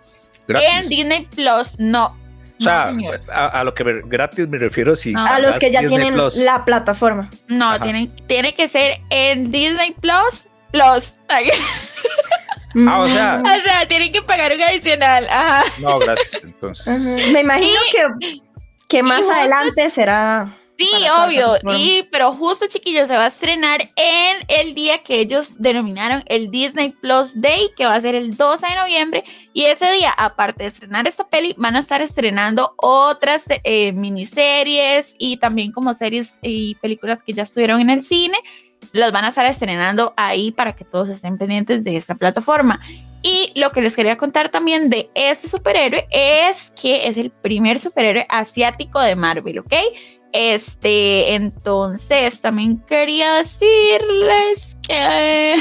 en 0.47 0.87
Disney 0.87 1.25
Plus. 1.25 1.73
No, 1.77 2.15
o 2.59 2.63
sea, 2.63 2.93
a, 3.31 3.63
lo 3.63 3.73
que 3.73 4.01
gratis 4.05 4.47
me 4.47 4.57
refiero 4.57 4.95
si 4.95 5.13
a 5.15 5.39
los 5.39 5.57
que 5.57 5.71
ya 5.71 5.81
tienen 5.87 6.17
la 6.17 6.63
plataforma. 6.65 7.29
No, 7.47 7.79
tiene, 7.81 8.09
tiene 8.27 8.53
que 8.53 8.69
ser 8.69 8.99
en 9.09 9.51
Disney 9.51 9.93
Plus 9.99 10.47
Plus. 10.71 11.13
ah, 12.87 12.99
o 12.99 13.07
sea. 13.07 13.41
O 13.43 13.63
sea, 13.63 13.87
tienen 13.87 14.11
que 14.11 14.21
pagar 14.21 14.53
un 14.53 14.61
adicional. 14.61 15.27
Ajá. 15.29 15.63
No, 15.79 15.99
gracias. 15.99 16.41
Entonces. 16.43 16.99
Me 17.31 17.39
imagino 17.39 17.79
que, 17.91 18.39
que 18.87 19.03
más 19.03 19.25
adelante 19.29 19.89
será. 19.89 20.53
Sí, 20.77 20.89
obvio. 21.09 21.55
Y, 21.77 22.03
pero 22.11 22.31
justo, 22.33 22.65
chiquillos, 22.67 23.07
se 23.07 23.15
va 23.15 23.25
a 23.25 23.27
estrenar 23.27 23.81
en 23.95 24.37
el 24.47 24.75
día 24.75 25.03
que 25.03 25.19
ellos 25.19 25.53
denominaron 25.57 26.23
el 26.27 26.51
Disney 26.51 26.89
Plus 26.89 27.31
Day, 27.33 27.71
que 27.77 27.85
va 27.85 27.95
a 27.95 28.01
ser 28.01 28.15
el 28.15 28.35
12 28.35 28.65
de 28.67 28.75
noviembre. 28.75 29.23
Y 29.53 29.63
ese 29.65 29.89
día, 29.93 30.11
aparte 30.17 30.63
de 30.63 30.69
estrenar 30.69 31.07
esta 31.07 31.27
peli, 31.27 31.55
van 31.57 31.75
a 31.75 31.79
estar 31.79 32.01
estrenando 32.01 32.73
otras 32.77 33.45
eh, 33.63 33.93
miniseries 33.93 35.15
y 35.17 35.37
también 35.37 35.71
como 35.71 35.93
series 35.93 36.37
y 36.41 36.75
películas 36.75 37.23
que 37.23 37.33
ya 37.33 37.43
estuvieron 37.43 37.79
en 37.79 37.89
el 37.89 38.03
cine. 38.03 38.37
Las 38.91 39.11
van 39.11 39.25
a 39.25 39.29
estar 39.29 39.45
estrenando 39.45 40.13
ahí 40.17 40.51
para 40.51 40.75
que 40.75 40.83
todos 40.83 41.09
estén 41.09 41.37
pendientes 41.37 41.83
de 41.83 41.95
esta 41.95 42.15
plataforma. 42.15 42.81
Y 43.27 43.51
lo 43.55 43.71
que 43.71 43.81
les 43.81 43.95
quería 43.95 44.17
contar 44.17 44.49
también 44.49 44.91
de 44.91 45.09
este 45.15 45.49
superhéroe 45.49 46.05
es 46.11 46.71
que 46.79 47.07
es 47.07 47.17
el 47.17 47.31
primer 47.31 47.79
superhéroe 47.79 48.27
asiático 48.29 49.01
de 49.01 49.15
Marvel, 49.15 49.57
¿ok? 49.57 49.73
Este, 50.31 51.33
entonces 51.33 52.39
también 52.41 52.77
quería 52.85 53.33
decirles 53.33 54.77
que 54.87 55.55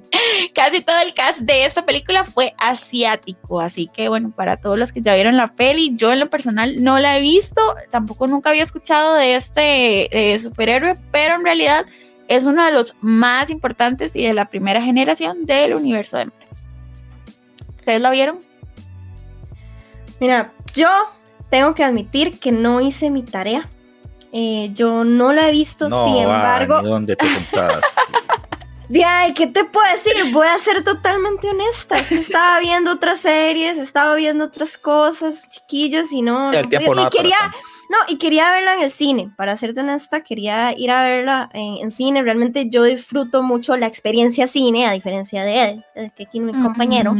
casi 0.54 0.80
todo 0.80 0.98
el 1.02 1.12
cast 1.12 1.40
de 1.40 1.66
esta 1.66 1.84
película 1.84 2.24
fue 2.24 2.54
asiático, 2.56 3.60
así 3.60 3.90
que 3.92 4.08
bueno, 4.08 4.32
para 4.34 4.56
todos 4.56 4.78
los 4.78 4.90
que 4.90 5.02
ya 5.02 5.12
vieron 5.12 5.36
la 5.36 5.54
peli, 5.54 5.92
yo 5.96 6.14
en 6.14 6.20
lo 6.20 6.30
personal 6.30 6.82
no 6.82 6.98
la 6.98 7.18
he 7.18 7.20
visto, 7.20 7.60
tampoco 7.90 8.28
nunca 8.28 8.48
había 8.48 8.62
escuchado 8.62 9.16
de 9.16 9.34
este 9.34 10.40
superhéroe, 10.40 10.96
pero 11.12 11.34
en 11.34 11.44
realidad 11.44 11.84
es 12.28 12.44
uno 12.44 12.64
de 12.64 12.72
los 12.72 12.94
más 13.02 13.50
importantes 13.50 14.16
y 14.16 14.24
de 14.24 14.32
la 14.32 14.48
primera 14.48 14.80
generación 14.80 15.44
del 15.44 15.74
universo 15.74 16.16
de 16.16 16.24
Marvel. 16.24 16.39
¿Ustedes 17.90 18.02
la 18.02 18.10
vieron? 18.10 18.38
Mira, 20.20 20.52
yo 20.74 20.88
tengo 21.50 21.74
que 21.74 21.82
admitir 21.82 22.38
que 22.38 22.52
no 22.52 22.80
hice 22.80 23.10
mi 23.10 23.24
tarea. 23.24 23.68
Eh, 24.32 24.70
yo 24.74 25.02
no 25.02 25.32
la 25.32 25.48
he 25.48 25.50
visto, 25.50 25.88
No, 25.88 26.04
sin 26.04 26.18
embargo. 26.18 26.82
ni 26.82 26.88
¿Dónde 26.88 27.16
te 27.16 27.26
sentaste? 27.26 27.88
Ay, 29.04 29.34
¿qué 29.34 29.48
te 29.48 29.64
puedo 29.64 29.90
decir? 29.90 30.12
Voy 30.32 30.46
a 30.46 30.56
ser 30.60 30.84
totalmente 30.84 31.50
honesta. 31.50 31.98
Es 31.98 32.10
que 32.10 32.14
estaba 32.14 32.60
viendo 32.60 32.92
otras 32.92 33.18
series, 33.22 33.76
estaba 33.76 34.14
viendo 34.14 34.44
otras 34.44 34.78
cosas, 34.78 35.48
chiquillos, 35.48 36.12
y 36.12 36.22
no. 36.22 36.52
El 36.52 36.68
tiempo 36.68 36.94
no 36.94 37.08
y 37.08 37.10
quería, 37.10 37.34
tanto. 37.40 37.58
No, 37.90 37.96
y 38.06 38.18
quería 38.18 38.52
verla 38.52 38.74
en 38.74 38.82
el 38.82 38.90
cine. 38.90 39.32
Para 39.36 39.56
serte 39.56 39.80
honesta, 39.80 40.22
quería 40.22 40.72
ir 40.78 40.92
a 40.92 41.02
verla 41.02 41.50
en, 41.52 41.78
en 41.78 41.90
cine. 41.90 42.22
Realmente 42.22 42.68
yo 42.68 42.84
disfruto 42.84 43.42
mucho 43.42 43.76
la 43.76 43.88
experiencia 43.88 44.46
cine, 44.46 44.86
a 44.86 44.92
diferencia 44.92 45.42
de 45.42 45.60
Ed, 45.60 45.78
eh, 45.96 46.12
que 46.16 46.22
aquí 46.22 46.38
mi 46.38 46.52
compañero. 46.52 47.16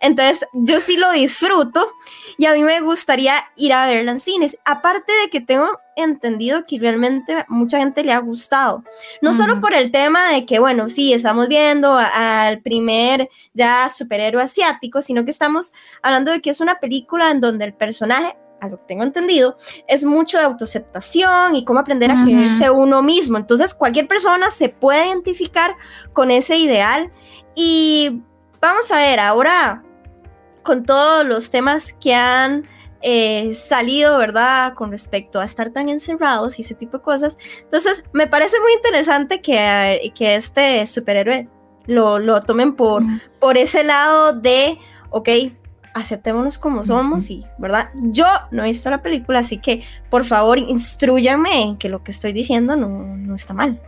Entonces, 0.00 0.44
yo 0.52 0.80
sí 0.80 0.96
lo 0.96 1.12
disfruto 1.12 1.92
y 2.38 2.46
a 2.46 2.54
mí 2.54 2.64
me 2.64 2.80
gustaría 2.80 3.34
ir 3.54 3.72
a 3.72 3.86
verla 3.86 4.10
en 4.10 4.18
cines. 4.18 4.58
Aparte 4.64 5.12
de 5.22 5.30
que 5.30 5.40
tengo 5.40 5.78
entendido 5.94 6.64
que 6.66 6.80
realmente 6.80 7.44
mucha 7.46 7.78
gente 7.78 8.02
le 8.02 8.12
ha 8.12 8.18
gustado. 8.18 8.82
No 9.22 9.32
solo 9.32 9.60
por 9.60 9.74
el 9.74 9.92
tema 9.92 10.32
de 10.32 10.44
que, 10.44 10.58
bueno, 10.58 10.88
sí, 10.88 11.12
estamos 11.12 11.46
viendo 11.46 11.96
al 11.96 12.60
primer 12.62 13.28
ya 13.54 13.88
superhéroe 13.88 14.42
asiático, 14.42 15.02
sino 15.02 15.24
que 15.24 15.30
estamos 15.30 15.72
hablando 16.02 16.32
de 16.32 16.40
que 16.40 16.50
es 16.50 16.60
una 16.60 16.80
película 16.80 17.30
en 17.30 17.40
donde 17.40 17.64
el 17.64 17.74
personaje, 17.74 18.36
a 18.60 18.68
lo 18.68 18.78
que 18.78 18.84
tengo 18.88 19.02
entendido, 19.02 19.56
es 19.86 20.04
mucho 20.04 20.38
de 20.38 20.44
autoaceptación 20.44 21.56
y 21.56 21.64
cómo 21.64 21.80
aprender 21.80 22.10
a 22.10 22.14
Ujú. 22.14 22.26
quererse 22.26 22.70
uno 22.70 23.02
mismo. 23.02 23.38
Entonces, 23.38 23.74
cualquier 23.74 24.06
persona 24.06 24.50
se 24.50 24.68
puede 24.68 25.06
identificar 25.06 25.76
con 26.12 26.30
ese 26.30 26.56
ideal 26.56 27.10
y 27.54 28.22
vamos 28.60 28.90
a 28.90 28.96
ver, 28.96 29.20
ahora 29.20 29.82
con 30.62 30.84
todos 30.84 31.26
los 31.26 31.50
temas 31.50 31.94
que 31.94 32.14
han 32.14 32.68
eh, 33.02 33.54
salido, 33.54 34.18
¿verdad? 34.18 34.74
Con 34.74 34.90
respecto 34.90 35.40
a 35.40 35.44
estar 35.44 35.70
tan 35.70 35.88
encerrados 35.88 36.58
y 36.58 36.62
ese 36.62 36.74
tipo 36.74 36.98
de 36.98 37.02
cosas. 37.02 37.38
Entonces, 37.62 38.04
me 38.12 38.26
parece 38.26 38.60
muy 38.60 38.72
interesante 38.74 39.40
que, 39.40 40.12
que 40.14 40.34
este 40.34 40.86
superhéroe 40.86 41.48
lo, 41.86 42.18
lo 42.18 42.40
tomen 42.40 42.76
por, 42.76 43.02
por 43.38 43.56
ese 43.56 43.84
lado 43.84 44.34
de, 44.34 44.78
ok, 45.10 45.28
aceptémonos 45.94 46.58
como 46.58 46.84
somos 46.84 47.30
y, 47.30 47.44
¿verdad? 47.58 47.90
Yo 47.96 48.26
no 48.50 48.62
he 48.64 48.68
visto 48.68 48.90
la 48.90 49.02
película, 49.02 49.40
así 49.40 49.58
que, 49.58 49.82
por 50.08 50.24
favor, 50.24 50.58
instruyanme 50.58 51.62
en 51.62 51.76
que 51.76 51.88
lo 51.88 52.02
que 52.04 52.10
estoy 52.12 52.32
diciendo 52.32 52.76
no, 52.76 52.88
no 52.88 53.34
está 53.34 53.52
mal. 53.54 53.80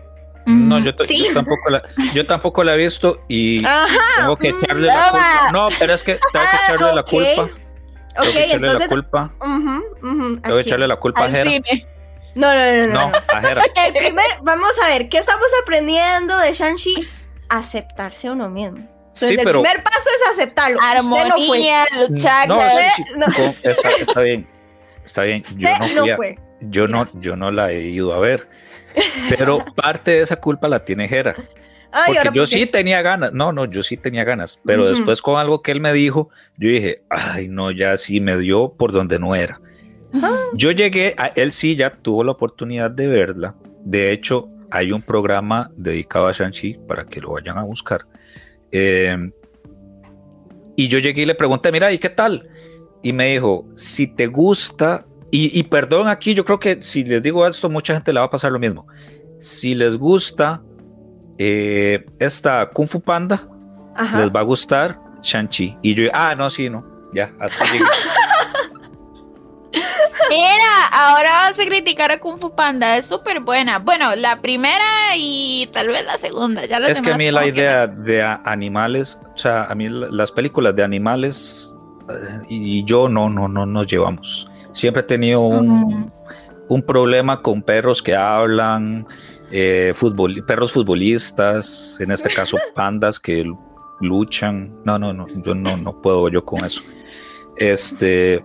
No, 0.44 0.80
yo, 0.80 0.92
t- 0.94 1.04
sí, 1.04 1.24
yo 1.28 1.32
tampoco 1.34 1.70
la, 1.70 1.82
yo 2.14 2.26
tampoco 2.26 2.64
la 2.64 2.74
he 2.74 2.78
visto 2.78 3.22
y 3.28 3.64
Ajá. 3.64 3.86
tengo 4.18 4.36
que 4.36 4.52
mm, 4.52 4.56
echarle 4.64 4.86
la 4.88 4.94
toma. 4.94 5.10
culpa. 5.12 5.50
No, 5.52 5.68
pero 5.78 5.94
es 5.94 6.02
que 6.02 6.14
tengo 6.32 6.44
que 6.44 6.56
Ah, 6.56 6.60
echarle 6.74 6.94
la 6.96 7.00
ok. 7.02 7.10
culpa. 7.10 7.48
Tengo 8.14 8.32
que 8.32 8.44
echarle 8.44 8.66
entonces. 8.66 8.80
la 8.80 8.88
culpa. 8.88 9.32
Tengo 10.42 10.56
que 10.56 10.60
echarle 10.62 10.88
la 10.88 10.96
culpa 10.96 11.24
a 11.26 11.30
Jera. 11.30 11.50
No, 12.34 12.52
no, 12.54 12.54
no, 12.54 12.86
no. 12.86 12.92
No, 12.92 13.10
no. 13.10 13.16
a. 13.60 13.86
El 13.86 13.92
primer, 13.92 14.24
vamos 14.42 14.72
a 14.84 14.88
ver, 14.88 15.08
¿qué 15.08 15.18
estamos 15.18 15.46
aprendiendo 15.62 16.36
de 16.38 16.52
Shang-Chi? 16.52 17.06
Aceptarse 17.48 18.26
a 18.28 18.32
uno 18.32 18.48
mismo. 18.48 18.88
Entonces, 19.14 19.28
Sí, 19.28 19.34
el 19.34 19.44
pero 19.44 19.62
primer 19.62 19.82
paso 19.82 20.08
es 20.16 20.30
aceptarlo. 20.30 20.78
Usted 20.78 20.96
no 21.04 21.10
fue. 21.12 21.20
Armonía, 21.22 21.86
luchar. 22.08 22.48
No, 22.48 22.56
Usted 22.56 22.68
sí, 22.96 23.02
sí, 23.04 23.12
no- 23.18 23.26
está, 23.70 23.90
está 24.00 24.20
bien. 24.22 24.46
Está 25.04 25.22
bien. 25.22 25.42
Yo 25.42 25.68
Usted 25.68 25.78
no, 25.78 25.86
no 25.94 26.00
fui 26.02 26.10
a- 26.10 26.16
fue. 26.16 26.38
yo 26.60 26.88
no, 26.88 27.06
yo 27.20 27.36
no 27.36 27.50
la 27.50 27.72
he 27.72 27.80
ido 27.82 28.14
a 28.14 28.18
ver. 28.20 28.48
Pero 29.28 29.58
parte 29.76 30.12
de 30.12 30.20
esa 30.22 30.36
culpa 30.36 30.66
la 30.68 30.84
tiene 30.84 31.08
Jera. 31.08 31.34
Ay, 31.94 32.04
Porque 32.06 32.18
ahora, 32.20 32.30
yo 32.32 32.42
¿por 32.42 32.48
sí 32.48 32.64
tenía 32.66 33.02
ganas. 33.02 33.32
No, 33.34 33.52
no, 33.52 33.66
yo 33.66 33.82
sí 33.82 33.98
tenía 33.98 34.24
ganas. 34.24 34.58
Pero 34.64 34.84
Ujú. 34.84 34.90
después 34.92 35.20
con 35.20 35.38
algo 35.38 35.60
que 35.60 35.72
él 35.72 35.80
me 35.82 35.92
dijo, 35.92 36.30
yo 36.56 36.70
dije, 36.70 37.02
ay, 37.10 37.48
no, 37.48 37.70
ya 37.70 37.96
sí 37.98 38.18
me 38.20 38.38
dio 38.38 38.72
por 38.72 38.92
donde 38.92 39.18
no 39.18 39.34
era. 39.34 39.60
Yo 40.54 40.70
llegué, 40.72 41.14
a, 41.18 41.26
él 41.26 41.52
sí 41.52 41.74
ya 41.76 41.90
tuvo 41.90 42.22
la 42.24 42.32
oportunidad 42.32 42.90
de 42.90 43.06
verla. 43.08 43.54
De 43.84 44.10
hecho, 44.12 44.48
hay 44.70 44.92
un 44.92 45.00
programa 45.02 45.70
dedicado 45.74 46.26
a 46.28 46.32
Shang-Chi 46.32 46.78
para 46.86 47.04
que 47.06 47.20
lo 47.20 47.32
vayan 47.32 47.56
a 47.58 47.62
buscar. 47.62 48.06
Eh, 48.72 49.16
y 50.76 50.88
yo 50.88 50.98
llegué 50.98 51.22
y 51.22 51.26
le 51.26 51.34
pregunté, 51.34 51.70
mira, 51.70 51.92
¿y 51.92 51.98
qué 51.98 52.08
tal? 52.08 52.48
Y 53.02 53.12
me 53.12 53.32
dijo, 53.32 53.66
si 53.76 54.06
te 54.06 54.26
gusta, 54.26 55.06
y, 55.30 55.58
y 55.58 55.62
perdón 55.64 56.08
aquí, 56.08 56.34
yo 56.34 56.44
creo 56.44 56.58
que 56.58 56.82
si 56.82 57.04
les 57.04 57.22
digo 57.22 57.46
esto, 57.46 57.68
mucha 57.70 57.94
gente 57.94 58.12
le 58.12 58.20
va 58.20 58.26
a 58.26 58.30
pasar 58.30 58.50
lo 58.52 58.58
mismo. 58.58 58.86
Si 59.38 59.74
les 59.74 59.96
gusta 59.96 60.62
eh, 61.38 62.04
esta 62.18 62.70
Kung 62.70 62.86
Fu 62.88 63.00
Panda, 63.00 63.46
Ajá. 63.94 64.20
les 64.20 64.30
va 64.30 64.40
a 64.40 64.44
gustar 64.44 64.98
Shang-Chi. 65.22 65.76
Y 65.82 65.94
yo, 65.94 66.10
ah, 66.12 66.34
no, 66.34 66.48
sí, 66.50 66.70
no, 66.70 66.84
ya, 67.12 67.32
hasta 67.40 67.64
llegué. 67.72 67.84
Mira, 70.30 70.71
ahora 70.92 71.30
vas 71.32 71.58
a 71.58 71.64
criticar 71.64 72.10
a 72.10 72.18
Kung 72.20 72.40
Fu 72.40 72.54
Panda, 72.54 72.96
es 72.96 73.06
súper 73.06 73.40
buena. 73.40 73.78
Bueno, 73.78 74.14
la 74.16 74.40
primera 74.40 74.84
y 75.16 75.68
tal 75.72 75.88
vez 75.88 76.04
la 76.04 76.16
segunda. 76.18 76.64
Ya 76.66 76.78
Es 76.78 77.00
que 77.02 77.12
a 77.12 77.16
mí 77.16 77.30
la 77.30 77.42
que 77.42 77.48
idea 77.48 77.86
de 77.86 78.22
a- 78.22 78.40
animales, 78.44 79.18
o 79.34 79.38
sea, 79.38 79.64
a 79.64 79.74
mí 79.74 79.88
la- 79.88 80.08
las 80.10 80.32
películas 80.32 80.74
de 80.76 80.82
animales 80.82 81.72
eh, 82.08 82.46
y 82.48 82.84
yo 82.84 83.08
no, 83.08 83.28
no, 83.30 83.48
no 83.48 83.64
nos 83.66 83.86
llevamos. 83.86 84.48
Siempre 84.72 85.00
he 85.02 85.06
tenido 85.06 85.40
un, 85.40 85.70
Ujú. 85.70 86.12
un 86.68 86.82
problema 86.82 87.40
con 87.42 87.62
perros 87.62 88.02
que 88.02 88.14
hablan, 88.16 89.06
eh, 89.50 89.92
futbol, 89.94 90.44
perros 90.46 90.72
futbolistas, 90.72 91.98
en 92.00 92.10
este 92.10 92.30
caso 92.30 92.56
pandas 92.74 93.20
que 93.20 93.44
luchan. 94.00 94.74
No, 94.84 94.98
no, 94.98 95.12
no, 95.12 95.26
yo 95.42 95.54
no, 95.54 95.76
no 95.76 96.00
puedo 96.00 96.28
yo 96.28 96.44
con 96.44 96.64
eso. 96.64 96.82
Este, 97.56 98.44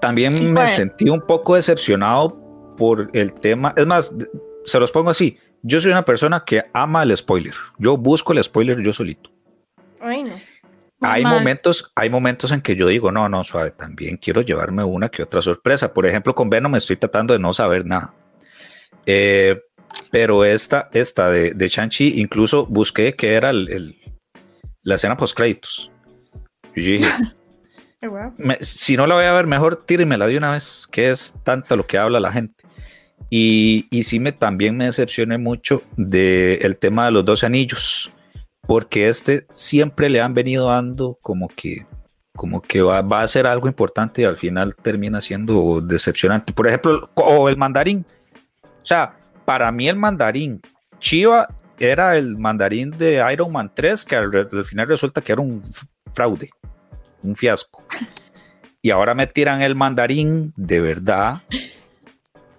también 0.00 0.36
Sí, 0.36 0.46
me 0.46 0.54
pues. 0.60 0.72
sentí 0.72 1.08
un 1.08 1.20
poco 1.20 1.54
decepcionado 1.56 2.74
por 2.76 3.10
el 3.12 3.32
tema. 3.34 3.72
Es 3.76 3.86
más, 3.86 4.14
se 4.64 4.78
los 4.80 4.90
pongo 4.92 5.10
así. 5.10 5.36
Yo 5.62 5.80
soy 5.80 5.90
una 5.92 6.04
persona 6.04 6.44
que 6.44 6.64
ama 6.72 7.02
el 7.02 7.16
spoiler. 7.16 7.54
Yo 7.78 7.96
busco 7.96 8.32
el 8.32 8.42
spoiler 8.44 8.80
yo 8.80 8.92
solito. 8.92 9.30
Ay, 10.00 10.22
no. 10.22 10.30
Muy 11.00 11.10
Hay 11.10 11.22
mal. 11.22 11.34
momentos, 11.38 11.92
hay 11.94 12.10
momentos 12.10 12.50
en 12.52 12.60
que 12.60 12.74
yo 12.76 12.86
digo, 12.88 13.12
no, 13.12 13.28
no, 13.28 13.44
suave, 13.44 13.70
también 13.70 14.16
quiero 14.16 14.40
llevarme 14.42 14.82
una 14.84 15.08
que 15.08 15.22
otra 15.22 15.40
sorpresa. 15.42 15.92
Por 15.94 16.06
ejemplo, 16.06 16.34
con 16.34 16.50
Venom 16.50 16.74
estoy 16.74 16.96
tratando 16.96 17.32
de 17.34 17.38
no 17.40 17.52
saber 17.52 17.86
nada. 17.86 18.14
Eh, 19.06 19.60
pero 20.10 20.44
esta, 20.44 20.88
esta 20.92 21.28
de, 21.30 21.52
de 21.52 21.68
Shang-Chi, 21.68 22.20
incluso 22.20 22.66
busqué 22.66 23.14
que 23.14 23.34
era 23.34 23.50
el, 23.50 23.68
el- 23.70 23.96
la 24.82 24.94
escena 24.96 25.16
post 25.16 25.36
créditos. 25.36 25.90
Y 26.74 26.82
yo 26.82 26.90
dije. 26.92 27.10
me- 28.38 28.58
si 28.60 28.96
no 28.96 29.06
la 29.06 29.14
voy 29.16 29.24
a 29.24 29.32
ver, 29.32 29.46
mejor 29.46 29.84
tírenmela 29.84 30.26
de 30.26 30.38
una 30.38 30.52
vez, 30.52 30.86
que 30.90 31.10
es 31.10 31.34
tanto 31.42 31.76
lo 31.76 31.86
que 31.86 31.98
habla 31.98 32.20
la 32.20 32.32
gente. 32.32 32.64
Y, 33.30 33.86
y 33.90 34.04
sí 34.04 34.20
me 34.20 34.32
también 34.32 34.76
me 34.76 34.86
decepcioné 34.86 35.36
mucho 35.38 35.82
del 35.96 36.76
tema 36.78 37.06
de 37.06 37.10
los 37.10 37.24
12 37.24 37.46
anillos, 37.46 38.10
porque 38.66 39.08
este 39.08 39.46
siempre 39.52 40.08
le 40.08 40.20
han 40.20 40.32
venido 40.34 40.68
dando 40.68 41.18
como 41.20 41.48
que 41.48 41.86
como 42.36 42.60
que 42.62 42.80
va, 42.80 43.02
va 43.02 43.22
a 43.22 43.26
ser 43.28 43.48
algo 43.48 43.66
importante 43.66 44.22
y 44.22 44.24
al 44.24 44.36
final 44.36 44.72
termina 44.76 45.20
siendo 45.20 45.80
decepcionante. 45.80 46.52
Por 46.52 46.68
ejemplo, 46.68 47.10
o 47.16 47.48
el 47.48 47.56
mandarín. 47.56 48.06
O 48.62 48.84
sea, 48.84 49.12
para 49.44 49.72
mí 49.72 49.88
el 49.88 49.96
mandarín, 49.96 50.60
Chiva 51.00 51.48
era 51.80 52.16
el 52.16 52.38
mandarín 52.38 52.92
de 52.92 53.20
Iron 53.32 53.50
Man 53.50 53.72
3, 53.74 54.04
que 54.04 54.14
al, 54.14 54.48
al 54.52 54.64
final 54.64 54.86
resulta 54.86 55.20
que 55.20 55.32
era 55.32 55.42
un 55.42 55.62
fraude, 56.14 56.48
un 57.22 57.34
fiasco. 57.36 57.82
Y 58.82 58.90
ahora 58.90 59.14
me 59.14 59.26
tiran 59.26 59.62
el 59.62 59.74
mandarín 59.74 60.52
de 60.56 60.80
verdad 60.80 61.42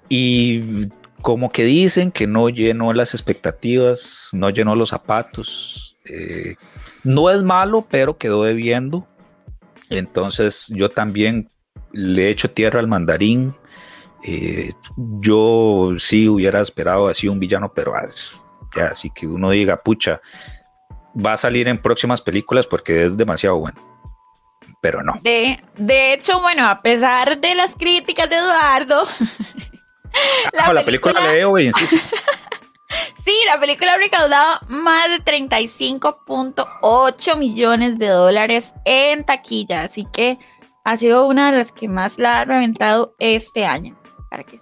y 0.10 0.90
como 1.22 1.52
que 1.52 1.64
dicen 1.64 2.12
que 2.12 2.28
no 2.28 2.50
llenó 2.50 2.94
las 2.94 3.14
expectativas, 3.14 4.30
no 4.34 4.50
llenó 4.50 4.76
los 4.76 4.90
zapatos. 4.90 5.98
eh, 6.06 6.56
no 7.04 7.30
es 7.30 7.44
malo, 7.44 7.86
pero 7.90 8.18
quedó 8.18 8.44
debiendo. 8.44 9.08
Entonces 9.90 10.72
yo 10.76 10.90
también 10.90 11.50
le 11.92 12.30
echo 12.30 12.50
tierra 12.50 12.80
al 12.80 12.88
mandarín. 12.88 13.54
Eh, 14.24 14.74
yo 15.22 15.94
sí 15.98 16.28
hubiera 16.28 16.62
esperado 16.62 17.08
así 17.08 17.28
un 17.28 17.40
villano, 17.40 17.72
pero 17.74 17.96
ah, 17.96 18.08
ya 18.76 18.88
así 18.88 19.10
que 19.10 19.28
uno 19.28 19.50
diga, 19.52 19.82
pucha, 19.82 20.22
va 21.16 21.34
a 21.34 21.38
salir 21.38 21.68
en 21.68 21.82
próximas 21.82 22.22
películas 22.22 22.68
porque 22.68 23.06
es 23.06 23.18
demasiado 23.18 23.58
bueno. 23.58 23.89
Pero 24.82 25.04
no. 25.04 25.20
De, 25.24 25.62
de 25.78 26.14
hecho, 26.14 26.40
bueno, 26.42 26.68
a 26.68 26.82
pesar 26.82 27.38
de 27.40 27.56
las 27.56 27.74
críticas 27.74 28.30
de 28.30 28.36
Eduardo, 28.38 29.06
La, 30.54 30.66
Ah, 30.66 30.74
la 30.74 30.84
película, 30.84 31.14
película- 31.14 31.22
la 31.22 31.32
veo 31.32 31.58
y 31.60 31.68
insisto. 31.68 31.96
sí, 33.26 33.34
la 33.46 33.60
película 33.60 33.94
ha 33.94 33.98
recaudado 33.98 34.60
más 34.68 35.08
de 35.10 35.20
35.8 35.24 37.38
millones 37.38 38.00
de 38.00 38.08
dólares 38.08 38.74
en 38.86 39.24
taquilla, 39.26 39.84
así 39.84 40.08
que 40.12 40.38
ha 40.84 40.98
sido 40.98 41.28
una 41.28 41.52
de 41.52 41.60
las 41.60 41.72
que 41.72 41.88
más 41.88 42.18
la 42.18 42.40
ha 42.42 42.46
reventado 42.46 43.14
este 43.20 43.66
año. 43.66 43.96
Para 44.32 44.44
que. 44.44 44.60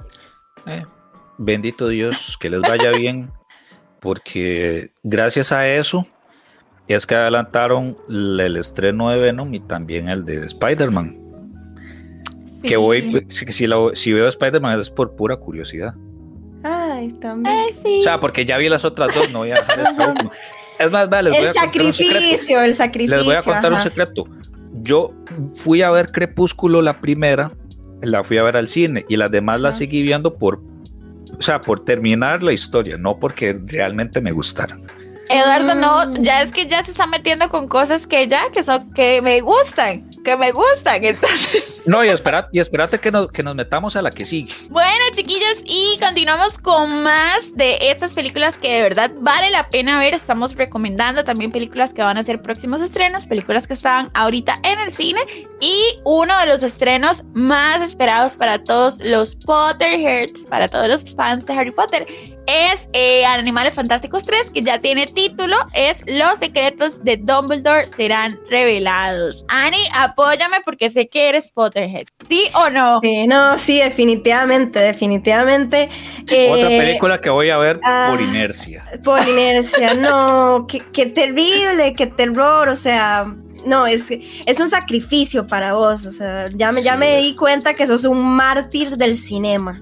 Eh, 0.65 0.85
bendito 1.37 1.87
Dios, 1.87 2.37
que 2.39 2.49
les 2.49 2.61
vaya 2.61 2.91
bien, 2.91 3.31
porque 4.01 4.91
gracias 5.03 5.51
a 5.51 5.67
eso 5.67 6.07
es 6.93 7.05
que 7.05 7.15
adelantaron 7.15 7.97
el 8.09 8.55
estreno 8.57 9.09
de 9.09 9.19
Venom 9.19 9.53
y 9.53 9.59
también 9.59 10.09
el 10.09 10.23
de 10.25 10.45
Spider-Man. 10.45 11.17
Sí. 12.61 12.67
Que 12.67 12.77
voy, 12.77 13.25
si, 13.27 13.45
si, 13.51 13.67
si 13.93 14.13
veo 14.13 14.27
Spider-Man 14.27 14.79
es 14.79 14.89
por 14.89 15.15
pura 15.15 15.37
curiosidad. 15.37 15.93
Ay, 16.63 17.11
también. 17.13 17.55
Ay, 17.55 17.73
sí. 17.83 17.99
O 17.99 18.03
sea, 18.03 18.19
porque 18.19 18.45
ya 18.45 18.57
vi 18.57 18.69
las 18.69 18.85
otras 18.85 19.13
dos, 19.13 19.31
no 19.31 19.39
voy 19.39 19.51
a 19.51 19.55
dejar 19.55 19.79
Spider-Man. 19.79 20.29
Es 20.79 20.91
más, 20.91 21.09
vale, 21.09 21.31
les 21.31 21.39
voy 21.39 21.47
el 21.49 21.57
a 21.57 21.61
contar 21.61 21.81
un 21.81 21.93
secreto. 21.93 22.13
sacrificio, 22.19 22.61
el 22.61 22.75
sacrificio. 22.75 23.17
Les 23.17 23.25
voy 23.25 23.35
a 23.35 23.41
contar 23.41 23.73
un 23.73 23.79
secreto. 23.79 24.25
Yo 24.83 25.11
fui 25.55 25.81
a 25.81 25.89
ver 25.89 26.11
Crepúsculo 26.11 26.83
la 26.83 27.01
primera, 27.01 27.51
la 28.03 28.23
fui 28.23 28.37
a 28.37 28.43
ver 28.43 28.57
al 28.57 28.67
cine 28.67 29.03
y 29.09 29.17
las 29.17 29.31
demás 29.31 29.59
las 29.59 29.71
Ajá. 29.71 29.79
seguí 29.79 30.03
viendo 30.03 30.35
por, 30.35 30.61
o 31.35 31.41
sea, 31.41 31.61
por 31.61 31.83
terminar 31.83 32.43
la 32.43 32.53
historia, 32.53 32.95
no 32.95 33.19
porque 33.19 33.59
realmente 33.65 34.21
me 34.21 34.31
gustaran. 34.31 34.83
Eduardo, 35.29 35.75
no, 35.75 36.05
Mm. 36.07 36.23
ya 36.23 36.41
es 36.41 36.51
que 36.51 36.67
ya 36.67 36.83
se 36.83 36.91
está 36.91 37.05
metiendo 37.07 37.49
con 37.49 37.67
cosas 37.67 38.07
que 38.07 38.27
ya, 38.27 38.49
que 38.51 38.63
son, 38.63 38.93
que 38.93 39.21
me 39.21 39.41
gustan, 39.41 40.09
que 40.23 40.35
me 40.37 40.51
gustan, 40.51 41.03
entonces. 41.03 41.81
No, 41.85 42.03
y 42.03 42.09
espérate, 42.09 42.49
y 42.53 42.59
espérate 42.59 42.99
que 42.99 43.11
nos, 43.11 43.31
que 43.31 43.43
nos 43.43 43.55
metamos 43.55 43.95
a 43.95 44.01
la 44.01 44.11
que 44.11 44.25
sigue. 44.25 44.53
Bueno, 44.69 44.89
chiquillos, 45.13 45.55
y 45.65 45.97
continuamos 46.01 46.57
con 46.57 47.03
más 47.03 47.55
de 47.55 47.77
estas 47.81 48.13
películas 48.13 48.57
que 48.57 48.75
de 48.75 48.81
verdad 48.83 49.11
vale 49.19 49.49
la 49.51 49.69
pena 49.69 49.99
ver. 49.99 50.13
Estamos 50.13 50.55
recomendando 50.55 51.23
también 51.23 51.51
películas 51.51 51.93
que 51.93 52.01
van 52.01 52.17
a 52.17 52.23
ser 52.23 52.41
próximos 52.41 52.81
estrenos, 52.81 53.25
películas 53.25 53.67
que 53.67 53.73
están 53.73 54.09
ahorita 54.13 54.59
en 54.63 54.79
el 54.79 54.93
cine. 54.93 55.21
Y 55.59 55.81
uno 56.03 56.37
de 56.39 56.45
los 56.47 56.61
estrenos 56.63 57.23
más 57.33 57.81
esperados 57.81 58.33
para 58.33 58.63
todos 58.63 58.97
los 58.99 59.35
Potterheads, 59.37 60.45
para 60.47 60.67
todos 60.67 60.87
los 60.87 61.15
fans 61.15 61.45
de 61.45 61.53
Harry 61.53 61.71
Potter, 61.71 62.05
es 62.47 62.89
eh, 62.93 63.25
Animales 63.25 63.73
Fantásticos 63.73 64.25
3, 64.25 64.51
que 64.51 64.61
ya 64.61 64.79
tiene 64.79 65.05
título, 65.05 65.55
es 65.73 66.03
Los 66.07 66.39
secretos 66.39 67.03
de 67.03 67.17
Dumbledore 67.17 67.87
serán 67.89 68.39
revelados. 68.49 69.45
Annie, 69.49 69.87
apóyame 69.93 70.57
porque 70.63 70.89
sé 70.89 71.09
que 71.09 71.29
eres 71.29 71.51
Potterhead. 71.51 72.05
¿Sí 72.29 72.45
o 72.53 72.69
no? 72.69 73.01
Sí, 73.01 73.27
no, 73.27 73.57
sí, 73.57 73.79
definitivamente, 73.79 74.79
definitivamente. 74.79 75.89
Eh, 76.29 76.49
Otra 76.51 76.69
película 76.69 77.21
que 77.21 77.29
voy 77.29 77.49
a 77.49 77.57
ver 77.57 77.79
ah. 77.83 78.07
por 78.11 78.21
inercia. 78.21 78.85
Por 79.03 79.27
inercia, 79.27 79.93
no, 79.93 80.65
qué, 80.69 80.81
qué 80.93 81.05
terrible, 81.05 81.93
qué 81.95 82.07
terror, 82.07 82.69
o 82.69 82.75
sea, 82.75 83.25
no, 83.65 83.85
es, 83.85 84.07
es 84.09 84.59
un 84.59 84.69
sacrificio 84.69 85.47
para 85.47 85.73
vos, 85.73 86.05
o 86.05 86.11
sea, 86.11 86.47
ya 86.55 86.71
me, 86.71 86.81
ya 86.81 86.95
me 86.95 87.17
di 87.17 87.35
cuenta 87.35 87.73
que 87.73 87.85
sos 87.85 88.05
un 88.05 88.21
mártir 88.21 88.97
del 88.97 89.15
cinema. 89.15 89.81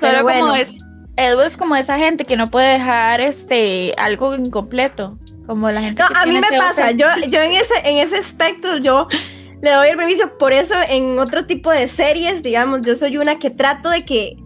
Pero 0.00 0.18
Solo 0.18 0.22
bueno, 0.24 0.40
como 0.40 0.54
es, 0.54 0.68
Edu 1.16 1.40
es 1.40 1.56
como 1.56 1.76
esa 1.76 1.96
gente 1.98 2.24
que 2.24 2.36
no 2.36 2.50
puede 2.50 2.74
dejar 2.74 3.20
este 3.20 3.94
algo 3.98 4.34
incompleto. 4.34 5.18
Como 5.46 5.70
la 5.70 5.80
gente 5.80 6.02
no, 6.02 6.08
que 6.08 6.18
a 6.18 6.26
mí 6.26 6.32
me 6.38 6.46
ese 6.46 6.58
pasa, 6.58 6.90
open- 6.90 6.98
yo, 6.98 7.06
yo 7.28 7.40
en, 7.40 7.52
ese, 7.52 7.74
en 7.84 7.98
ese 7.98 8.16
aspecto, 8.16 8.78
yo 8.78 9.06
le 9.62 9.70
doy 9.70 9.88
el 9.90 9.96
permiso, 9.96 10.36
por 10.38 10.52
eso 10.52 10.74
en 10.88 11.18
otro 11.18 11.46
tipo 11.46 11.70
de 11.70 11.86
series, 11.88 12.42
digamos, 12.42 12.82
yo 12.82 12.96
soy 12.96 13.16
una 13.16 13.38
que 13.38 13.50
trato 13.50 13.88
de 13.88 14.04
que 14.04 14.36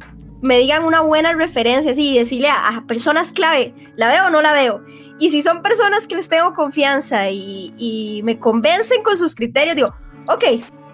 me 0.42 0.58
digan 0.58 0.84
una 0.84 1.00
buena 1.00 1.32
referencia, 1.32 1.90
así, 1.90 2.14
y 2.14 2.18
decirle 2.18 2.48
a, 2.48 2.68
a 2.76 2.86
personas 2.86 3.32
clave, 3.32 3.74
¿la 3.96 4.08
veo 4.08 4.26
o 4.26 4.30
no 4.30 4.40
la 4.42 4.52
veo? 4.52 4.82
Y 5.18 5.30
si 5.30 5.42
son 5.42 5.62
personas 5.62 6.06
que 6.06 6.14
les 6.16 6.28
tengo 6.28 6.52
confianza 6.54 7.30
y, 7.30 7.74
y 7.78 8.22
me 8.24 8.38
convencen 8.38 9.02
con 9.02 9.16
sus 9.16 9.34
criterios, 9.34 9.76
digo, 9.76 9.94
ok, 10.28 10.44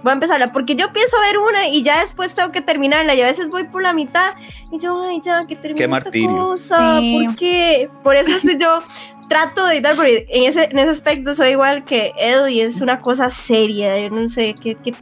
voy 0.06 0.12
a 0.12 0.14
empezarla, 0.14 0.52
porque 0.52 0.76
yo 0.76 0.92
pienso 0.92 1.16
ver 1.20 1.36
una 1.38 1.66
y 1.68 1.82
ya 1.82 2.00
después 2.00 2.32
tengo 2.34 2.52
que 2.52 2.60
terminarla, 2.60 3.14
y 3.16 3.20
a 3.22 3.24
veces 3.26 3.50
voy 3.50 3.64
por 3.64 3.82
la 3.82 3.92
mitad 3.92 4.34
y 4.70 4.78
yo, 4.78 5.02
ay, 5.02 5.20
ya, 5.20 5.40
que 5.40 5.56
termine 5.56 5.84
esta 5.84 5.90
martirio. 5.90 6.30
cosa, 6.36 7.00
Sí. 7.00 7.24
¿por 7.26 7.34
qué? 7.36 7.90
Por 8.04 8.16
eso 8.16 8.38
sí 8.40 8.56
yo 8.58 8.82
trato 9.28 9.66
de 9.66 9.74
evitar, 9.74 9.96
porque 9.96 10.26
en 10.28 10.44
ese, 10.44 10.64
en 10.64 10.78
ese 10.78 10.90
aspecto 10.90 11.34
soy 11.34 11.50
igual 11.50 11.84
que 11.84 12.12
Edu 12.18 12.46
y 12.48 12.60
es 12.60 12.80
una 12.80 13.00
cosa 13.00 13.30
seria, 13.30 13.98
yo 13.98 14.10
no 14.10 14.28
sé 14.28 14.54
qué, 14.60 14.76
qué 14.76 14.94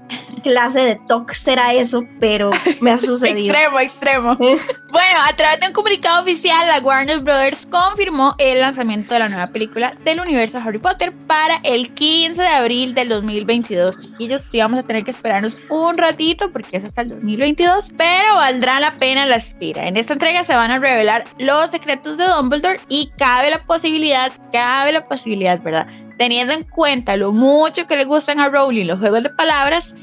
clase 0.42 0.80
de 0.80 1.00
talk 1.06 1.32
será 1.32 1.72
eso, 1.72 2.04
pero 2.20 2.50
me 2.80 2.92
ha 2.92 2.98
sucedido. 3.00 3.54
Extremo, 3.54 3.80
extremo. 3.80 4.38
Bueno, 4.94 5.18
a 5.28 5.34
través 5.34 5.58
de 5.58 5.66
un 5.66 5.72
comunicado 5.72 6.22
oficial, 6.22 6.68
la 6.68 6.78
Warner 6.78 7.18
Brothers 7.18 7.66
confirmó 7.66 8.36
el 8.38 8.60
lanzamiento 8.60 9.12
de 9.12 9.18
la 9.18 9.28
nueva 9.28 9.48
película 9.48 9.92
del 10.04 10.20
universo 10.20 10.58
Harry 10.58 10.78
Potter 10.78 11.12
para 11.26 11.56
el 11.64 11.92
15 11.94 12.40
de 12.40 12.46
abril 12.46 12.94
del 12.94 13.08
2022. 13.08 13.98
Chiquillos, 13.98 14.42
sí 14.42 14.60
vamos 14.60 14.78
a 14.78 14.84
tener 14.84 15.02
que 15.02 15.10
esperarnos 15.10 15.56
un 15.68 15.98
ratito 15.98 16.52
porque 16.52 16.76
es 16.76 16.84
hasta 16.84 17.02
el 17.02 17.08
2022, 17.08 17.88
pero 17.96 18.36
valdrá 18.36 18.78
la 18.78 18.96
pena 18.96 19.26
la 19.26 19.34
espera. 19.34 19.88
En 19.88 19.96
esta 19.96 20.12
entrega 20.12 20.44
se 20.44 20.54
van 20.54 20.70
a 20.70 20.78
revelar 20.78 21.24
los 21.38 21.72
secretos 21.72 22.16
de 22.16 22.28
Dumbledore 22.28 22.78
y 22.88 23.10
cabe 23.18 23.50
la 23.50 23.64
posibilidad, 23.64 24.13
cabe 24.52 24.92
la 24.92 25.04
posibilidad, 25.06 25.60
¿verdad? 25.62 25.86
Teniendo 26.18 26.52
en 26.52 26.64
cuenta 26.64 27.16
lo 27.16 27.32
mucho 27.32 27.86
que 27.86 27.96
le 27.96 28.04
gustan 28.04 28.40
a 28.40 28.48
Rowling 28.48 28.86
los 28.86 28.98
juegos 28.98 29.22
de 29.22 29.30
palabras, 29.30 29.94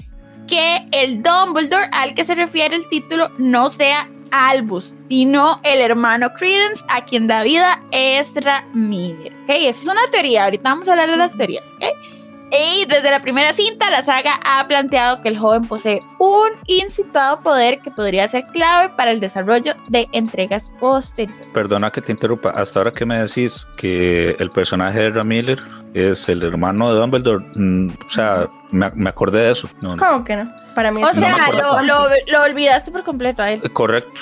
que 0.47 0.87
el 0.91 1.21
Dumbledore 1.23 1.89
al 1.91 2.13
que 2.13 2.25
se 2.25 2.35
refiere 2.35 2.75
el 2.75 2.87
título 2.89 3.29
no 3.37 3.69
sea 3.69 4.09
Albus, 4.31 4.93
sino 5.09 5.59
el 5.63 5.79
hermano 5.79 6.31
Credence 6.33 6.83
a 6.89 7.03
quien 7.03 7.27
da 7.27 7.43
vida 7.43 7.81
Ezra 7.91 8.65
Miller. 8.73 9.33
¿ok? 9.43 9.49
Eso 9.49 9.81
es 9.81 9.87
una 9.87 10.09
teoría, 10.11 10.45
ahorita 10.45 10.69
vamos 10.69 10.87
a 10.87 10.91
hablar 10.91 11.11
de 11.11 11.17
las 11.17 11.37
teorías. 11.37 11.69
¿ok? 11.73 11.85
Y 12.81 12.85
desde 12.85 13.11
la 13.11 13.21
primera 13.21 13.53
cinta, 13.53 13.91
la 13.91 14.01
saga 14.01 14.39
ha 14.43 14.67
planteado 14.67 15.21
que 15.21 15.29
el 15.29 15.37
joven 15.37 15.67
posee 15.67 15.99
un 16.17 16.49
incitado 16.65 17.41
poder 17.41 17.79
que 17.81 17.91
podría 17.91 18.27
ser 18.27 18.45
clave 18.47 18.89
para 18.95 19.11
el 19.11 19.19
desarrollo 19.19 19.73
de 19.89 20.07
entregas 20.13 20.71
posteriores. 20.79 21.45
Perdona 21.53 21.91
que 21.91 22.01
te 22.01 22.11
interrumpa. 22.11 22.49
Hasta 22.51 22.79
ahora 22.79 22.91
que 22.91 23.05
me 23.05 23.19
decís 23.19 23.67
que 23.77 24.35
el 24.39 24.49
personaje 24.49 24.99
de 24.99 25.07
Ezra 25.09 25.23
Miller 25.23 25.59
es 25.93 26.27
el 26.29 26.41
hermano 26.43 26.91
de 26.93 26.99
Dumbledore, 26.99 27.45
mm, 27.55 27.89
o 28.05 28.09
sea, 28.09 28.47
me, 28.71 28.89
me 28.95 29.09
acordé 29.09 29.41
de 29.43 29.51
eso. 29.51 29.69
No, 29.81 29.95
no. 29.95 29.97
¿Cómo 29.97 30.23
que 30.23 30.35
no? 30.37 30.51
Para 30.73 30.91
mí 30.91 31.03
O 31.03 31.05
No 31.07 31.13
sea, 31.13 31.35
lo, 31.51 31.81
lo- 31.83 32.07
lo 32.31 32.41
olvidaste 32.43 32.89
por 32.89 33.03
completo 33.03 33.43
a 33.43 33.51
él. 33.51 33.61
Correcto. 33.73 34.21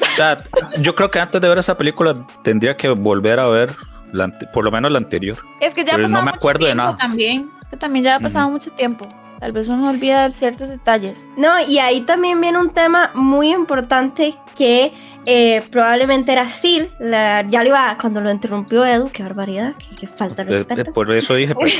O 0.00 0.16
sea, 0.16 0.38
yo 0.80 0.94
creo 0.94 1.10
que 1.10 1.18
antes 1.18 1.40
de 1.40 1.48
ver 1.48 1.58
esa 1.58 1.76
película 1.76 2.24
tendría 2.44 2.76
que 2.76 2.88
volver 2.90 3.40
a 3.40 3.48
ver 3.48 3.74
la 4.12 4.28
por 4.52 4.64
lo 4.64 4.70
menos 4.70 4.92
la 4.92 4.98
anterior. 4.98 5.38
Es 5.60 5.74
que 5.74 5.84
ya 5.84 5.96
Pero 5.96 6.08
no 6.08 6.18
me 6.18 6.24
mucho 6.26 6.36
acuerdo 6.36 6.66
de 6.66 6.74
nada. 6.74 6.96
también. 6.96 7.50
Que 7.70 7.76
también 7.76 8.04
ya 8.04 8.16
ha 8.16 8.20
pasado 8.20 8.48
mucho 8.50 8.70
tiempo. 8.72 9.06
Tal 9.40 9.52
vez 9.52 9.68
uno 9.68 9.90
olvida 9.90 10.30
ciertos 10.30 10.68
detalles. 10.68 11.18
No, 11.36 11.60
y 11.68 11.78
ahí 11.78 12.00
también 12.02 12.40
viene 12.40 12.58
un 12.58 12.70
tema 12.70 13.10
muy 13.14 13.52
importante 13.52 14.34
que 14.56 14.94
eh, 15.26 15.62
probablemente 15.70 16.32
era 16.32 16.48
Sil, 16.48 16.88
la- 16.98 17.44
ya 17.46 17.62
lo 17.62 17.68
iba, 17.68 17.98
cuando 18.00 18.20
lo 18.22 18.30
interrumpió 18.30 18.84
Edu, 18.86 19.10
qué 19.12 19.22
barbaridad, 19.22 19.74
qué, 19.78 19.94
qué 20.00 20.06
falta 20.06 20.42
de 20.44 20.52
Eh, 20.52 20.54
eh, 20.54 20.58
respeto. 20.66 20.92
Por 20.92 21.10
eso 21.12 21.34
dije, 21.34 21.54
pues, 21.54 21.74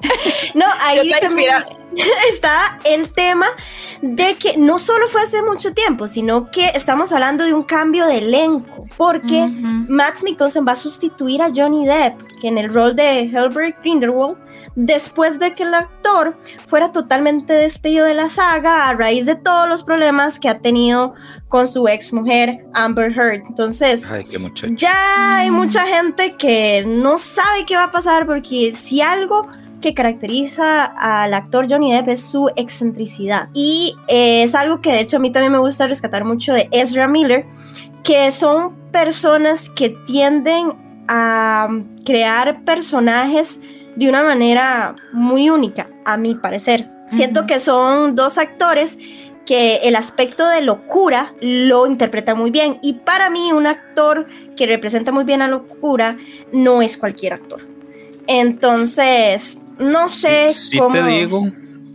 No, 0.54 0.64
ahí 0.82 1.10
también 1.20 1.50
está 2.28 2.78
el 2.84 3.10
tema 3.12 3.46
de 4.02 4.36
que 4.36 4.56
no 4.56 4.78
solo 4.78 5.06
fue 5.08 5.22
hace 5.22 5.42
mucho 5.42 5.72
tiempo, 5.74 6.08
sino 6.08 6.50
que 6.50 6.66
estamos 6.74 7.12
hablando 7.12 7.44
de 7.44 7.52
un 7.54 7.62
cambio 7.64 8.06
de 8.06 8.18
elenco, 8.18 8.86
porque. 8.96 9.46
Max 9.88 10.22
Mikkelsen 10.22 10.66
va 10.66 10.72
a 10.72 10.76
sustituir 10.76 11.42
a 11.42 11.50
Johnny 11.54 11.84
Depp, 11.86 12.20
que 12.40 12.48
en 12.48 12.58
el 12.58 12.72
rol 12.72 12.94
de 12.96 13.20
Helbert 13.20 13.80
Grindelwald, 13.82 14.36
después 14.74 15.38
de 15.38 15.54
que 15.54 15.62
el 15.62 15.74
actor 15.74 16.36
fuera 16.66 16.92
totalmente 16.92 17.52
despedido 17.52 18.06
de 18.06 18.14
la 18.14 18.28
saga 18.28 18.88
a 18.88 18.94
raíz 18.94 19.26
de 19.26 19.36
todos 19.36 19.68
los 19.68 19.82
problemas 19.82 20.38
que 20.38 20.48
ha 20.48 20.58
tenido 20.58 21.14
con 21.48 21.66
su 21.66 21.88
ex 21.88 22.12
mujer 22.12 22.64
Amber 22.74 23.12
Heard. 23.12 23.42
Entonces, 23.46 24.10
ay, 24.10 24.26
ya 24.76 25.36
hay 25.36 25.50
mucha 25.50 25.86
gente 25.86 26.34
que 26.36 26.84
no 26.86 27.18
sabe 27.18 27.64
qué 27.66 27.76
va 27.76 27.84
a 27.84 27.90
pasar 27.90 28.26
porque 28.26 28.72
si 28.74 29.00
algo 29.00 29.48
que 29.80 29.92
caracteriza 29.92 30.84
al 30.84 31.34
actor 31.34 31.66
Johnny 31.70 31.92
Depp 31.92 32.08
es 32.08 32.22
su 32.22 32.50
excentricidad 32.56 33.50
y 33.52 33.94
eh, 34.08 34.42
es 34.42 34.54
algo 34.54 34.80
que 34.80 34.90
de 34.90 35.00
hecho 35.00 35.18
a 35.18 35.20
mí 35.20 35.30
también 35.30 35.52
me 35.52 35.58
gusta 35.58 35.86
rescatar 35.86 36.24
mucho 36.24 36.54
de 36.54 36.68
Ezra 36.72 37.06
Miller 37.06 37.44
que 38.02 38.30
son 38.30 38.74
personas 38.92 39.68
que 39.68 39.90
tienden 40.06 40.72
a 41.06 41.68
crear 42.04 42.64
personajes 42.64 43.60
de 43.96 44.08
una 44.08 44.22
manera 44.22 44.96
muy 45.12 45.50
única 45.50 45.88
a 46.04 46.16
mi 46.16 46.34
parecer 46.34 46.88
siento 47.14 47.46
que 47.46 47.58
son 47.58 48.14
dos 48.14 48.38
actores 48.38 48.98
que 49.46 49.76
el 49.84 49.94
aspecto 49.96 50.48
de 50.48 50.62
locura 50.62 51.34
lo 51.40 51.86
interpreta 51.86 52.34
muy 52.34 52.50
bien. 52.50 52.78
Y 52.82 52.94
para 52.94 53.30
mí, 53.30 53.52
un 53.52 53.66
actor 53.66 54.26
que 54.56 54.66
representa 54.66 55.12
muy 55.12 55.24
bien 55.24 55.42
a 55.42 55.48
locura 55.48 56.16
no 56.52 56.82
es 56.82 56.96
cualquier 56.96 57.34
actor. 57.34 57.60
Entonces, 58.26 59.58
no 59.78 60.08
sé 60.08 60.50
Si 60.52 60.78
cómo. 60.78 60.90
te 60.90 61.04
digo, 61.04 61.46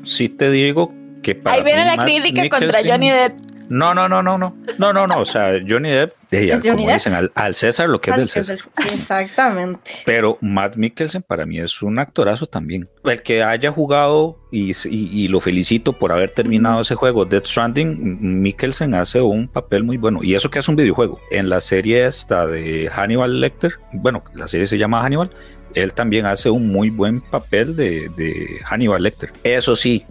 si 0.03 0.29
te 0.29 0.51
digo 0.51 0.93
que 1.23 1.33
para 1.33 1.55
Ahí 1.55 1.63
viene 1.63 1.81
mí 1.81 1.97
la 1.97 2.05
crítica 2.05 2.49
contra 2.49 2.79
Johnny 2.85 3.09
Depp. 3.09 3.33
No, 3.69 3.93
no, 3.93 4.07
no, 4.07 4.21
no, 4.21 4.37
no. 4.37 4.55
No, 4.77 4.93
no, 4.93 5.07
no. 5.07 5.17
O 5.17 5.25
sea, 5.25 5.53
Johnny 5.67 5.89
Depp, 5.89 6.13
de 6.31 6.43
ella, 6.43 6.59
como 6.61 6.91
dicen, 6.91 7.13
al, 7.13 7.31
al 7.33 7.55
César 7.55 7.89
lo 7.89 7.99
que 7.99 8.11
es 8.11 8.17
del 8.17 8.29
César. 8.29 8.57
Exactamente. 8.85 9.91
Pero 10.05 10.37
Matt 10.41 10.75
Mikkelsen 10.75 11.23
para 11.23 11.45
mí 11.45 11.59
es 11.59 11.81
un 11.81 11.97
actorazo 11.99 12.45
también. 12.45 12.87
El 13.03 13.21
que 13.23 13.41
haya 13.43 13.71
jugado, 13.71 14.37
y, 14.51 14.71
y- 14.71 15.23
y 15.23 15.27
lo 15.27 15.39
felicito 15.39 15.93
por 15.93 16.11
haber 16.11 16.31
terminado 16.31 16.81
ese 16.81 16.95
juego, 16.95 17.25
Death 17.25 17.45
Stranding, 17.47 18.41
Mikkelsen 18.41 18.93
hace 18.93 19.21
un 19.21 19.47
papel 19.47 19.83
muy 19.83 19.97
bueno. 19.97 20.19
Y 20.23 20.35
eso 20.35 20.51
que 20.51 20.59
es 20.59 20.67
un 20.69 20.75
videojuego. 20.75 21.19
En 21.31 21.49
la 21.49 21.59
serie 21.61 22.05
esta 22.05 22.45
de 22.45 22.89
Hannibal 22.93 23.39
Lecter, 23.41 23.73
bueno, 23.93 24.23
la 24.35 24.47
serie 24.47 24.67
se 24.67 24.77
llama 24.77 25.01
Hannibal, 25.03 25.31
él 25.73 25.93
también 25.93 26.25
hace 26.25 26.49
un 26.49 26.67
muy 26.71 26.89
buen 26.89 27.21
papel 27.21 27.75
de, 27.75 28.09
de 28.17 28.59
Hannibal 28.65 29.01
Lecter. 29.03 29.31
Eso 29.43 29.75
sí, 29.75 30.03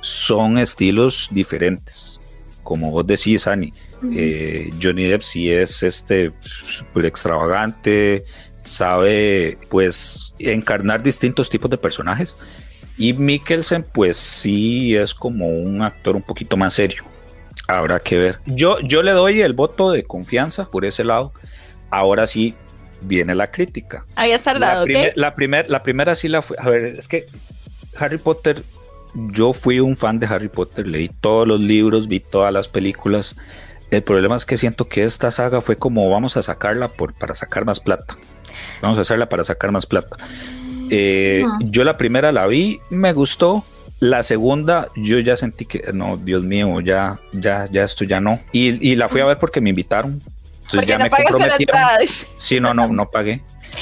son 0.00 0.58
estilos 0.58 1.28
diferentes. 1.32 2.20
Como 2.62 2.90
vos 2.90 3.06
decís, 3.06 3.46
Annie, 3.46 3.72
eh, 4.12 4.70
Johnny 4.82 5.04
Depp 5.04 5.22
sí 5.22 5.50
es 5.50 5.82
este 5.82 6.32
super 6.42 7.04
extravagante, 7.06 8.24
sabe 8.64 9.58
pues 9.70 10.34
encarnar 10.38 11.02
distintos 11.02 11.48
tipos 11.50 11.70
de 11.70 11.78
personajes. 11.78 12.36
Y 12.98 13.12
Mikkelsen 13.12 13.84
pues 13.92 14.16
sí 14.16 14.96
es 14.96 15.14
como 15.14 15.48
un 15.48 15.82
actor 15.82 16.16
un 16.16 16.22
poquito 16.22 16.56
más 16.56 16.74
serio. 16.74 17.04
Habrá 17.68 17.98
que 18.00 18.16
ver. 18.16 18.38
Yo, 18.46 18.78
yo 18.80 19.02
le 19.02 19.10
doy 19.12 19.40
el 19.40 19.52
voto 19.52 19.90
de 19.90 20.04
confianza 20.04 20.70
por 20.70 20.84
ese 20.84 21.04
lado. 21.04 21.32
Ahora 21.90 22.26
sí 22.26 22.54
viene 23.02 23.34
la 23.34 23.48
crítica. 23.50 24.04
La, 24.86 24.86
tardado, 24.86 24.86
la, 25.16 25.34
primer- 25.34 25.68
la 25.68 25.82
primera 25.82 26.14
sí 26.14 26.28
la 26.28 26.42
fue. 26.42 26.56
A 26.58 26.70
ver, 26.70 26.84
es 26.84 27.06
que 27.08 27.26
Harry 27.98 28.18
Potter, 28.18 28.62
yo 29.14 29.52
fui 29.52 29.80
un 29.80 29.96
fan 29.96 30.18
de 30.18 30.26
Harry 30.26 30.48
Potter, 30.48 30.86
leí 30.86 31.08
todos 31.08 31.46
los 31.46 31.60
libros, 31.60 32.08
vi 32.08 32.20
todas 32.20 32.52
las 32.52 32.68
películas. 32.68 33.36
El 33.90 34.02
problema 34.02 34.36
es 34.36 34.44
que 34.44 34.56
siento 34.56 34.88
que 34.88 35.04
esta 35.04 35.30
saga 35.30 35.60
fue 35.60 35.76
como 35.76 36.08
vamos 36.10 36.36
a 36.36 36.42
sacarla 36.42 36.88
por, 36.92 37.14
para 37.14 37.34
sacar 37.34 37.64
más 37.64 37.80
plata. 37.80 38.16
Vamos 38.82 38.98
a 38.98 39.02
hacerla 39.02 39.26
para 39.26 39.44
sacar 39.44 39.70
más 39.70 39.86
plata. 39.86 40.16
Eh, 40.90 41.44
Yo 41.60 41.84
la 41.84 41.96
primera 41.96 42.32
la 42.32 42.46
vi, 42.46 42.80
me 42.90 43.12
gustó. 43.12 43.64
La 43.98 44.22
segunda, 44.22 44.88
yo 44.94 45.18
ya 45.20 45.36
sentí 45.36 45.64
que, 45.64 45.82
no, 45.94 46.18
Dios 46.18 46.42
mío, 46.42 46.80
ya, 46.82 47.18
ya, 47.32 47.66
ya 47.72 47.82
esto 47.82 48.04
ya 48.04 48.20
no. 48.20 48.38
Y, 48.52 48.86
y 48.86 48.94
la 48.94 49.08
fui 49.08 49.22
a 49.22 49.24
ver 49.24 49.38
porque 49.38 49.62
me 49.62 49.70
invitaron. 49.70 50.12
Entonces 50.12 50.70
Porque 50.70 50.86
ya 50.86 50.98
no 50.98 51.04
me 51.04 51.10
comprometieron. 51.10 51.78
Sí, 52.36 52.60
no, 52.60 52.74
no, 52.74 52.88
no 52.88 53.06
pagué. 53.06 53.40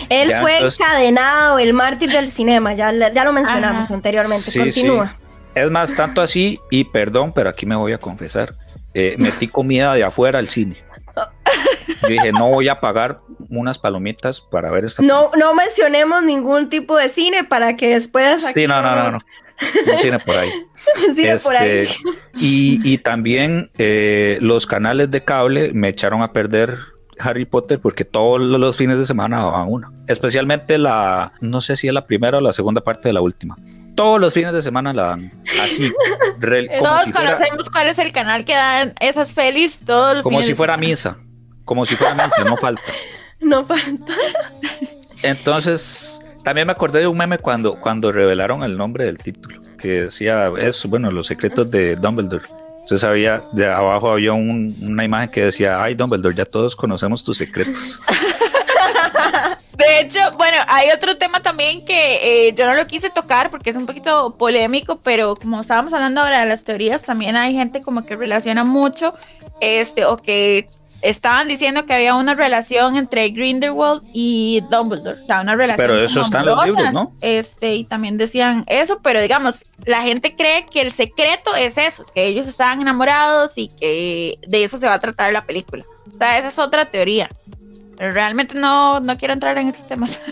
Él 0.08 0.28
Ya, 0.28 0.40
fue 0.40 0.54
entonces- 0.56 0.78
encadenado, 0.80 1.58
el 1.58 1.72
mártir 1.72 2.12
del 2.12 2.28
cinema, 2.28 2.74
ya, 2.74 2.92
ya 3.12 3.24
lo 3.24 3.32
mencionamos 3.32 3.86
Ajá. 3.86 3.94
anteriormente. 3.94 4.42
Sí, 4.50 4.60
Continúa. 4.60 5.16
Es 5.54 5.70
más, 5.70 5.94
tanto 5.94 6.20
así, 6.20 6.60
y 6.70 6.84
perdón, 6.84 7.32
pero 7.32 7.48
aquí 7.50 7.66
me 7.66 7.74
voy 7.76 7.92
a 7.92 7.98
confesar, 7.98 8.54
eh, 8.94 9.16
metí 9.18 9.48
comida 9.48 9.94
de 9.94 10.04
afuera 10.04 10.38
al 10.38 10.48
cine. 10.48 10.76
Yo 12.02 12.08
dije, 12.08 12.32
no 12.32 12.48
voy 12.48 12.68
a 12.68 12.80
pagar 12.80 13.20
unas 13.48 13.78
palomitas 13.78 14.40
para 14.40 14.70
ver 14.70 14.84
esta 14.84 15.02
No, 15.02 15.30
no 15.36 15.54
mencionemos 15.54 16.22
ningún 16.22 16.68
tipo 16.68 16.96
de 16.96 17.08
cine 17.08 17.44
para 17.44 17.76
que 17.76 17.94
después 17.94 18.52
Sí, 18.54 18.66
no, 18.66 18.82
no, 18.82 18.96
no, 18.96 19.10
no. 19.10 19.18
Un 19.92 19.98
cine 19.98 20.18
por 20.18 20.36
ahí. 20.36 20.50
cine 21.14 21.36
por 21.38 21.56
ahí. 21.56 21.68
Este, 21.78 21.96
y, 22.34 22.80
y 22.84 22.98
también 22.98 23.70
eh, 23.78 24.38
los 24.40 24.66
canales 24.66 25.10
de 25.10 25.22
cable 25.22 25.72
me 25.72 25.88
echaron 25.88 26.22
a 26.22 26.32
perder 26.32 26.78
Harry 27.18 27.44
Potter 27.44 27.80
porque 27.80 28.04
todos 28.04 28.40
los 28.40 28.76
fines 28.76 28.98
de 28.98 29.06
semana 29.06 29.38
daban 29.38 29.70
una. 29.70 29.92
Especialmente 30.06 30.78
la, 30.78 31.32
no 31.40 31.60
sé 31.60 31.76
si 31.76 31.88
es 31.88 31.94
la 31.94 32.06
primera 32.06 32.38
o 32.38 32.40
la 32.40 32.52
segunda 32.52 32.82
parte 32.82 33.08
de 33.08 33.12
la 33.12 33.20
última. 33.20 33.56
Todos 33.94 34.20
los 34.20 34.32
fines 34.34 34.52
de 34.52 34.60
semana 34.62 34.92
la 34.92 35.04
dan 35.04 35.32
así. 35.62 35.92
re- 36.38 36.66
como 36.68 36.82
Todos 36.88 37.02
si 37.04 37.12
fuera- 37.12 37.34
conocemos 37.36 37.70
cuál 37.70 37.86
es 37.88 37.98
el 37.98 38.12
canal 38.12 38.44
que 38.44 38.54
dan 38.54 38.94
esas 39.00 39.32
pelis 39.32 39.78
todos 39.84 40.14
los 40.14 40.22
como 40.22 40.38
fines 40.38 40.46
si 40.46 40.52
de 40.52 40.56
fuera 40.56 40.74
semana. 40.74 40.88
misa, 40.88 41.16
como 41.64 41.86
si 41.86 41.94
fuera 41.96 42.14
misa, 42.14 42.44
no 42.44 42.56
falta. 42.56 42.82
No 43.40 43.66
falta. 43.66 44.14
Entonces, 45.22 46.20
también 46.44 46.66
me 46.66 46.72
acordé 46.72 47.00
de 47.00 47.06
un 47.06 47.16
meme 47.18 47.36
cuando, 47.38 47.78
cuando 47.80 48.10
revelaron 48.12 48.62
el 48.62 48.76
nombre 48.76 49.04
del 49.06 49.18
título, 49.18 49.60
que 49.78 50.02
decía, 50.02 50.44
es, 50.58 50.84
bueno, 50.86 51.10
los 51.10 51.26
secretos 51.26 51.70
de 51.70 51.96
Dumbledore. 51.96 52.44
Entonces 52.82 53.04
había, 53.04 53.42
de 53.52 53.66
abajo 53.70 54.10
había 54.12 54.32
un- 54.32 54.74
una 54.82 55.04
imagen 55.04 55.30
que 55.30 55.44
decía, 55.44 55.82
ay 55.82 55.94
Dumbledore, 55.94 56.34
ya 56.34 56.44
todos 56.44 56.74
conocemos 56.76 57.22
tus 57.24 57.36
secretos. 57.38 58.00
De 59.76 60.00
hecho, 60.00 60.20
bueno, 60.36 60.58
hay 60.68 60.90
otro 60.90 61.16
tema 61.16 61.40
también 61.40 61.84
que 61.84 62.48
eh, 62.48 62.54
yo 62.54 62.66
no 62.66 62.74
lo 62.74 62.86
quise 62.86 63.10
tocar 63.10 63.50
porque 63.50 63.70
es 63.70 63.76
un 63.76 63.86
poquito 63.86 64.36
polémico, 64.36 65.00
pero 65.02 65.34
como 65.36 65.60
estábamos 65.60 65.92
hablando 65.92 66.20
ahora 66.20 66.40
de 66.40 66.46
las 66.46 66.64
teorías, 66.64 67.02
también 67.02 67.36
hay 67.36 67.54
gente 67.54 67.82
como 67.82 68.04
que 68.06 68.16
relaciona 68.16 68.64
mucho, 68.64 69.12
este, 69.60 70.04
o 70.04 70.16
que 70.16 70.68
estaban 71.04 71.48
diciendo 71.48 71.84
que 71.84 71.92
había 71.92 72.14
una 72.14 72.34
relación 72.34 72.96
entre 72.96 73.28
Grindelwald 73.28 74.02
y 74.12 74.62
Dumbledore, 74.70 75.20
o 75.20 75.26
sea, 75.26 75.42
una 75.42 75.54
relación 75.54 75.76
Pero 75.76 75.98
eso 75.98 76.22
está 76.22 76.40
en 76.40 76.46
los 76.46 76.64
libros, 76.64 76.92
¿no? 76.92 77.12
Este, 77.20 77.74
y 77.74 77.84
también 77.84 78.16
decían 78.16 78.64
eso, 78.68 79.00
pero 79.02 79.20
digamos, 79.20 79.64
la 79.84 80.02
gente 80.02 80.34
cree 80.34 80.66
que 80.66 80.80
el 80.80 80.92
secreto 80.92 81.54
es 81.56 81.76
eso, 81.76 82.04
que 82.14 82.26
ellos 82.26 82.48
estaban 82.48 82.80
enamorados 82.80 83.52
y 83.56 83.68
que 83.68 84.38
de 84.46 84.64
eso 84.64 84.78
se 84.78 84.86
va 84.86 84.94
a 84.94 85.00
tratar 85.00 85.32
la 85.32 85.44
película. 85.44 85.84
O 86.08 86.16
sea, 86.16 86.38
esa 86.38 86.48
es 86.48 86.58
otra 86.58 86.86
teoría. 86.86 87.28
Realmente 87.98 88.58
no, 88.58 89.00
no 89.00 89.16
quiero 89.16 89.34
entrar 89.34 89.58
en 89.58 89.68
esos 89.68 89.86
temas. 89.86 90.20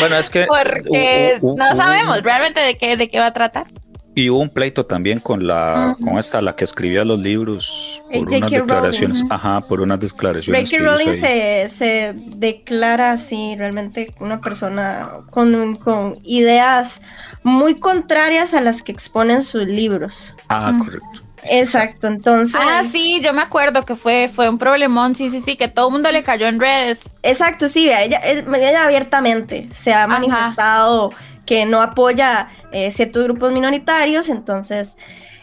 Bueno, 0.00 0.16
es 0.16 0.30
que... 0.30 0.46
Porque 0.46 1.40
no 1.42 1.74
sabemos 1.74 2.22
realmente 2.22 2.60
de 2.60 2.76
qué, 2.76 2.96
de 2.96 3.08
qué 3.08 3.18
va 3.18 3.26
a 3.26 3.32
tratar. 3.32 3.66
Y 4.14 4.30
hubo 4.30 4.40
un 4.40 4.50
pleito 4.50 4.84
también 4.84 5.20
con 5.20 5.46
la, 5.46 5.94
con 6.04 6.18
esta, 6.18 6.42
la 6.42 6.56
que 6.56 6.64
escribía 6.64 7.04
los 7.04 7.20
libros, 7.20 8.02
por 8.12 8.26
unas 8.28 8.40
Rowling, 8.40 8.58
declaraciones. 8.58 9.24
Ajá, 9.30 9.60
por 9.60 9.80
unas 9.80 10.00
declaraciones. 10.00 10.68
J.K. 10.68 10.84
Rowling 10.84 11.12
se, 11.12 11.68
se 11.68 12.12
declara 12.14 13.12
así, 13.12 13.54
realmente 13.56 14.12
una 14.18 14.40
persona 14.40 15.08
con, 15.30 15.76
con 15.76 16.14
ideas 16.24 17.00
muy 17.44 17.76
contrarias 17.76 18.54
a 18.54 18.60
las 18.60 18.82
que 18.82 18.90
exponen 18.90 19.44
sus 19.44 19.68
libros. 19.68 20.34
Ah, 20.48 20.76
correcto. 20.84 21.27
Exacto, 21.44 22.06
entonces... 22.06 22.60
Ah, 22.62 22.82
sí, 22.88 23.20
yo 23.22 23.32
me 23.32 23.42
acuerdo 23.42 23.84
que 23.84 23.96
fue, 23.96 24.30
fue 24.34 24.48
un 24.48 24.58
problemón, 24.58 25.14
sí, 25.14 25.30
sí, 25.30 25.42
sí, 25.44 25.56
que 25.56 25.68
todo 25.68 25.88
el 25.88 25.92
mundo 25.92 26.10
le 26.10 26.22
cayó 26.22 26.46
en 26.46 26.60
redes. 26.60 27.00
Exacto, 27.22 27.68
sí, 27.68 27.90
ella, 27.90 28.20
ella 28.24 28.84
abiertamente 28.84 29.68
se 29.72 29.92
ha 29.92 30.04
Ajá. 30.04 30.08
manifestado 30.08 31.12
que 31.46 31.64
no 31.64 31.80
apoya 31.80 32.48
eh, 32.72 32.90
ciertos 32.90 33.24
grupos 33.24 33.52
minoritarios, 33.52 34.28
entonces 34.28 34.98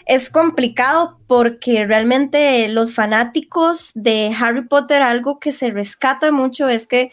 es 0.05 0.29
complicado 0.29 1.17
porque 1.27 1.85
realmente 1.85 2.67
los 2.69 2.93
fanáticos 2.93 3.91
de 3.95 4.35
Harry 4.39 4.67
Potter, 4.67 5.01
algo 5.01 5.39
que 5.39 5.51
se 5.51 5.71
rescata 5.71 6.31
mucho 6.31 6.69
es 6.69 6.85
que 6.85 7.11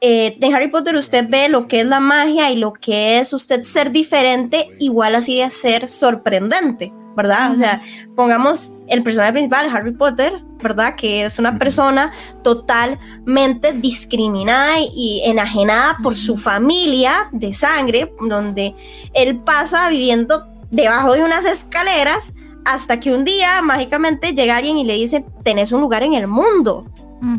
eh, 0.00 0.36
de 0.38 0.54
Harry 0.54 0.68
Potter 0.68 0.94
usted 0.94 1.26
ve 1.28 1.48
lo 1.48 1.66
que 1.66 1.80
es 1.80 1.86
la 1.86 2.00
magia 2.00 2.50
y 2.52 2.56
lo 2.56 2.72
que 2.72 3.18
es 3.18 3.32
usted 3.32 3.64
ser 3.64 3.90
diferente, 3.90 4.68
igual 4.78 5.14
así 5.14 5.40
de 5.40 5.50
ser 5.50 5.88
sorprendente, 5.88 6.92
¿verdad? 7.18 7.50
O 7.50 7.56
sea, 7.56 7.82
pongamos 8.14 8.72
el 8.86 9.02
personaje 9.02 9.32
principal, 9.32 9.68
Harry 9.74 9.90
Potter, 9.90 10.40
¿verdad? 10.62 10.94
Que 10.94 11.24
es 11.24 11.40
una 11.40 11.58
persona 11.58 12.12
totalmente 12.44 13.72
discriminada 13.72 14.76
y 14.94 15.22
enajenada 15.24 15.96
por 16.00 16.14
su 16.14 16.36
familia 16.36 17.28
de 17.32 17.52
sangre, 17.52 18.14
donde 18.20 18.72
él 19.14 19.40
pasa 19.40 19.88
viviendo 19.88 20.46
debajo 20.70 21.14
de 21.14 21.24
unas 21.24 21.44
escaleras 21.44 22.32
hasta 22.64 23.00
que 23.00 23.12
un 23.12 23.24
día 23.24 23.62
mágicamente 23.62 24.32
llega 24.32 24.58
alguien 24.58 24.78
y 24.78 24.84
le 24.84 24.94
dice, 24.94 25.24
tenés 25.42 25.72
un 25.72 25.80
lugar 25.80 26.04
en 26.04 26.14
el 26.14 26.28
mundo 26.28 26.86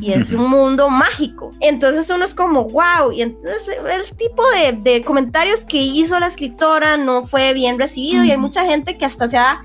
y 0.02 0.12
es 0.12 0.34
un 0.34 0.50
mundo 0.50 0.90
mágico. 0.90 1.52
Entonces 1.60 2.10
uno 2.10 2.26
es 2.26 2.34
como, 2.34 2.66
wow, 2.66 3.12
y 3.14 3.22
entonces 3.22 3.70
el 3.90 4.18
tipo 4.18 4.44
de, 4.52 4.74
de 4.74 5.04
comentarios 5.04 5.64
que 5.64 5.78
hizo 5.78 6.20
la 6.20 6.28
escritora 6.28 6.98
no 6.98 7.24
fue 7.24 7.54
bien 7.54 7.80
recibido 7.80 8.24
y 8.24 8.32
hay 8.32 8.38
mucha 8.38 8.66
gente 8.66 8.98
que 8.98 9.06
hasta 9.06 9.28
se 9.28 9.38
ha 9.38 9.62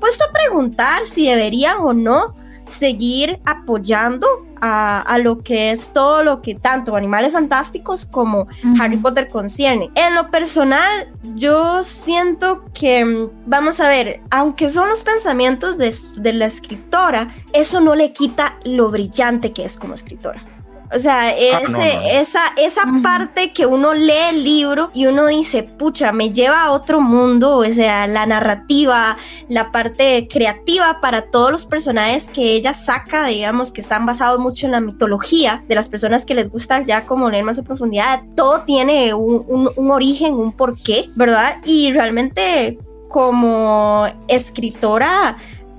puesto 0.00 0.24
a 0.24 0.32
preguntar 0.32 1.06
si 1.06 1.26
deberían 1.26 1.78
o 1.80 1.92
no 1.92 2.34
seguir 2.66 3.40
apoyando 3.44 4.26
a, 4.66 5.00
a 5.02 5.18
lo 5.18 5.42
que 5.42 5.72
es 5.72 5.92
todo 5.92 6.24
lo 6.24 6.40
que 6.40 6.54
tanto 6.54 6.96
Animales 6.96 7.34
Fantásticos 7.34 8.06
como. 8.06 8.48
Harry 8.80 8.96
Potter 8.96 9.28
concierne. 9.28 9.90
En 9.94 10.14
lo 10.14 10.30
personal, 10.30 11.12
yo 11.34 11.82
siento 11.82 12.64
que, 12.72 13.04
mm, 13.04 13.30
vamos 13.44 13.78
a 13.80 13.88
ver, 13.88 14.22
aunque 14.30 14.70
son 14.70 14.88
los 14.88 15.02
pensamientos 15.02 15.76
de, 15.76 15.94
de 16.16 16.32
la 16.32 16.46
escritora, 16.46 17.28
eso 17.52 17.80
no 17.80 17.94
le 17.94 18.12
quita 18.12 18.58
lo 18.64 18.88
brillante 18.90 19.52
que 19.52 19.66
es 19.66 19.76
como 19.76 19.92
escritora. 19.92 20.42
O 20.94 20.98
sea, 20.98 21.34
ese, 21.36 21.54
Ah, 21.54 21.60
no, 21.68 21.78
no. 21.78 21.82
esa, 21.84 22.40
esa 22.56 22.82
parte 23.02 23.52
que 23.52 23.66
uno 23.66 23.94
lee 23.94 24.12
el 24.30 24.44
libro 24.44 24.90
y 24.94 25.06
uno 25.06 25.26
dice, 25.26 25.62
pucha, 25.62 26.12
me 26.12 26.30
lleva 26.30 26.62
a 26.62 26.70
otro 26.72 27.00
mundo, 27.00 27.56
o 27.58 27.64
sea, 27.64 28.06
la 28.06 28.26
narrativa, 28.26 29.16
la 29.48 29.72
parte 29.72 30.28
creativa 30.30 31.00
para 31.00 31.22
todos 31.30 31.50
los 31.50 31.66
personajes 31.66 32.28
que 32.28 32.52
ella 32.54 32.74
saca, 32.74 33.26
digamos, 33.26 33.72
que 33.72 33.80
están 33.80 34.06
basados 34.06 34.38
mucho 34.38 34.66
en 34.66 34.72
la 34.72 34.80
mitología 34.80 35.64
de 35.68 35.74
las 35.74 35.88
personas 35.88 36.24
que 36.24 36.34
les 36.34 36.50
gusta 36.50 36.84
ya 36.86 37.06
como 37.06 37.28
leer 37.30 37.44
más 37.44 37.58
a 37.58 37.62
profundidad, 37.62 38.22
todo 38.36 38.62
tiene 38.62 39.14
un, 39.14 39.44
un- 39.48 39.70
un 39.74 39.90
origen, 39.90 40.34
un 40.34 40.52
porqué, 40.52 41.10
¿verdad? 41.16 41.56
Y 41.64 41.92
realmente 41.92 42.78
como 43.08 44.06
escritora... 44.28 45.36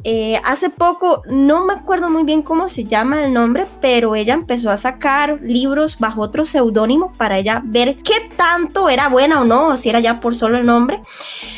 eh, 0.08 0.39
hace 0.43 0.70
poco, 0.70 1.24
no 1.26 1.66
me 1.66 1.74
acuerdo 1.74 2.12
muy 2.12 2.22
bien 2.24 2.43
cómo 2.43 2.68
se 2.68 2.84
llama 2.84 3.26
el 3.26 3.34
nombre, 3.34 3.66
pero 3.82 4.14
ella 4.14 4.36
empezó 4.36 4.70
a 4.70 4.78
sacar 4.78 5.39
libros 5.41 5.97
bajo 5.97 6.22
otro 6.22 6.45
seudónimo 6.45 7.12
para 7.14 7.39
ella 7.39 7.64
ver 7.66 7.97
qué 8.03 8.14
tanto 8.38 8.88
era 8.88 9.10
buena 9.10 9.41
o 9.41 9.45
no, 9.45 9.70
o 9.70 9.78
si 9.78 9.89
era 9.89 9.99
ya 9.99 10.20
por 10.20 10.36
solo 10.36 10.60
el 10.60 10.66
nombre. 10.68 11.01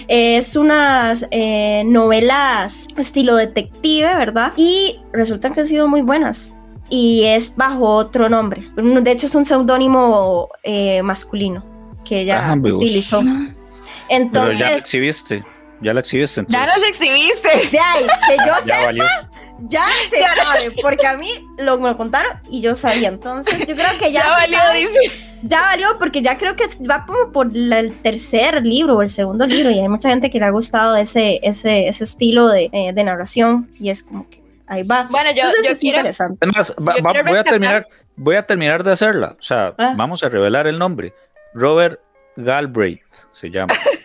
Es 0.07 0.55
unas 0.55 1.27
eh, 1.31 1.83
novelas 1.87 2.87
estilo 2.95 3.35
detective, 3.35 4.15
¿verdad? 4.15 4.53
Y 4.55 5.01
resultan 5.11 5.53
que 5.53 5.59
han 5.59 5.67
sido 5.67 5.89
muy 5.89 6.01
buenas. 6.01 6.55
Y 6.89 7.25
es 7.25 7.53
bajo 7.57 7.83
otro 7.95 8.29
nombre. 8.29 8.71
De 8.77 9.11
hecho, 9.11 9.25
es 9.25 9.35
un 9.35 9.43
seudónimo 9.43 10.47
eh, 10.63 11.01
masculino 11.01 11.65
que 12.05 12.21
ella 12.21 12.55
vos. 12.55 12.71
utilizó. 12.75 13.19
Pero 13.19 13.33
ya 13.33 14.15
Entonces, 14.15 14.71
exhibiste. 14.71 15.56
Ya 15.81 15.93
la 15.93 15.99
exhibiste. 15.99 16.45
Ya 16.47 16.63
Entonces, 16.63 16.77
nos 16.81 16.89
exhibiste. 16.89 17.49
de 17.71 17.79
ahí, 17.79 18.03
que 18.27 18.37
yo 18.37 18.45
ya 18.45 18.61
sepa, 18.61 18.85
valió. 18.85 19.03
ya 19.59 19.83
se 20.09 20.17
sabe, 20.19 20.71
porque 20.81 21.05
a 21.07 21.17
mí 21.17 21.29
lo, 21.59 21.77
me 21.79 21.89
lo 21.89 21.97
contaron 21.97 22.31
y 22.49 22.61
yo 22.61 22.73
sabía. 22.75 23.09
Entonces, 23.09 23.59
yo 23.67 23.75
creo 23.75 23.97
que 23.99 24.11
ya, 24.11 24.21
Ya, 24.25 24.29
valió, 24.29 24.57
sabe. 24.59 24.79
dice. 24.79 24.99
Ya 25.43 25.61
valió 25.61 25.97
porque 25.99 26.23
ya 26.23 26.35
creo 26.39 26.55
que 26.55 26.65
va 26.89 27.05
como 27.05 27.31
por 27.31 27.49
la- 27.55 27.77
el 27.79 28.01
tercer 28.01 28.65
libro 28.65 28.95
o 28.97 29.01
el 29.03 29.07
segundo 29.09 29.45
libro 29.45 29.69
y 29.69 29.77
hay 29.79 29.87
mucha 29.87 30.09
gente 30.09 30.31
que 30.31 30.39
le 30.39 30.45
ha 30.45 30.49
gustado 30.49 30.95
ese, 30.97 31.39
ese, 31.43 31.87
ese 31.87 32.03
estilo 32.05 32.47
de, 32.47 32.71
eh, 32.73 32.91
de 32.91 33.03
narración 33.03 33.69
y 33.79 33.91
es 33.91 34.01
como 34.01 34.27
que 34.27 34.41
ahí 34.65 34.81
va. 34.81 35.03
Bueno, 35.11 35.29
yo, 35.29 35.43
Entonces 35.43 35.63
yo 35.65 35.71
es 35.73 35.79
quiero. 35.79 35.97
interesante. 35.99 36.47
Es 36.47 36.55
más, 36.55 36.71
va- 36.71 36.95
Yo 36.97 37.03
va- 37.03 37.11
quiero 37.11 37.29
voy 37.29 37.37
a 37.37 37.43
terminar, 37.43 37.87
voy 38.15 38.35
a 38.35 38.47
terminar 38.47 38.83
de 38.83 38.91
hacerla. 38.93 39.35
O 39.39 39.43
sea, 39.43 39.75
Ah. 39.77 39.93
vamos 39.95 40.23
a 40.23 40.29
revelar 40.29 40.65
el 40.65 40.79
nombre. 40.79 41.13
Robert 41.53 41.99
Galbraith 42.35 43.03
se 43.29 43.51
llama. 43.51 43.75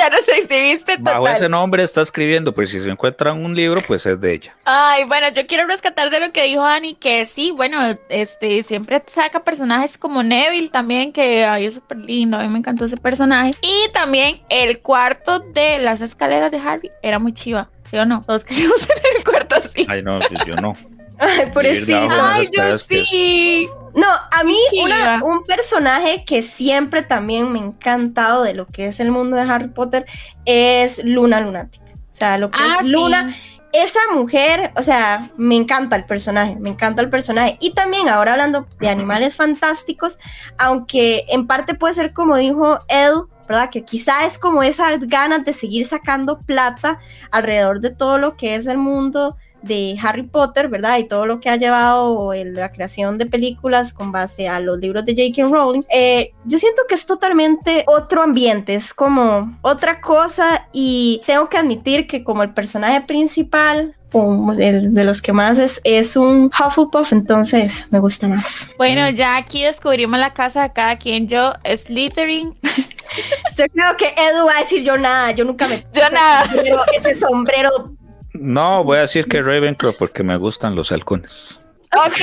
Ya 0.00 0.08
nos 0.08 0.26
exhibiste 0.28 0.96
Bajo 0.98 1.18
total. 1.18 1.36
ese 1.36 1.48
nombre 1.50 1.82
está 1.82 2.00
escribiendo, 2.00 2.54
pues 2.54 2.70
si 2.70 2.80
se 2.80 2.88
encuentran 2.88 3.44
un 3.44 3.54
libro, 3.54 3.82
pues 3.86 4.06
es 4.06 4.18
de 4.18 4.32
ella. 4.32 4.56
Ay, 4.64 5.04
bueno, 5.04 5.28
yo 5.28 5.46
quiero 5.46 5.66
rescatar 5.66 6.08
de 6.08 6.20
lo 6.20 6.32
que 6.32 6.44
dijo 6.44 6.64
Annie, 6.64 6.94
que 6.94 7.26
sí, 7.26 7.50
bueno, 7.50 7.78
este, 8.08 8.62
siempre 8.62 9.02
saca 9.06 9.44
personajes 9.44 9.98
como 9.98 10.22
Neville 10.22 10.70
también, 10.70 11.12
que 11.12 11.44
ay, 11.44 11.66
es 11.66 11.74
súper 11.74 11.98
lindo, 11.98 12.38
a 12.38 12.42
mí 12.44 12.48
me 12.48 12.60
encantó 12.60 12.86
ese 12.86 12.96
personaje. 12.96 13.50
Y 13.60 13.92
también 13.92 14.40
el 14.48 14.80
cuarto 14.80 15.40
de 15.40 15.78
las 15.80 16.00
escaleras 16.00 16.50
de 16.50 16.56
Harry 16.56 16.90
era 17.02 17.18
muy 17.18 17.34
chiva, 17.34 17.68
¿sí 17.90 17.98
o 17.98 18.06
no? 18.06 18.22
Todos 18.26 18.42
quisimos 18.44 18.80
tener 18.86 19.18
el 19.18 19.24
cuarto 19.24 19.56
así. 19.56 19.86
Ay, 19.86 20.02
no, 20.02 20.18
yo 20.46 20.56
no. 20.56 20.72
Ay, 21.20 21.50
de 21.86 21.94
Ay, 22.10 22.48
yo 22.50 22.78
sí. 22.78 23.68
No, 23.94 24.06
a 24.08 24.44
mí 24.44 24.56
una- 24.82 25.20
un 25.22 25.42
personaje 25.44 26.24
que 26.24 26.42
siempre 26.42 27.02
también 27.02 27.52
me 27.52 27.58
ha 27.58 27.62
encantado 27.64 28.42
de 28.42 28.54
lo 28.54 28.66
que 28.66 28.86
es 28.86 29.00
el 29.00 29.10
mundo 29.10 29.36
de 29.36 29.42
Harry 29.42 29.68
Potter 29.68 30.06
es 30.46 31.04
Luna 31.04 31.40
Lunática. 31.40 31.84
O 31.94 32.12
sea, 32.14 32.38
lo 32.38 32.50
que 32.50 32.58
Ah, 32.60 32.76
es 32.80 32.86
sí. 32.86 32.88
Luna, 32.92 33.36
esa 33.72 34.00
mujer, 34.14 34.72
o 34.76 34.82
sea, 34.82 35.30
me 35.36 35.56
encanta 35.56 35.96
el 35.96 36.04
personaje, 36.04 36.56
me 36.58 36.70
encanta 36.70 37.02
el 37.02 37.10
personaje. 37.10 37.56
Y 37.60 37.72
también 37.74 38.08
ahora 38.08 38.32
hablando 38.32 38.66
de 38.80 38.88
animales 38.88 39.34
fantásticos, 39.36 40.18
aunque 40.58 41.24
en 41.28 41.46
parte 41.46 41.74
puede 41.74 41.94
ser 41.94 42.12
como 42.12 42.36
dijo 42.36 42.78
Edu, 42.88 43.28
¿verdad? 43.48 43.70
Que 43.70 43.84
quizá 43.84 44.24
es 44.24 44.38
como 44.38 44.62
esas 44.62 45.00
ganas 45.08 45.44
de 45.44 45.52
seguir 45.52 45.84
sacando 45.86 46.40
plata 46.40 46.98
alrededor 47.32 47.80
de 47.80 47.90
todo 47.90 48.18
lo 48.18 48.36
que 48.36 48.54
es 48.54 48.66
el 48.66 48.78
mundo 48.78 49.36
de 49.62 49.96
Harry 50.02 50.22
Potter, 50.22 50.68
¿verdad? 50.68 50.98
Y 50.98 51.04
todo 51.04 51.26
lo 51.26 51.40
que 51.40 51.48
ha 51.48 51.56
llevado 51.56 52.32
la 52.34 52.70
creación 52.72 53.18
de 53.18 53.26
películas 53.26 53.92
con 53.92 54.12
base 54.12 54.48
a 54.48 54.60
los 54.60 54.78
libros 54.78 55.04
de 55.04 55.14
J.K. 55.14 55.48
Rowling. 55.48 55.82
Eh, 55.90 56.32
yo 56.44 56.58
siento 56.58 56.82
que 56.88 56.94
es 56.94 57.06
totalmente 57.06 57.84
otro 57.86 58.22
ambiente, 58.22 58.74
es 58.74 58.94
como 58.94 59.58
otra 59.62 60.00
cosa 60.00 60.68
y 60.72 61.22
tengo 61.26 61.48
que 61.48 61.58
admitir 61.58 62.06
que 62.06 62.24
como 62.24 62.42
el 62.42 62.52
personaje 62.54 63.00
principal, 63.02 63.96
como 64.10 64.52
el 64.52 64.92
de 64.92 65.04
los 65.04 65.22
que 65.22 65.32
más 65.32 65.58
es, 65.58 65.80
es 65.84 66.16
un 66.16 66.46
Hufflepuff, 66.46 67.12
entonces 67.12 67.86
me 67.90 68.00
gusta 68.00 68.26
más. 68.28 68.70
Bueno, 68.76 69.08
ya 69.10 69.36
aquí 69.36 69.62
descubrimos 69.62 70.18
la 70.18 70.32
casa 70.32 70.62
de 70.62 70.72
cada 70.72 70.96
quien. 70.96 71.28
Yo, 71.28 71.52
Slytherin. 71.64 72.58
Yo 73.56 73.64
creo 73.72 73.96
que 73.96 74.06
Edu 74.06 74.46
va 74.46 74.56
a 74.56 74.60
decir 74.60 74.84
yo 74.84 74.96
nada, 74.96 75.32
yo 75.32 75.44
nunca 75.44 75.66
me... 75.66 75.84
Yo 75.92 76.08
nada. 76.10 76.44
Sombrero, 76.44 76.82
ese 76.94 77.14
sombrero 77.16 77.96
No, 78.32 78.82
voy 78.84 78.98
a 78.98 79.00
decir 79.02 79.26
que 79.26 79.40
Ravenclaw 79.40 79.94
porque 79.98 80.22
me 80.22 80.36
gustan 80.36 80.74
los 80.76 80.92
halcones. 80.92 81.60
Ok. 81.96 82.20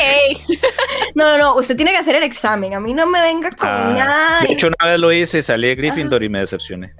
No, 1.15 1.31
no, 1.31 1.37
no, 1.39 1.55
usted 1.55 1.75
tiene 1.75 1.91
que 1.91 1.97
hacer 1.97 2.15
el 2.15 2.21
examen. 2.23 2.75
A 2.75 2.79
mí 2.79 2.93
no 2.93 3.07
me 3.07 3.19
venga 3.19 3.49
con 3.51 3.67
Ah, 3.67 3.93
nada. 3.97 4.39
de 4.41 4.53
hecho, 4.53 4.67
una 4.67 4.91
vez 4.91 4.99
lo 4.99 5.11
hice, 5.11 5.41
salí 5.41 5.67
de 5.67 5.75
Gryffindor 5.75 6.21
y 6.23 6.29
me 6.29 6.39
decepcioné. 6.41 6.93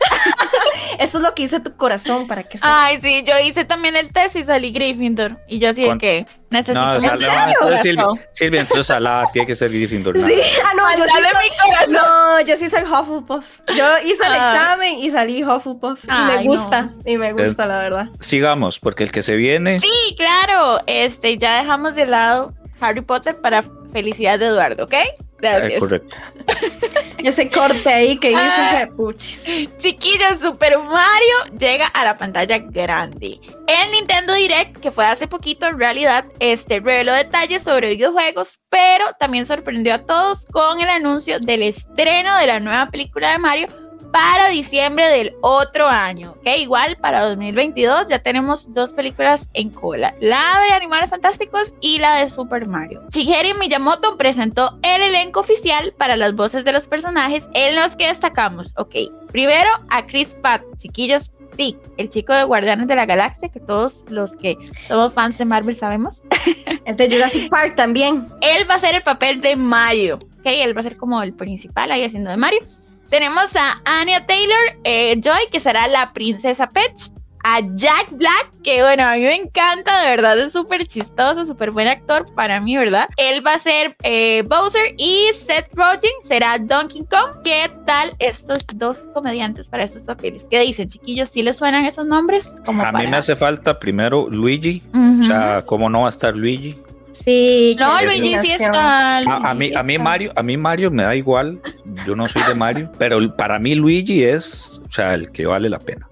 Eso 0.98 1.18
es 1.18 1.24
lo 1.24 1.34
que 1.34 1.42
dice 1.42 1.60
tu 1.60 1.76
corazón 1.76 2.26
para 2.26 2.42
que 2.44 2.58
sea. 2.58 2.84
Ay, 2.86 3.00
sí, 3.00 3.24
yo 3.26 3.38
hice 3.38 3.64
también 3.64 3.96
el 3.96 4.12
test 4.12 4.36
y 4.36 4.44
salí 4.44 4.72
Gryffindor. 4.72 5.38
Y 5.48 5.58
yo 5.58 5.70
así 5.70 5.82
de 5.88 5.98
que 5.98 6.26
necesito 6.50 6.80
No, 6.80 6.94
un 6.94 7.00
Salada, 7.00 7.52
entonces 7.52 7.80
Silvia. 7.82 8.06
Silvia, 8.32 8.60
entonces 8.62 8.86
Salada 8.86 9.24
tiene 9.32 9.46
que 9.46 9.54
ser 9.54 9.70
Gryffindor. 9.70 10.16
nada. 10.16 10.26
Sí, 10.28 10.40
ah, 10.64 10.72
no, 10.76 10.90
yo 10.96 11.04
sí 11.04 11.10
Dale 11.14 11.28
soy, 11.28 11.50
mi 11.50 11.56
corazón. 11.56 11.92
no, 12.38 12.40
yo 12.42 12.56
sí 12.56 12.68
soy 12.68 12.82
Hufflepuff. 12.82 13.46
Yo 13.76 13.98
hice 14.04 14.24
el 14.26 14.32
Ah. 14.32 14.52
examen 14.54 14.98
y 14.98 15.10
salí 15.10 15.42
Hufflepuff. 15.44 16.04
Y 16.04 16.08
Ay, 16.10 16.36
me 16.38 16.42
gusta, 16.44 16.82
no. 16.82 16.92
y 17.04 17.16
me 17.18 17.32
gusta, 17.32 17.66
la 17.66 17.78
verdad. 17.78 18.06
Sigamos, 18.20 18.78
porque 18.80 19.04
el 19.04 19.12
que 19.12 19.22
se 19.22 19.36
viene, 19.36 19.80
Sí, 19.80 20.14
claro. 20.16 20.80
Este, 20.86 21.36
ya 21.38 21.58
dejamos 21.60 21.94
de 21.94 22.06
lado 22.06 22.54
Harry 22.80 23.00
Potter 23.02 23.40
para 23.40 23.62
felicidad 23.92 24.38
de 24.38 24.46
Eduardo, 24.46 24.84
¿ok? 24.84 24.94
Eh, 25.40 25.40
Gracias. 25.40 25.78
correcto. 25.80 26.16
Ese 27.24 27.50
corte 27.50 27.88
ahí 27.88 28.16
que 28.18 28.30
hizo, 28.30 28.40
Ah. 28.40 28.86
puchis. 28.96 29.44
Chiquillos, 29.78 30.38
Super 30.40 30.78
Mario 30.78 31.58
llega 31.58 31.86
a 31.86 32.04
la 32.04 32.16
pantalla 32.16 32.58
grande. 32.58 33.40
El 33.66 33.90
Nintendo 33.92 34.34
Direct, 34.34 34.78
que 34.78 34.90
fue 34.92 35.04
hace 35.04 35.26
poquito, 35.26 35.66
en 35.66 35.78
realidad, 35.78 36.24
este 36.38 36.78
reveló 36.80 37.12
detalles 37.12 37.62
sobre 37.62 37.90
videojuegos, 37.90 38.60
pero 38.68 39.04
también 39.18 39.46
sorprendió 39.46 39.94
a 39.94 39.98
todos 39.98 40.46
con 40.46 40.80
el 40.80 40.88
anuncio 40.88 41.38
del 41.40 41.64
estreno 41.64 42.38
de 42.38 42.46
la 42.46 42.60
nueva 42.60 42.86
película 42.90 43.32
de 43.32 43.38
Mario 43.38 43.66
para 44.12 44.48
diciembre 44.48 45.06
del 45.08 45.34
otro 45.40 45.86
año. 45.86 46.34
Que 46.44 46.58
igual 46.58 46.96
para 47.00 47.22
2022 47.28 48.06
ya 48.08 48.18
tenemos 48.20 48.72
dos 48.74 48.92
películas 48.92 49.48
en 49.54 49.70
cola, 49.70 50.14
la 50.20 50.60
de 50.66 50.74
Animales 50.74 51.10
Fantásticos 51.10 51.74
y 51.80 51.98
la 51.98 52.16
de 52.16 52.30
Super 52.30 52.66
Mario. 52.66 53.02
Shigeru 53.10 53.58
Miyamoto 53.58 54.16
presentó 54.16 54.78
el 54.82 55.02
elenco 55.02 55.40
oficial 55.40 55.92
para 55.96 56.16
las 56.16 56.34
voces 56.34 56.64
de 56.64 56.72
los 56.72 56.86
personajes 56.86 57.48
en 57.54 57.76
los 57.76 57.96
que 57.96 58.08
destacamos. 58.08 58.72
Ok, 58.76 58.94
primero 59.30 59.68
a 59.90 60.06
Chris 60.06 60.30
Pratt, 60.42 60.62
chiquillos. 60.76 61.32
Sí, 61.56 61.76
el 61.96 62.08
chico 62.08 62.32
de 62.32 62.44
Guardianes 62.44 62.86
de 62.86 62.94
la 62.94 63.04
Galaxia, 63.04 63.48
que 63.48 63.58
todos 63.58 64.04
los 64.08 64.36
que 64.36 64.56
somos 64.86 65.12
fans 65.12 65.38
de 65.38 65.44
Marvel 65.44 65.76
sabemos. 65.76 66.22
El 66.84 66.96
de 66.96 67.10
Jurassic 67.10 67.50
Park 67.50 67.74
también. 67.74 68.28
Él 68.40 68.70
va 68.70 68.76
a 68.76 68.78
ser 68.78 68.94
el 68.94 69.02
papel 69.02 69.42
de 69.42 69.56
Mario. 69.56 70.18
Ok, 70.38 70.46
él 70.46 70.74
va 70.74 70.80
a 70.80 70.84
ser 70.84 70.96
como 70.96 71.22
el 71.22 71.34
principal 71.34 71.90
ahí 71.90 72.02
haciendo 72.02 72.30
de 72.30 72.38
Mario. 72.38 72.60
Tenemos 73.08 73.56
a 73.56 73.80
Anya 73.84 74.26
Taylor 74.26 74.78
eh, 74.84 75.18
Joy, 75.20 75.48
que 75.50 75.60
será 75.60 75.86
la 75.88 76.12
princesa 76.12 76.68
Peach. 76.68 77.10
A 77.44 77.60
Jack 77.60 78.08
Black, 78.10 78.50
que 78.64 78.82
bueno, 78.82 79.04
a 79.04 79.14
mí 79.14 79.20
me 79.20 79.36
encanta, 79.36 80.02
de 80.02 80.10
verdad, 80.10 80.38
es 80.40 80.52
súper 80.52 80.86
chistoso, 80.86 81.46
súper 81.46 81.70
buen 81.70 81.86
actor 81.86 82.26
para 82.34 82.60
mí, 82.60 82.76
¿verdad? 82.76 83.08
Él 83.16 83.46
va 83.46 83.54
a 83.54 83.58
ser 83.60 83.96
eh, 84.02 84.42
Bowser 84.46 84.94
y 84.98 85.28
Seth 85.34 85.72
Rogen 85.72 86.10
será 86.24 86.58
Donkey 86.58 87.04
Kong. 87.08 87.40
¿Qué 87.44 87.70
tal 87.86 88.12
estos 88.18 88.58
dos 88.74 89.08
comediantes 89.14 89.68
para 89.68 89.84
estos 89.84 90.02
papeles? 90.02 90.46
¿Qué 90.50 90.60
dicen, 90.60 90.88
chiquillos? 90.88 91.28
¿Sí 91.30 91.42
les 91.42 91.56
suenan 91.56 91.84
esos 91.86 92.06
nombres? 92.06 92.54
Como 92.66 92.82
A 92.82 92.90
mí 92.90 93.06
me 93.06 93.16
hace 93.16 93.36
falta 93.36 93.78
primero 93.78 94.26
Luigi. 94.28 94.82
Ujú. 94.92 95.20
O 95.20 95.24
sea, 95.24 95.62
¿cómo 95.64 95.88
no 95.88 96.02
va 96.02 96.06
a 96.08 96.10
estar 96.10 96.36
Luigi? 96.36 96.76
Sí. 97.24 97.76
no, 97.78 97.98
qué 97.98 98.06
Luigi 98.06 98.38
sí 98.38 98.52
está. 98.52 99.18
A, 99.18 99.50
a 99.50 99.54
mí, 99.54 99.72
a 99.74 99.82
mí. 99.82 99.98
Mario, 99.98 100.32
a 100.36 100.42
mí 100.42 100.56
Mario 100.56 100.90
me 100.90 101.02
da 101.02 101.14
igual. 101.14 101.60
Yo 102.06 102.14
no 102.14 102.28
soy 102.28 102.42
de 102.42 102.54
Mario, 102.54 102.90
pero 102.98 103.18
para 103.36 103.58
mí 103.58 103.74
Luigi 103.74 104.24
es, 104.24 104.82
o 104.86 104.90
sea, 104.90 105.14
el 105.14 105.30
que 105.30 105.46
vale 105.46 105.68
la 105.68 105.78
pena. 105.78 106.08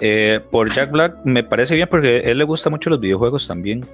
Eh, 0.00 0.40
por 0.50 0.72
Jack 0.74 0.90
Black 0.90 1.14
me 1.24 1.44
parece 1.44 1.76
bien 1.76 1.86
porque 1.88 2.22
a 2.24 2.30
él 2.30 2.38
le 2.38 2.44
gusta 2.44 2.68
mucho 2.68 2.90
los 2.90 2.98
videojuegos 2.98 3.46
también. 3.46 3.84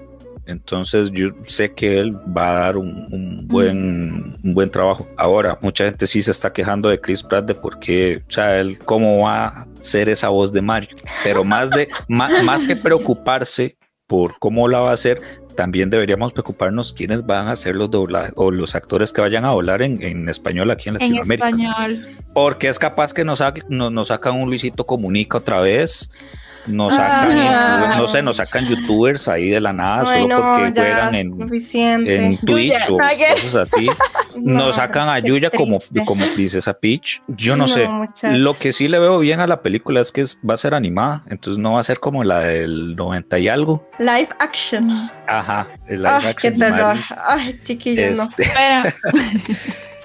Entonces 0.47 1.11
yo 1.13 1.29
sé 1.43 1.75
que 1.75 1.99
él 1.99 2.17
va 2.35 2.49
a 2.49 2.61
dar 2.61 2.79
un, 2.79 3.07
un 3.13 3.47
buen, 3.47 4.35
un 4.43 4.55
buen 4.55 4.71
trabajo. 4.71 5.07
Ahora, 5.19 5.59
mucha 5.61 5.85
gente 5.85 6.07
sí 6.07 6.23
se 6.23 6.31
está 6.31 6.51
quejando 6.51 6.89
de 6.89 6.99
Chris 6.99 7.23
Pratt 7.23 7.45
de 7.45 7.55
por 7.55 7.79
qué, 7.79 8.23
o 8.27 8.33
sea, 8.33 8.59
él 8.59 8.79
cómo 8.79 9.25
va 9.25 9.47
a 9.49 9.67
ser 9.79 10.09
esa 10.09 10.31
voz 10.31 10.51
de 10.51 10.63
Mario. 10.63 10.97
Pero 11.23 11.45
más, 11.45 11.69
de, 11.69 11.89
más, 12.09 12.43
más 12.43 12.65
que 12.65 12.75
preocuparse 12.75 13.77
por 14.09 14.39
cómo 14.41 14.67
la 14.67 14.81
va 14.81 14.91
a 14.91 14.95
hacer, 14.95 15.21
también 15.55 15.91
deberíamos 15.91 16.33
preocuparnos 16.33 16.93
quiénes 16.93 17.25
van 17.27 17.47
a 17.49 17.55
ser 17.57 17.77
los 17.77 17.91
doblajes 17.91 18.33
o 18.37 18.51
los 18.51 18.75
actores 18.75 19.13
que 19.13 19.21
vayan 19.21 19.45
a 19.45 19.49
doblar 19.51 19.83
en, 19.83 20.03
en 20.03 20.29
español 20.29 20.71
aquí 20.71 20.89
en 20.89 20.97
En 20.97 21.13
Latinoamérica. 21.15 21.49
español. 21.51 22.07
Porque 22.35 22.69
es 22.69 22.79
capaz 22.79 23.13
que 23.15 23.25
nos, 23.25 23.39
sa- 23.39 23.55
nos, 23.69 23.93
nos 23.93 24.09
sacan 24.09 24.35
un 24.41 24.49
Luisito 24.49 24.85
Comunica 24.85 25.39
otra 25.39 25.61
vez. 25.61 26.11
Nos 26.69 26.95
sacan, 26.95 27.37
Ah. 27.39 27.95
no 27.99 28.07
sé, 28.07 28.23
nos 28.23 28.37
sacan 28.37 28.67
youtubers 28.67 29.27
ahí 29.29 29.51
de 29.51 29.61
la 29.61 29.73
nada 29.73 30.05
Ay, 30.07 30.23
solo 30.23 30.37
no, 30.39 30.43
porque 30.55 30.81
juegan 30.81 31.15
en, 31.15 31.31
Twitch 32.39 32.43
Yuya, 32.43 32.81
o 32.89 32.99
cosas 33.35 33.73
así. 33.73 33.89
No, 34.37 34.67
Nos 34.67 34.77
sacan 34.77 35.09
a 35.09 35.21
qué 35.21 35.29
Yuya 35.29 35.51
como, 35.51 35.79
como 36.07 36.25
Princesa 36.35 36.73
Peach. 36.73 37.21
Yo 37.27 37.57
no, 37.57 37.67
No, 37.67 37.69
sé. 37.69 37.89
Lo 38.31 38.55
que 38.55 38.73
sí 38.73 38.87
le 38.87 38.99
veo 39.01 39.19
bien 39.19 39.41
a 39.41 39.47
la 39.49 39.63
película 39.63 40.01
es 40.01 40.13
que 40.13 40.21
es- 40.21 40.39
va 40.49 40.55
a 40.55 40.57
ser 40.57 40.75
animada, 40.77 41.25
entonces 41.29 41.61
no 41.61 41.73
va 41.73 41.81
a 41.81 41.83
ser 41.83 41.99
como 41.99 42.23
la 42.23 42.41
del 42.41 42.95
90 42.95 43.39
y 43.41 43.49
algo. 43.49 43.89
Live 43.99 44.29
action. 44.39 44.91
Ajá, 45.27 45.67
el 45.89 46.03
live 46.03 46.09
Ay, 46.15 46.21
qué 46.23 46.29
action 46.29 46.59
de 46.59 46.67
terror. 46.67 46.97
Ay, 47.27 47.61
chiquillos, 47.65 48.17
no. 48.19 48.23
Este, 48.23 48.51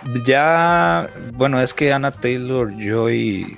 Pero 0.03 0.23
ya, 0.25 1.09
bueno, 1.33 1.61
es 1.61 1.73
que 1.73 1.93
Anna 1.93 2.11
Taylor 2.11 2.71
Joy 2.75 3.55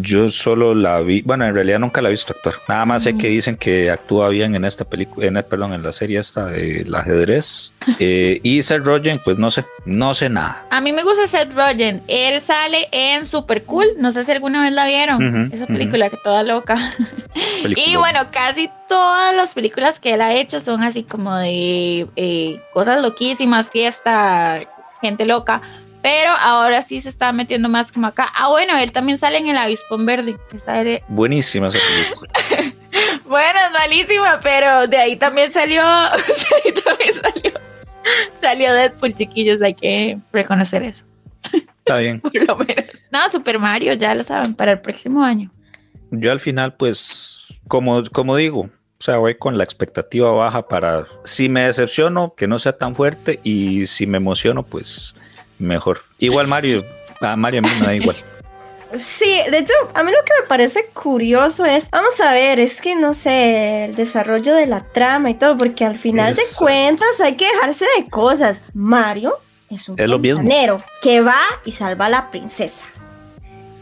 Yo 0.00 0.30
solo 0.30 0.74
la 0.74 1.00
vi, 1.00 1.22
bueno, 1.22 1.44
en 1.46 1.54
realidad 1.54 1.78
nunca 1.78 2.02
la 2.02 2.08
he 2.08 2.12
visto 2.12 2.32
actuar. 2.32 2.56
Nada 2.68 2.84
más 2.84 3.04
sé 3.04 3.16
que 3.16 3.28
dicen 3.28 3.56
que 3.56 3.90
actúa 3.90 4.28
bien 4.30 4.54
en 4.54 4.64
esta 4.64 4.84
película, 4.84 5.26
en, 5.26 5.34
perdón, 5.48 5.72
en 5.72 5.82
la 5.82 5.92
serie 5.92 6.18
esta 6.18 6.46
del 6.46 6.94
ajedrez. 6.94 7.72
Eh, 7.98 8.38
y 8.44 8.62
Seth 8.62 8.84
Rogen, 8.84 9.20
pues 9.24 9.38
no 9.38 9.50
sé, 9.50 9.64
no 9.84 10.14
sé 10.14 10.28
nada. 10.28 10.64
A 10.70 10.80
mí 10.80 10.92
me 10.92 11.02
gusta 11.02 11.26
Seth 11.26 11.52
Rogen. 11.52 12.00
Él 12.06 12.40
sale 12.40 12.86
en 12.92 13.26
Super 13.26 13.64
Cool. 13.64 13.86
No 13.98 14.12
sé 14.12 14.24
si 14.24 14.30
alguna 14.30 14.62
vez 14.62 14.72
la 14.72 14.86
vieron. 14.86 15.16
Ujú, 15.46 15.54
Esa 15.56 15.66
película 15.66 16.08
que 16.08 16.16
toda 16.22 16.44
loca. 16.44 16.76
y 17.34 17.62
Película. 17.62 17.98
bueno, 17.98 18.20
casi 18.30 18.70
todas 18.88 19.34
las 19.34 19.52
películas 19.52 19.98
que 19.98 20.14
él 20.14 20.20
ha 20.20 20.32
hecho 20.32 20.60
son 20.60 20.82
así 20.84 21.02
como 21.02 21.34
de 21.36 22.06
eh, 22.14 22.60
cosas 22.72 23.02
loquísimas, 23.02 23.68
fiesta, 23.70 24.60
gente 25.00 25.26
loca. 25.26 25.60
Pero 26.02 26.30
ahora 26.32 26.82
sí 26.82 27.00
se 27.00 27.08
está 27.08 27.32
metiendo 27.32 27.68
más 27.68 27.92
como 27.92 28.08
acá. 28.08 28.28
Ah, 28.34 28.48
bueno, 28.48 28.76
él 28.78 28.90
también 28.90 29.18
sale 29.18 29.38
en 29.38 29.48
El 29.48 29.56
Avispón 29.56 30.04
Verde. 30.04 30.36
Era- 30.66 31.04
Buenísima 31.08 31.68
esa 31.68 31.78
película. 31.78 32.28
Bueno, 33.24 33.58
es 33.66 33.72
malísima, 33.72 34.40
pero 34.42 34.86
de 34.88 34.96
ahí 34.98 35.16
también 35.16 35.52
salió. 35.52 35.82
de 35.84 36.56
ahí 36.64 36.72
también 36.84 37.14
salió. 37.14 37.52
Salió 38.40 38.74
Deadpool, 38.74 39.14
chiquillos. 39.14 39.62
Hay 39.62 39.74
que 39.74 40.18
reconocer 40.32 40.82
eso. 40.82 41.04
Está 41.52 41.98
bien. 41.98 42.20
Por 42.20 42.34
lo 42.46 42.56
menos. 42.56 42.84
No, 43.10 43.28
Super 43.30 43.58
Mario, 43.58 43.92
ya 43.94 44.14
lo 44.14 44.22
saben, 44.22 44.54
para 44.54 44.72
el 44.72 44.80
próximo 44.80 45.22
año. 45.22 45.50
Yo 46.10 46.30
al 46.32 46.40
final, 46.40 46.74
pues, 46.74 47.46
como, 47.68 48.02
como 48.10 48.36
digo, 48.36 48.62
o 48.62 48.70
sea, 49.04 49.16
voy 49.16 49.36
con 49.36 49.56
la 49.56 49.64
expectativa 49.64 50.30
baja 50.30 50.68
para, 50.68 51.06
si 51.24 51.48
me 51.48 51.64
decepciono, 51.64 52.34
que 52.36 52.46
no 52.46 52.58
sea 52.58 52.76
tan 52.76 52.94
fuerte 52.94 53.40
y 53.42 53.86
si 53.86 54.06
me 54.06 54.18
emociono, 54.18 54.62
pues 54.62 55.16
mejor. 55.58 56.02
Igual 56.18 56.48
Mario, 56.48 56.84
a 57.20 57.36
Mario 57.36 57.60
a 57.60 57.62
mí 57.62 57.68
me 57.80 57.86
da 57.86 57.94
igual. 57.94 58.16
Sí, 58.98 59.40
de 59.50 59.58
hecho, 59.58 59.72
a 59.94 60.02
mí 60.02 60.12
lo 60.12 60.22
que 60.24 60.32
me 60.42 60.46
parece 60.46 60.86
curioso 60.92 61.64
es, 61.64 61.88
vamos 61.90 62.20
a 62.20 62.32
ver, 62.32 62.60
es 62.60 62.80
que 62.80 62.94
no 62.94 63.14
sé, 63.14 63.86
el 63.86 63.94
desarrollo 63.94 64.54
de 64.54 64.66
la 64.66 64.84
trama 64.84 65.30
y 65.30 65.34
todo, 65.34 65.56
porque 65.56 65.84
al 65.84 65.96
final 65.96 66.34
de 66.34 66.42
cuentas 66.58 67.20
hay 67.20 67.36
que 67.36 67.46
dejarse 67.46 67.86
de 67.96 68.08
cosas. 68.10 68.60
Mario 68.74 69.38
es 69.70 69.88
un 69.88 69.96
fontanero 69.96 70.84
que 71.00 71.22
va 71.22 71.40
y 71.64 71.72
salva 71.72 72.06
a 72.06 72.10
la 72.10 72.30
princesa. 72.30 72.84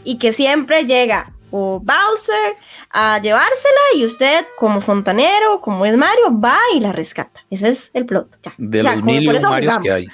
Y 0.03 0.17
que 0.17 0.31
siempre 0.31 0.85
llega 0.85 1.33
o 1.51 1.81
Bowser 1.83 2.55
a 2.89 3.19
llevársela 3.19 3.81
y 3.95 4.05
usted 4.05 4.45
como 4.57 4.79
fontanero, 4.79 5.59
como 5.59 5.85
es 5.85 5.97
Mario, 5.97 6.39
va 6.39 6.57
y 6.73 6.79
la 6.79 6.93
rescata. 6.93 7.41
Ese 7.49 7.67
es 7.67 7.91
el 7.93 8.05
plot. 8.05 8.39
Ya, 8.41 8.53
De 8.57 8.81
los 8.81 9.03
mil 9.03 9.23
y 9.23 9.25
por 9.25 9.35
un 9.35 9.39
eso 9.39 9.49
Marios 9.49 9.73
que 9.73 9.79
jugamos. 9.79 9.95
hay. 9.95 10.07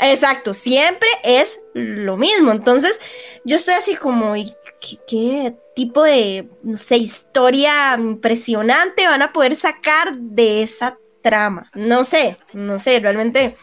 Exacto, 0.00 0.54
siempre 0.54 1.08
es 1.24 1.60
lo 1.74 2.16
mismo. 2.16 2.52
Entonces, 2.52 3.00
yo 3.44 3.56
estoy 3.56 3.74
así 3.74 3.96
como, 3.96 4.36
¿y 4.36 4.54
¿qué, 4.80 4.98
qué 5.06 5.56
tipo 5.74 6.02
de, 6.02 6.48
no 6.62 6.78
sé, 6.78 6.96
historia 6.96 7.96
impresionante 7.98 9.06
van 9.06 9.22
a 9.22 9.32
poder 9.32 9.56
sacar 9.56 10.16
de 10.16 10.62
esa 10.62 10.98
trama? 11.22 11.70
No 11.74 12.04
sé, 12.04 12.38
no 12.52 12.78
sé, 12.78 13.00
realmente. 13.00 13.56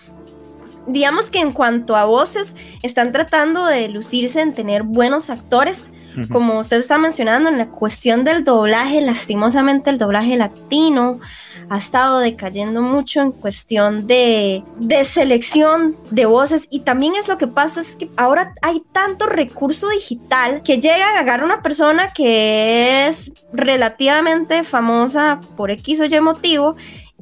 Digamos 0.88 1.32
que 1.32 1.40
en 1.40 1.52
cuanto 1.52 1.96
a 1.96 2.06
voces, 2.06 2.56
están 2.84 3.12
tratando 3.12 3.66
de 3.66 3.88
lucirse 3.88 4.42
en 4.42 4.54
tener 4.54 4.84
buenos 4.84 5.30
actores. 5.30 5.90
Como 6.32 6.60
usted 6.60 6.78
está 6.78 6.98
mencionando, 6.98 7.50
en 7.50 7.58
la 7.58 7.68
cuestión 7.68 8.24
del 8.24 8.44
doblaje, 8.44 9.02
lastimosamente 9.02 9.90
el 9.90 9.98
doblaje 9.98 10.38
latino 10.38 11.20
ha 11.70 11.78
estado 11.78 12.20
decayendo 12.20 12.82
mucho 12.82 13.22
en 13.22 13.32
cuestión 13.32 14.08
de, 14.08 14.64
de 14.78 15.06
selección 15.06 15.98
de 16.12 16.26
voces. 16.26 16.68
Y 16.70 16.82
también 16.82 17.16
es 17.16 17.28
lo 17.28 17.38
que 17.38 17.48
pasa 17.48 17.82
es 17.82 17.96
que 17.96 18.10
ahora 18.18 18.54
hay 18.62 18.84
tanto 18.92 19.26
recurso 19.26 19.90
digital 19.90 20.62
que 20.64 20.80
llegan 20.80 21.16
a 21.16 21.20
agarrar 21.20 21.44
una 21.44 21.62
persona 21.62 22.14
que 22.14 23.08
es 23.08 23.34
relativamente 23.52 24.64
famosa 24.64 25.42
por 25.56 25.72
X 25.72 26.00
o 26.02 26.06
Y 26.06 26.22
motivo 26.22 26.76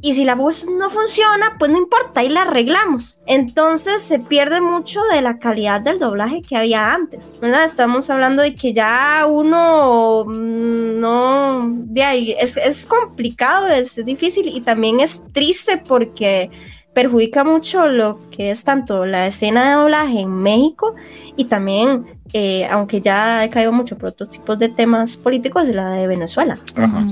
y 0.04 0.14
si 0.16 0.26
la 0.26 0.36
voz 0.36 0.68
no 0.70 0.90
funciona, 0.90 1.56
pues 1.58 1.72
no 1.72 1.78
importa, 1.78 2.20
ahí 2.20 2.28
la 2.28 2.42
arreglamos. 2.42 3.22
Entonces 3.26 4.02
se 4.02 4.20
pierde 4.20 4.60
mucho 4.60 5.00
de 5.10 5.22
la 5.22 5.40
calidad 5.40 5.80
del 5.80 5.98
doblaje 5.98 6.42
que 6.42 6.58
había 6.58 6.94
antes, 6.94 7.40
¿verdad? 7.42 7.64
Estamos 7.64 8.10
hablando 8.10 8.44
de 8.44 8.54
que 8.54 8.74
ya 8.74 9.26
uno 9.26 10.26
mm, 10.28 11.00
no, 11.00 11.72
de 11.72 12.04
ahí, 12.04 12.36
es, 12.38 12.58
es 12.58 12.86
complicado, 12.86 13.68
es 13.68 13.96
difícil 14.04 14.50
y 14.54 14.60
también 14.60 15.00
es 15.00 15.22
triste 15.32 15.78
porque 15.78 16.52
perjudica 16.94 17.46
mucho 17.46 17.88
lo 17.88 18.20
que 18.30 18.52
es 18.52 18.66
tanto 18.66 19.06
la 19.06 19.28
escena 19.28 19.70
de 19.70 19.76
doblaje 19.76 20.20
en 20.20 20.34
México 20.34 20.96
y 21.38 21.46
también, 21.46 22.20
eh, 22.34 22.66
aunque 22.66 23.00
ya 23.00 23.46
he 23.46 23.50
caído 23.50 23.72
mucho 23.72 23.98
por 23.98 24.10
otros 24.10 24.30
tipos 24.30 24.60
de 24.60 24.68
temas 24.68 25.16
políticos, 25.16 25.70
la 25.70 25.92
de 25.92 26.08
Venezuela. 26.08 26.60
Ajá. 26.76 27.08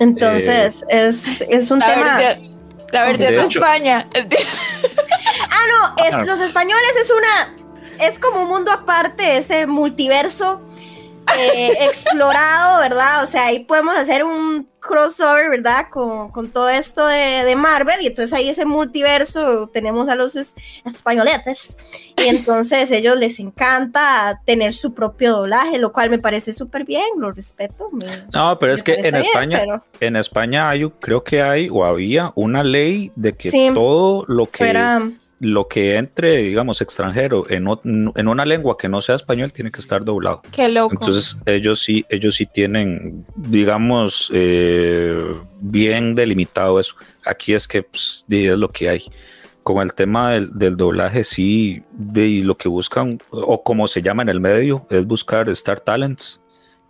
Entonces, 0.00 0.84
es, 0.88 1.42
es 1.42 1.70
un 1.70 1.78
La 1.78 1.86
tema... 1.86 2.16
versión, 2.16 2.58
la 2.90 3.04
versión 3.04 3.36
De 3.36 3.42
España. 3.42 4.08
Ah, 5.52 5.94
no, 5.96 6.06
es, 6.06 6.26
los 6.26 6.40
españoles 6.40 6.90
es 7.00 7.10
una. 7.10 7.54
Es 8.00 8.18
como 8.18 8.42
un 8.42 8.48
mundo 8.48 8.72
aparte, 8.72 9.36
ese 9.36 9.66
multiverso 9.66 10.60
eh, 11.38 11.76
explorado, 11.88 12.80
¿verdad? 12.80 13.22
O 13.22 13.26
sea, 13.26 13.46
ahí 13.46 13.60
podemos 13.64 13.96
hacer 13.96 14.24
un 14.24 14.68
crossover, 14.80 15.50
¿verdad? 15.50 15.86
Con, 15.90 16.30
con 16.30 16.50
todo 16.50 16.68
esto 16.70 17.06
de, 17.06 17.44
de 17.44 17.54
Marvel, 17.56 18.00
y 18.00 18.06
entonces 18.06 18.32
ahí 18.32 18.48
ese 18.48 18.64
multiverso 18.64 19.68
tenemos 19.72 20.08
a 20.08 20.14
los 20.14 20.36
es- 20.36 20.54
españoletes, 20.86 21.76
y 22.16 22.28
entonces 22.28 22.90
ellos 22.90 23.16
les 23.18 23.38
encanta 23.40 24.40
tener 24.46 24.72
su 24.72 24.94
propio 24.94 25.32
doblaje, 25.32 25.78
lo 25.78 25.92
cual 25.92 26.10
me 26.10 26.18
parece 26.18 26.52
súper 26.52 26.84
bien, 26.84 27.04
lo 27.18 27.30
respeto. 27.32 27.90
me- 27.92 28.24
No, 28.32 28.58
pero 28.58 28.72
es 28.72 28.82
que 28.82 28.94
en 28.94 29.02
bien, 29.02 29.14
España, 29.16 29.58
pero 29.62 29.82
en 30.00 30.16
España 30.16 30.70
hay, 30.70 30.88
creo 31.00 31.24
que 31.24 31.42
hay 31.42 31.68
o 31.70 31.84
había 31.84 32.32
una 32.34 32.64
ley 32.64 33.12
de 33.16 33.34
que 33.34 33.50
Sí. 33.50 33.70
todo 33.74 34.24
lo 34.28 34.46
que 34.46 34.64
lo 35.40 35.68
que 35.68 35.96
entre, 35.96 36.36
digamos, 36.36 36.82
extranjero 36.82 37.48
en, 37.50 37.64
ot- 37.64 38.12
en 38.14 38.28
una 38.28 38.44
lengua 38.44 38.76
que 38.78 38.88
no 38.90 39.00
sea 39.00 39.14
español 39.14 39.52
tiene 39.52 39.70
que 39.70 39.80
estar 39.80 40.04
doblado. 40.04 40.42
Qué 40.52 40.68
loco. 40.68 40.92
Entonces 40.92 41.38
ellos 41.46 41.80
sí, 41.80 42.04
ellos 42.10 42.34
sí 42.34 42.44
tienen, 42.46 43.24
digamos, 43.36 44.30
eh, 44.34 45.18
bien 45.60 46.14
delimitado 46.14 46.78
eso. 46.78 46.94
Aquí 47.24 47.54
es 47.54 47.66
que 47.66 47.82
pues, 47.82 48.24
es 48.28 48.58
lo 48.58 48.68
que 48.68 48.90
hay. 48.90 49.02
Con 49.62 49.82
el 49.82 49.94
tema 49.94 50.32
del, 50.32 50.50
del 50.58 50.76
doblaje, 50.76 51.24
sí, 51.24 51.82
de 51.92 52.40
lo 52.44 52.56
que 52.56 52.68
buscan, 52.68 53.18
o 53.30 53.62
como 53.62 53.86
se 53.88 54.02
llama 54.02 54.22
en 54.22 54.28
el 54.30 54.40
medio, 54.40 54.86
es 54.90 55.06
buscar 55.06 55.48
Star 55.50 55.80
Talents, 55.80 56.40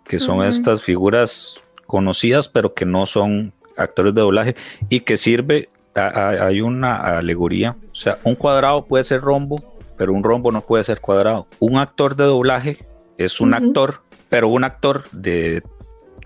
que 0.05 0.19
son 0.19 0.37
Ujú. 0.39 0.43
estas 0.47 0.81
figuras 0.81 1.59
conocidas, 1.85 2.47
pero 2.47 2.73
que 2.73 2.85
no 2.85 3.05
son 3.05 3.53
actores 3.77 4.13
de 4.13 4.21
doblaje 4.21 4.55
y 4.89 5.01
que 5.01 5.15
sirve, 5.17 5.69
hay 5.95 6.61
una 6.61 7.17
alegoría, 7.17 7.75
o 7.91 7.95
sea, 7.95 8.17
un 8.23 8.35
cuadrado 8.35 8.85
puede 8.85 9.03
ser 9.03 9.21
rombo, 9.21 9.77
pero 9.97 10.13
un 10.13 10.23
rombo 10.23 10.51
no 10.51 10.61
puede 10.61 10.83
ser 10.83 10.99
cuadrado. 10.99 11.47
Un 11.59 11.77
actor 11.77 12.15
de 12.15 12.23
doblaje 12.23 12.77
es 13.17 13.41
un 13.41 13.53
actor, 13.53 14.01
pero 14.29 14.47
un 14.47 14.63
actor 14.63 15.03
de 15.11 15.63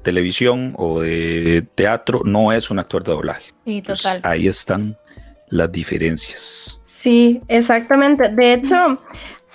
televisión 0.04 0.76
o 0.78 1.02
de 1.02 1.68
teatro 1.76 2.22
no 2.24 2.52
es 2.52 2.70
un 2.70 2.80
actor 2.80 3.04
de 3.04 3.12
doblaje. 3.12 3.54
sí, 3.66 3.82
total. 3.82 4.22
ahí 4.24 4.48
están 4.48 4.96
las 5.50 5.72
diferencias. 5.72 6.80
Sí, 6.86 7.42
exactamente. 7.48 8.30
De 8.30 8.54
hecho, 8.54 9.00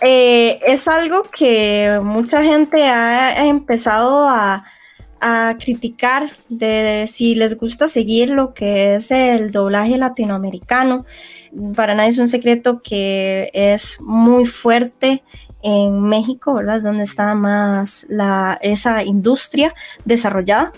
eh, 0.00 0.60
es 0.66 0.88
algo 0.88 1.22
que 1.22 2.00
mucha 2.02 2.42
gente 2.42 2.84
ha 2.84 3.46
empezado 3.46 4.28
a, 4.28 4.64
a 5.20 5.56
criticar 5.58 6.30
de, 6.48 6.66
de 6.66 7.06
si 7.06 7.34
les 7.34 7.56
gusta 7.56 7.88
seguir 7.88 8.30
lo 8.30 8.54
que 8.54 8.94
es 8.96 9.10
el 9.10 9.50
doblaje 9.52 9.98
latinoamericano. 9.98 11.04
Para 11.74 11.94
nadie 11.94 12.10
es 12.10 12.18
un 12.18 12.28
secreto 12.28 12.80
que 12.82 13.50
es 13.52 14.00
muy 14.00 14.46
fuerte 14.46 15.22
en 15.62 16.00
México, 16.02 16.54
¿verdad? 16.54 16.80
Donde 16.80 17.04
está 17.04 17.34
más 17.34 18.06
la, 18.08 18.58
esa 18.62 19.02
industria 19.04 19.74
desarrollada. 20.04 20.72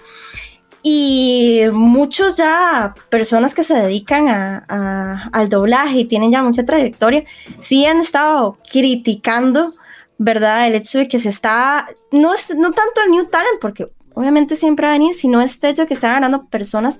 Y 0.82 1.60
muchos 1.72 2.34
ya, 2.36 2.92
personas 3.08 3.54
que 3.54 3.62
se 3.62 3.74
dedican 3.74 4.28
a- 4.28 4.64
a- 4.68 5.28
al 5.32 5.48
doblaje 5.48 6.00
y 6.00 6.04
tienen 6.06 6.32
ya 6.32 6.42
mucha 6.42 6.64
trayectoria, 6.64 7.22
sí 7.60 7.86
han 7.86 8.00
estado 8.00 8.58
criticando, 8.72 9.74
¿verdad? 10.18 10.66
El 10.66 10.74
hecho 10.74 10.98
de 10.98 11.06
que 11.06 11.20
se 11.20 11.28
está, 11.28 11.88
no, 12.10 12.34
es, 12.34 12.52
no 12.56 12.72
tanto 12.72 13.00
el 13.04 13.12
New 13.12 13.26
Talent, 13.26 13.60
porque 13.60 13.86
obviamente 14.14 14.56
siempre 14.56 14.86
va 14.86 14.94
a 14.94 14.98
venir, 14.98 15.14
sino 15.14 15.40
este 15.40 15.68
hecho 15.68 15.82
de 15.82 15.88
que 15.88 15.94
están 15.94 16.14
ganando 16.14 16.48
personas 16.48 16.98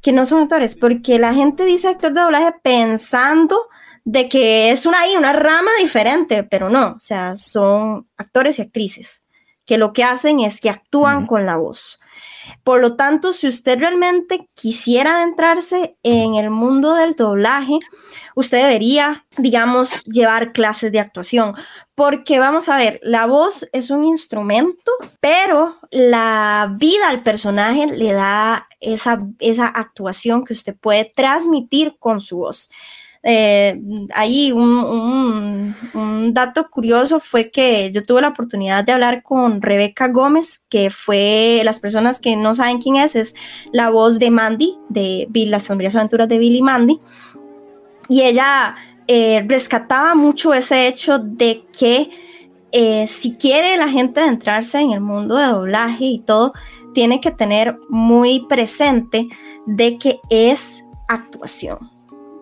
que 0.00 0.12
no 0.12 0.26
son 0.26 0.42
actores, 0.42 0.74
porque 0.74 1.18
la 1.18 1.34
gente 1.34 1.64
dice 1.64 1.88
actor 1.88 2.12
de 2.12 2.20
doblaje 2.20 2.54
pensando 2.62 3.68
de 4.04 4.28
que 4.28 4.70
es 4.70 4.86
una, 4.86 4.98
una 5.18 5.32
rama 5.32 5.70
diferente, 5.80 6.44
pero 6.44 6.68
no, 6.68 6.94
o 6.96 7.00
sea, 7.00 7.36
son 7.36 8.08
actores 8.16 8.58
y 8.58 8.62
actrices 8.62 9.24
que 9.66 9.78
lo 9.78 9.92
que 9.92 10.04
hacen 10.04 10.40
es 10.40 10.60
que 10.60 10.70
actúan 10.70 11.26
con 11.26 11.44
la 11.44 11.56
voz. 11.56 12.00
Por 12.62 12.80
lo 12.80 12.94
tanto, 12.94 13.32
si 13.32 13.48
usted 13.48 13.78
realmente 13.78 14.48
quisiera 14.54 15.16
adentrarse 15.16 15.96
en 16.04 16.36
el 16.36 16.50
mundo 16.50 16.94
del 16.94 17.14
doblaje, 17.14 17.78
usted 18.36 18.58
debería, 18.58 19.24
digamos, 19.38 20.04
llevar 20.04 20.52
clases 20.52 20.92
de 20.92 21.00
actuación, 21.00 21.54
porque 21.94 22.38
vamos 22.38 22.68
a 22.68 22.76
ver, 22.76 23.00
la 23.02 23.24
voz 23.24 23.66
es 23.72 23.90
un 23.90 24.04
instrumento, 24.04 24.92
pero 25.20 25.78
la 25.90 26.70
vida 26.78 27.08
al 27.08 27.22
personaje 27.22 27.86
le 27.86 28.12
da 28.12 28.68
esa, 28.78 29.26
esa 29.38 29.66
actuación 29.66 30.44
que 30.44 30.52
usted 30.52 30.76
puede 30.76 31.10
transmitir 31.16 31.96
con 31.98 32.20
su 32.20 32.36
voz. 32.36 32.70
Eh, 33.22 33.80
ahí 34.14 34.52
un, 34.52 35.74
un, 35.94 36.34
dato 36.34 36.68
curioso 36.70 37.18
fue 37.18 37.50
que 37.50 37.90
yo 37.90 38.04
tuve 38.04 38.20
la 38.20 38.28
oportunidad 38.28 38.84
de 38.84 38.92
hablar 38.92 39.22
con 39.24 39.62
Rebeca 39.62 40.08
Gómez, 40.08 40.62
que 40.68 40.90
fue, 40.90 41.62
las 41.64 41.80
personas 41.80 42.20
que 42.20 42.36
no 42.36 42.54
saben 42.54 42.78
quién 42.78 42.96
es, 42.96 43.16
es 43.16 43.34
la 43.72 43.88
voz 43.88 44.18
de 44.18 44.30
Mandy, 44.30 44.78
de 44.90 45.26
Las 45.46 45.64
sombrías 45.64 45.96
aventuras 45.96 46.28
de 46.28 46.38
Billy 46.38 46.60
Mandy. 46.60 47.00
Y 48.08 48.22
ella 48.22 48.76
eh, 49.08 49.44
rescataba 49.46 50.14
mucho 50.14 50.54
ese 50.54 50.88
hecho 50.88 51.18
de 51.18 51.64
que 51.78 52.10
eh, 52.72 53.06
si 53.06 53.36
quiere 53.36 53.76
la 53.76 53.88
gente 53.88 54.20
adentrarse 54.20 54.80
en 54.80 54.90
el 54.90 55.00
mundo 55.00 55.36
de 55.36 55.46
doblaje 55.46 56.04
y 56.04 56.18
todo, 56.18 56.52
tiene 56.92 57.20
que 57.20 57.30
tener 57.30 57.78
muy 57.88 58.46
presente 58.48 59.28
de 59.66 59.98
que 59.98 60.20
es 60.30 60.84
actuación. 61.08 61.90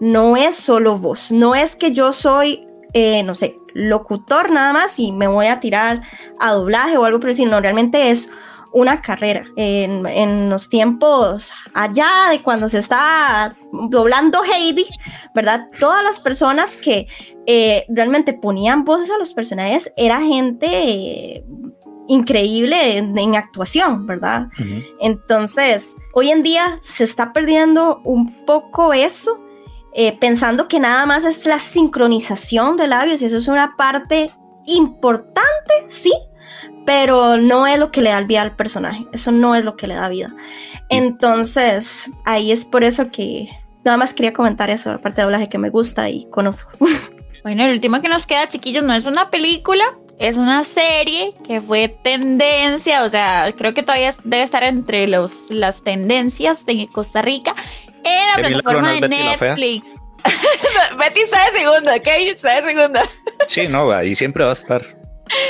No 0.01 0.37
es 0.37 0.57
solo 0.57 0.97
voz, 0.97 1.31
no 1.31 1.55
es 1.55 1.77
que 1.77 1.93
yo 1.93 2.13
soy, 2.13 2.67
eh, 2.93 3.23
no 3.23 3.35
sé, 3.35 3.59
locutor 3.75 4.51
nada 4.51 4.73
más 4.73 4.99
y 4.99 5.13
me 5.13 5.27
voy 5.27 5.47
a 5.47 5.61
tirar 5.61 6.03
a 6.41 6.53
doblaje 6.53 6.97
o 6.97 7.05
algo 7.05 7.21
por 7.21 7.31
decir, 7.31 7.49
no, 7.49 7.61
realmente 7.61 8.11
es 8.11 8.31
una 8.75 9.01
carrera. 9.01 9.45
En, 9.57 10.51
los 10.51 10.69
tiempos 10.69 11.53
allá 11.73 12.29
de 12.31 12.43
cuando 12.43 12.69
se 12.69 12.79
está 12.79 13.57
doblando 13.73 14.43
Heidi, 14.45 14.87
¿verdad? 15.35 15.69
Todas 15.81 16.05
las 16.05 16.21
personas 16.21 16.77
que 16.77 17.07
eh, 17.47 17.87
realmente 17.89 18.35
ponían 18.35 18.85
voces 18.85 19.11
a 19.11 19.19
los 19.19 19.33
personajes 19.33 19.93
era 19.97 20.21
gente 20.21 20.67
eh, 20.67 21.45
increíble 22.09 22.99
en, 22.99 23.35
actuación, 23.37 24.07
¿verdad? 24.07 24.49
Entonces, 25.01 25.97
hoy 26.13 26.31
en 26.31 26.43
día 26.43 26.79
se 26.83 27.05
está 27.05 27.33
perdiendo 27.33 28.01
un 28.05 28.45
poco 28.45 28.93
eso 28.93 29.41
eh, 29.97 30.19
pensando 30.19 30.67
que 30.67 30.81
nada 30.81 31.07
más 31.07 31.25
es 31.25 31.47
la 31.47 31.61
sincronización 31.61 32.77
de 32.77 32.89
labios 32.89 33.23
y 33.23 33.27
eso 33.27 33.37
es 33.37 33.47
una 33.47 33.77
parte 33.77 34.33
importante, 34.67 35.87
sí, 35.87 36.13
pero 36.87 37.37
no 37.37 37.67
es 37.67 37.79
lo 37.79 37.91
que 37.91 38.03
le 38.03 38.11
da 38.11 38.21
vida 38.23 38.43
al 38.43 38.57
personaje, 38.57 39.07
eso 39.13 39.33
no 39.33 39.55
es 39.55 39.65
lo 39.65 39.77
que 39.77 39.87
le 39.87 39.95
da 39.95 40.09
vida. 40.09 40.35
Entonces, 40.89 42.11
ahí 42.25 42.53
es 42.53 42.65
por 42.65 42.85
eso 42.85 43.11
que 43.11 43.49
nada 43.85 43.97
más 43.97 44.15
quería 44.15 44.33
comentar 44.33 44.71
eso, 44.71 44.91
la 44.91 44.99
parte 44.99 45.21
de 45.21 45.25
doblaje 45.25 45.49
que 45.49 45.59
me 45.59 45.71
gusta 45.71 46.09
y 46.09 46.27
conozco. 46.31 46.73
Bueno, 47.45 47.63
el 47.65 47.73
último 47.73 48.01
que 48.01 48.09
nos 48.09 48.27
queda, 48.27 48.49
chiquillos, 48.49 48.85
no 48.85 48.95
es 48.95 49.05
una 49.05 49.29
película, 49.29 49.85
es 50.19 50.39
una 50.39 50.65
serie 50.65 51.35
que 51.47 51.61
fue 51.61 51.89
tendencia, 51.89 53.05
o 53.05 53.09
sea, 53.11 53.53
creo 53.55 53.75
que 53.75 53.83
todavía 53.83 54.15
debe 54.25 54.45
estar 54.45 54.65
entre 54.65 55.07
los, 55.09 55.51
las 55.51 55.85
tendencias 55.85 56.65
de 56.65 56.89
Costa 56.91 57.21
Rica 57.21 57.55
en 58.03 58.43
la 58.43 58.49
plataforma 58.49 58.93
de 58.93 59.09
Netflix. 59.11 59.89
Betty 60.99 61.21
está 61.21 61.51
de 61.51 61.59
segunda, 61.59 61.97
¿ok? 61.97 62.07
Está 62.07 62.63
de 62.63 62.69
segunda. 62.73 63.03
Sí, 63.47 63.69
no, 63.69 63.93
ahí 63.93 64.15
siempre 64.15 64.43
va 64.43 64.51
a 64.51 64.55
estar. 64.55 65.04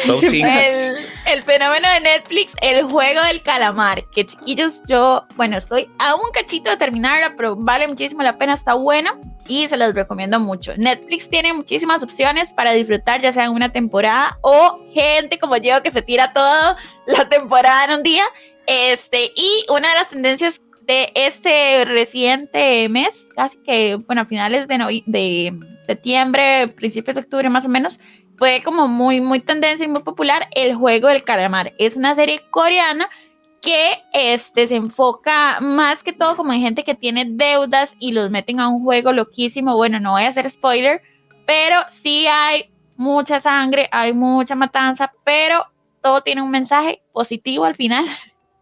El, 0.05 1.09
el, 1.26 1.43
fenómeno 1.43 1.89
de 1.89 2.01
Netflix, 2.01 2.55
el 2.61 2.85
juego 2.85 3.22
del 3.22 3.43
calamar, 3.43 4.05
que 4.11 4.26
chiquillos, 4.26 4.82
yo, 4.87 5.24
bueno, 5.37 5.57
estoy 5.57 5.89
a 5.99 6.14
un 6.14 6.30
cachito 6.32 6.70
de 6.70 6.76
terminarla, 6.76 7.35
pero 7.37 7.57
vale 7.57 7.89
muchísimo 7.89 8.22
la 8.22 8.39
pena, 8.39 8.55
está 8.55 8.74
buena 8.74 9.18
y 9.47 9.68
se 9.68 9.76
los 9.76 9.95
recomiendo 9.95 10.41
mucho. 10.41 10.72
Netflix 10.76 11.28
tiene 11.28 11.53
muchísimas 11.53 12.03
opciones 12.03 12.53
para 12.53 12.72
disfrutar, 12.72 13.20
ya 13.20 13.32
sea 13.32 13.45
en 13.45 13.53
una 13.53 13.72
temporada 13.72 14.39
o 14.43 14.82
gente 14.93 15.39
como 15.39 15.57
yo 15.57 15.82
que 15.82 15.91
se 15.91 16.03
tira 16.03 16.32
toda 16.32 16.76
la 17.07 17.28
temporada 17.28 17.85
en 17.85 17.99
un 17.99 18.03
día. 18.03 18.24
Este, 18.66 19.30
y 19.37 19.64
una 19.68 19.91
de 19.91 19.95
las 19.95 20.09
tendencias 20.09 20.61
de 20.87 21.11
este 21.14 21.85
reciente 21.85 22.89
mes, 22.89 23.26
casi 23.35 23.59
que, 23.59 23.99
bueno, 24.07 24.22
a 24.22 24.26
finales 24.26 24.68
de, 24.68 25.03
de 25.07 25.53
septiembre, 25.87 26.68
principios 26.68 27.14
de 27.14 27.22
octubre 27.22 27.49
más 27.51 27.64
o 27.64 27.68
menos, 27.68 27.99
fue 28.37 28.62
como 28.64 28.89
muy, 28.89 29.20
muy 29.20 29.41
tendencia 29.41 29.85
y 29.85 29.89
muy 29.89 30.03
popular 30.03 30.49
el 30.53 30.74
juego 30.74 31.09
del 31.09 31.24
calamar. 31.24 31.72
Es 31.78 31.97
una 31.97 32.14
serie 32.14 32.43
coreana 32.51 33.09
que 33.61 34.03
este, 34.12 34.66
se 34.66 34.76
enfoca 34.76 35.59
más 35.61 36.03
que 36.03 36.12
todo 36.12 36.37
como 36.37 36.53
en 36.53 36.61
gente 36.61 36.85
que 36.85 36.95
tiene 36.95 37.24
deudas 37.26 37.95
y 37.99 38.12
los 38.12 38.30
meten 38.30 38.61
a 38.61 38.68
un 38.68 38.82
juego 38.82 39.12
loquísimo. 39.12 39.76
Bueno, 39.76 40.01
no 40.01 40.12
voy 40.12 40.24
a 40.24 40.28
hacer 40.28 40.49
spoiler, 40.51 41.01
pero 41.47 41.76
sí 41.91 42.26
hay 42.26 42.70
mucha 42.97 43.41
sangre, 43.41 43.89
hay 43.91 44.12
mucha 44.12 44.55
matanza, 44.55 45.12
pero 45.24 45.64
todo 46.03 46.20
tiene 46.20 46.43
un 46.43 46.51
mensaje 46.51 47.03
positivo 47.12 47.64
al 47.64 47.74
final. 47.74 48.05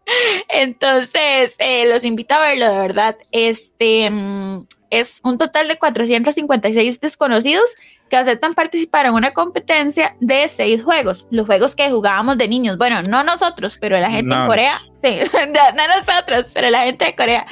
Entonces, 0.49 1.55
eh, 1.59 1.89
los 1.89 2.03
invito 2.03 2.33
a 2.33 2.39
verlo, 2.39 2.71
de 2.71 2.79
verdad. 2.79 3.17
Este 3.31 4.09
mm, 4.09 4.65
es 4.89 5.19
un 5.23 5.37
total 5.37 5.67
de 5.67 5.77
456 5.77 7.01
desconocidos 7.01 7.65
que 8.13 8.17
aceptan 8.17 8.53
participar 8.53 9.07
en 9.07 9.13
una 9.13 9.33
competencia 9.33 10.15
de 10.19 10.47
seis 10.47 10.83
juegos. 10.83 11.27
Los 11.31 11.47
juegos 11.47 11.75
que 11.75 11.89
jugábamos 11.89 12.37
de 12.37 12.47
niños. 12.47 12.77
Bueno, 12.77 13.01
no 13.01 13.23
nosotros, 13.23 13.75
pero 13.81 13.99
la 13.99 14.11
gente 14.11 14.35
en 14.35 14.45
Corea. 14.45 14.77
Sí, 15.03 15.17
no 15.75 15.87
nosotros, 15.87 16.51
pero 16.53 16.69
la 16.69 16.83
gente 16.83 17.05
de 17.05 17.15
Corea. 17.15 17.47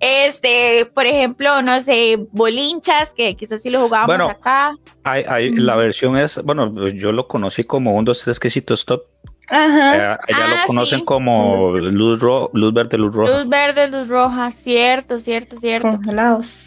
Este, 0.00 0.90
por 0.94 1.06
ejemplo, 1.06 1.62
no 1.62 1.80
sé, 1.80 2.26
bolinchas, 2.32 3.14
que 3.14 3.36
quizás 3.36 3.62
sí 3.62 3.70
lo 3.70 3.82
jugábamos 3.82 4.32
acá. 4.32 4.74
Hay, 5.04 5.52
La 5.52 5.76
versión 5.76 6.16
es, 6.16 6.42
bueno, 6.42 6.88
yo 6.88 7.12
lo 7.12 7.28
conocí 7.28 7.62
como 7.62 7.94
un, 7.94 8.04
dos, 8.04 8.22
tres 8.24 8.40
quesitos 8.40 8.80
stop 8.80 9.04
Ajá. 9.48 10.14
Eh, 10.26 10.32
lo 10.32 10.36
ah, 10.36 10.62
conocen 10.66 11.04
como 11.04 11.76
luz, 11.76 12.20
luz 12.52 12.72
verde, 12.72 12.98
luz 12.98 13.14
roja. 13.14 13.38
Luz 13.38 13.48
verde, 13.48 13.88
luz 13.88 14.08
roja, 14.08 14.50
cierto, 14.50 15.20
cierto, 15.20 15.56
cierto. 15.58 16.00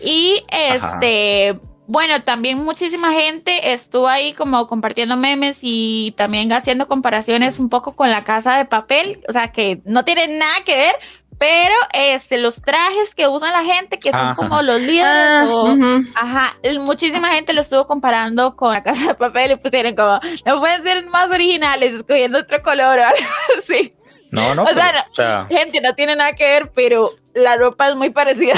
Y 0.06 0.44
este, 0.50 1.60
bueno, 1.88 2.24
también 2.24 2.64
muchísima 2.64 3.12
gente 3.12 3.74
estuvo 3.74 4.08
ahí 4.08 4.34
como 4.34 4.68
compartiendo 4.68 5.18
memes 5.18 5.58
y 5.62 6.14
también 6.18 6.52
haciendo 6.54 6.88
comparaciones 6.88 7.60
un 7.60 7.70
poco 7.70 7.96
con 7.96 8.10
la 8.10 8.24
casa 8.24 8.58
de 8.58 8.66
papel, 8.66 9.22
o 9.28 9.34
sea 9.34 9.52
que 9.52 9.82
no 9.86 10.06
tiene 10.06 10.28
nada 10.28 10.56
que 10.66 10.76
ver, 10.76 10.96
pero 11.38 11.76
este, 11.94 12.38
los 12.38 12.62
trajes 12.62 13.14
que 13.14 13.28
usan 13.28 13.52
la 13.52 13.64
gente, 13.64 14.00
que 14.00 14.12
son 14.12 14.36
como 14.36 14.62
los 14.62 14.80
líderes, 14.80 15.06
ah, 15.06 16.00
ajá, 16.16 16.58
muchísima 16.80 17.30
gente 17.32 17.54
lo 17.54 17.62
estuvo 17.62 17.86
comparando 17.86 18.56
con 18.56 18.72
la 18.72 18.82
casa 18.82 19.08
de 19.08 19.16
papel 19.16 19.52
y 19.52 19.56
pusieron 19.58 19.96
como, 19.96 20.20
no 20.46 20.60
pueden 20.60 20.84
ser 20.84 21.06
más 21.08 21.30
originales, 21.32 21.96
escogiendo 21.96 22.40
otro 22.40 22.62
color 22.62 23.00
o 23.00 23.04
algo 23.04 23.30
así. 23.58 23.94
No, 24.32 24.56
no. 24.56 24.64
O, 24.64 25.14
sea, 25.14 25.46
gente, 25.50 25.80
no 25.80 25.94
tiene 25.94 26.16
nada 26.16 26.34
que 26.34 26.46
ver, 26.46 26.72
pero 26.74 27.12
la 27.34 27.56
ropa 27.56 27.90
es 27.90 27.96
muy 27.96 28.10
parecida. 28.10 28.56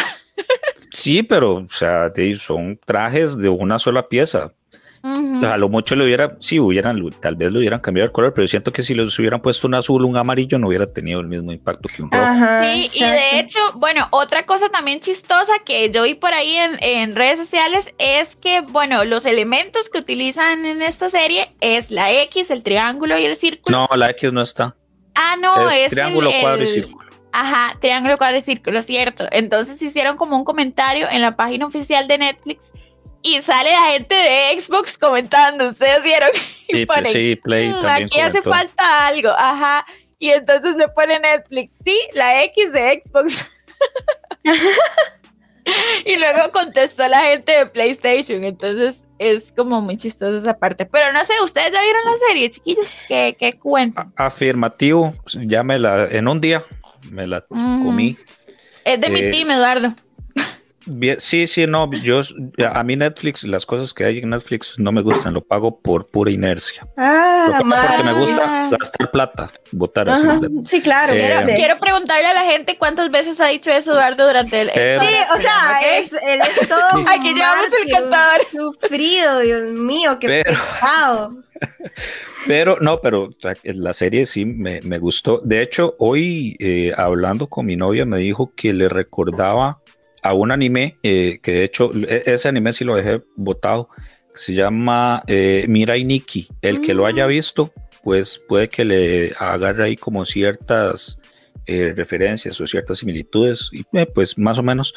Sí, 0.92 1.24
pero, 1.24 1.56
o 1.56 1.68
sea, 1.68 2.12
son 2.40 2.80
trajes 2.86 3.38
de 3.38 3.50
una 3.50 3.80
sola 3.80 4.08
pieza. 4.08 4.54
A 5.44 5.58
lo 5.58 5.70
mucho 5.70 5.96
le 5.96 6.04
hubiera, 6.04 6.36
sí, 6.40 6.60
hubieran, 6.60 7.00
tal 7.22 7.36
vez 7.36 7.52
le 7.52 7.60
hubieran 7.60 7.80
cambiado 7.80 8.08
el 8.08 8.12
color, 8.12 8.34
pero 8.34 8.48
siento 8.48 8.74
que 8.74 8.82
si 8.82 8.96
les 8.96 9.20
hubieran 9.20 9.40
puesto 9.40 9.68
un 9.68 9.76
azul, 9.76 10.04
un 10.04 10.18
amarillo, 10.18 10.58
no 10.58 10.70
hubiera 10.70 10.92
tenido 10.92 11.20
el 11.20 11.28
mismo 11.28 11.52
impacto 11.52 11.88
que 11.88 12.02
un 12.02 12.10
rojo. 12.10 12.24
sí, 12.64 12.90
y 12.92 13.04
de 13.04 13.40
hecho, 13.40 13.60
bueno, 13.76 14.08
otra 14.10 14.48
cosa 14.48 14.70
también 14.70 15.02
chistosa 15.02 15.60
que 15.64 15.92
yo 15.92 16.04
vi 16.04 16.16
por 16.16 16.34
ahí 16.34 16.56
en, 16.58 17.16
redes 17.16 17.38
sociales 17.38 17.94
es 18.00 18.36
que, 18.36 18.62
bueno, 18.62 19.06
los 19.06 19.26
elementos 19.26 19.90
que 19.90 20.00
utilizan 20.00 20.66
en 20.66 20.82
esta 20.82 21.12
serie 21.12 21.56
es 21.62 21.92
la 21.92 22.12
X, 22.24 22.50
el 22.50 22.64
triángulo 22.64 23.20
y 23.20 23.26
el 23.26 23.36
círculo. 23.36 23.88
No, 23.88 23.96
la 23.96 24.10
X 24.10 24.34
no 24.34 24.42
está. 24.42 24.76
Ah, 25.14 25.36
no, 25.40 25.70
es, 25.70 25.92
triángulo, 25.92 26.32
cuadro 26.42 26.64
y 26.64 26.68
círculo. 26.68 27.05
Ajá, 27.38 27.78
triángulo, 27.82 28.18
cuadro 28.18 28.38
y 28.38 28.42
círculo, 28.42 28.82
cierto. 28.82 29.28
Entonces 29.30 29.82
hicieron 29.82 30.16
como 30.16 30.38
un 30.38 30.46
comentario 30.46 31.06
en 31.12 31.22
la 31.22 31.36
página 31.36 31.66
oficial 31.66 32.08
de 32.08 32.18
Netflix 32.18 32.72
y 33.22 33.42
sale 33.42 33.72
la 33.72 33.92
gente 33.92 34.16
de 34.16 34.58
Xbox 34.58 34.98
comentando, 34.98 35.68
ustedes 35.68 36.02
vieron 36.02 36.30
y 36.70 36.86
ponen, 36.86 37.12
sí, 37.12 37.36
Play 37.36 37.68
mm, 37.68 37.86
aquí 37.88 38.22
hace 38.22 38.42
falta 38.42 39.08
algo, 39.08 39.32
ajá, 39.32 39.86
y 40.18 40.30
entonces 40.30 40.78
le 40.78 40.88
pone 40.88 41.20
Netflix, 41.20 41.74
sí, 41.84 42.00
la 42.14 42.42
X 42.46 42.72
de 42.72 43.04
Xbox. 43.04 43.46
y 46.06 46.16
luego 46.16 46.52
contestó 46.54 47.06
la 47.10 47.20
gente 47.20 47.52
de 47.52 47.66
PlayStation, 47.66 48.46
entonces 48.46 49.06
es 49.20 49.52
como 49.52 49.82
muy 49.82 49.98
chistoso 49.98 50.38
esa 50.38 50.58
parte. 50.58 50.86
Pero 50.86 51.12
no 51.12 51.20
sé, 51.26 51.34
¿ustedes 51.44 51.72
ya 51.74 51.82
vieron 51.82 52.02
la 52.06 52.28
serie, 52.30 52.50
chiquillos? 52.50 52.98
¿Qué, 53.08 53.36
qué 53.38 53.60
cuentan? 53.60 54.14
Afirmativo, 54.16 55.14
ya 55.48 55.64
me 55.64 55.80
la, 55.80 56.06
en 56.06 56.28
un 56.28 56.40
día 56.40 56.64
me 57.12 57.28
la 57.28 57.42
comí. 57.42 58.18
Es 58.84 59.02
de 59.02 59.10
mi 59.10 59.20
eh, 59.22 59.32
team, 59.32 59.52
Eduardo. 59.52 59.94
Bien, 60.88 61.20
sí, 61.20 61.48
sí, 61.48 61.66
no, 61.66 61.90
yo, 61.94 62.22
a 62.72 62.84
mí 62.84 62.96
Netflix, 62.96 63.44
las 63.44 63.66
cosas 63.66 63.94
que 63.94 64.06
hay 64.06 64.20
en 64.20 64.30
Netflix 64.30 64.78
no 64.78 64.92
me 64.92 65.02
gustan, 65.02 65.34
lo 65.34 65.42
pago 65.42 65.80
por 65.80 66.06
pura 66.08 66.30
inercia. 66.32 66.88
Ah, 66.96 67.60
Lo 67.64 67.70
pago 67.70 67.88
porque 67.88 68.04
me 68.04 68.14
gusta 68.14 68.68
gastar 68.72 69.12
plata, 69.12 69.52
votar 69.72 70.10
así. 70.10 70.28
Sí, 70.66 70.82
claro. 70.82 71.14
Eh, 71.14 71.54
Quiero, 71.56 71.78
preguntarle 71.80 72.28
a 72.28 72.34
la 72.34 72.44
gente 72.44 72.78
cuántas 72.78 73.10
veces 73.10 73.40
ha 73.42 73.48
dicho 73.48 73.72
eso 73.72 73.94
Eduardo 73.94 74.28
durante 74.28 74.62
el. 74.62 74.72
Pero- 74.74 75.02
Sí, 75.02 75.08
o 75.34 75.38
sea, 75.38 75.98
es, 75.98 76.14
él 76.14 76.40
es 76.42 76.68
todo 76.68 77.00
un 77.00 77.08
Aquí 77.10 77.34
llevamos 77.34 77.68
el 77.84 77.92
cantador. 77.92 78.42
Sufrido, 78.52 79.40
Dios 79.40 79.64
mío, 79.72 80.18
qué 80.20 80.28
Pero- 80.28 80.52
pecado. 80.74 81.32
Pero 82.48 82.78
no, 82.80 83.02
pero 83.02 83.30
la 83.64 83.94
serie 83.94 84.26
sí 84.28 84.46
me, 84.46 84.80
me 84.82 85.00
gustó. 85.00 85.42
De 85.44 85.64
hecho, 85.64 85.96
hoy 85.98 86.56
eh, 86.60 86.94
hablando 86.96 87.48
con 87.48 87.66
mi 87.66 87.76
novia 87.76 88.06
me 88.06 88.20
dijo 88.20 88.52
que 88.56 88.72
le 88.72 88.88
recordaba 88.88 89.80
a 90.26 90.34
un 90.34 90.52
anime, 90.52 90.98
eh, 91.04 91.38
que 91.44 91.52
de 91.52 91.64
hecho 91.66 91.92
e- 91.94 92.24
ese 92.26 92.48
anime 92.48 92.74
sí 92.74 92.84
lo 92.84 92.96
dejé 92.96 93.22
botado, 93.36 93.90
que 94.32 94.40
se 94.40 94.56
llama 94.56 95.22
eh, 95.28 95.66
Mirai 95.68 96.04
Nikki. 96.04 96.48
El 96.64 96.82
que 96.82 96.96
lo 96.96 97.06
haya 97.06 97.28
visto, 97.28 97.72
pues 98.04 98.42
puede 98.48 98.68
que 98.68 98.84
le 98.84 99.34
agarre 99.38 99.86
ahí 99.86 99.96
como 99.96 100.26
ciertas 100.26 101.22
eh, 101.68 101.94
referencias 101.96 102.60
o 102.60 102.66
ciertas 102.66 102.98
similitudes, 102.98 103.70
y 103.72 103.86
pues 104.16 104.36
más 104.40 104.58
o 104.58 104.64
menos. 104.64 104.96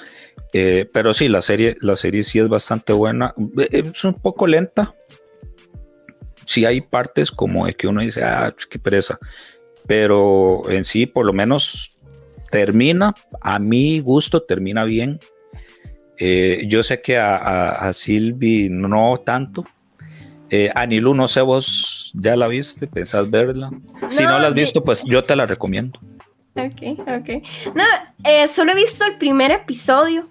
Pero 0.50 1.12
sí, 1.12 1.28
la 1.28 1.42
serie, 1.42 1.76
la 1.82 1.94
serie 1.94 2.24
sí 2.24 2.38
es 2.38 2.48
bastante 2.48 2.94
buena. 2.94 3.34
Es 3.70 4.04
un 4.04 4.14
poco 4.14 4.46
lenta, 4.46 4.94
sí 6.46 6.64
hay 6.64 6.80
partes 6.80 7.30
como 7.30 7.66
de 7.66 7.74
que 7.74 7.86
uno 7.86 8.00
dice, 8.00 8.24
ah, 8.24 8.50
pues, 8.54 8.64
qué 8.64 8.78
pereza, 8.78 9.18
pero 9.86 10.70
en 10.70 10.86
sí 10.86 11.04
por 11.04 11.26
lo 11.26 11.34
menos 11.34 11.97
termina, 12.50 13.14
a 13.40 13.58
mi 13.58 14.00
gusto 14.00 14.42
termina 14.42 14.84
bien. 14.84 15.18
Eh, 16.18 16.64
yo 16.66 16.82
sé 16.82 17.00
que 17.00 17.16
a, 17.16 17.36
a, 17.36 17.88
a 17.88 17.92
Silvi 17.92 18.68
no 18.70 19.18
tanto. 19.18 19.64
Eh, 20.50 20.70
Anilu, 20.74 21.14
no 21.14 21.28
sé 21.28 21.42
vos, 21.42 22.10
¿ya 22.14 22.34
la 22.34 22.48
viste? 22.48 22.86
¿Pensás 22.86 23.30
verla? 23.30 23.70
si 24.08 24.24
no 24.24 24.38
la 24.38 24.48
has 24.48 24.54
visto, 24.54 24.82
pues 24.82 25.04
yo 25.04 25.22
te 25.22 25.36
la 25.36 25.46
recomiendo. 25.46 26.00
Ok, 26.56 26.98
ok. 27.00 27.28
No, 27.74 27.84
eh, 28.24 28.48
solo 28.48 28.72
he 28.72 28.74
visto 28.74 29.04
el 29.04 29.16
primer 29.18 29.50
episodio. 29.52 30.28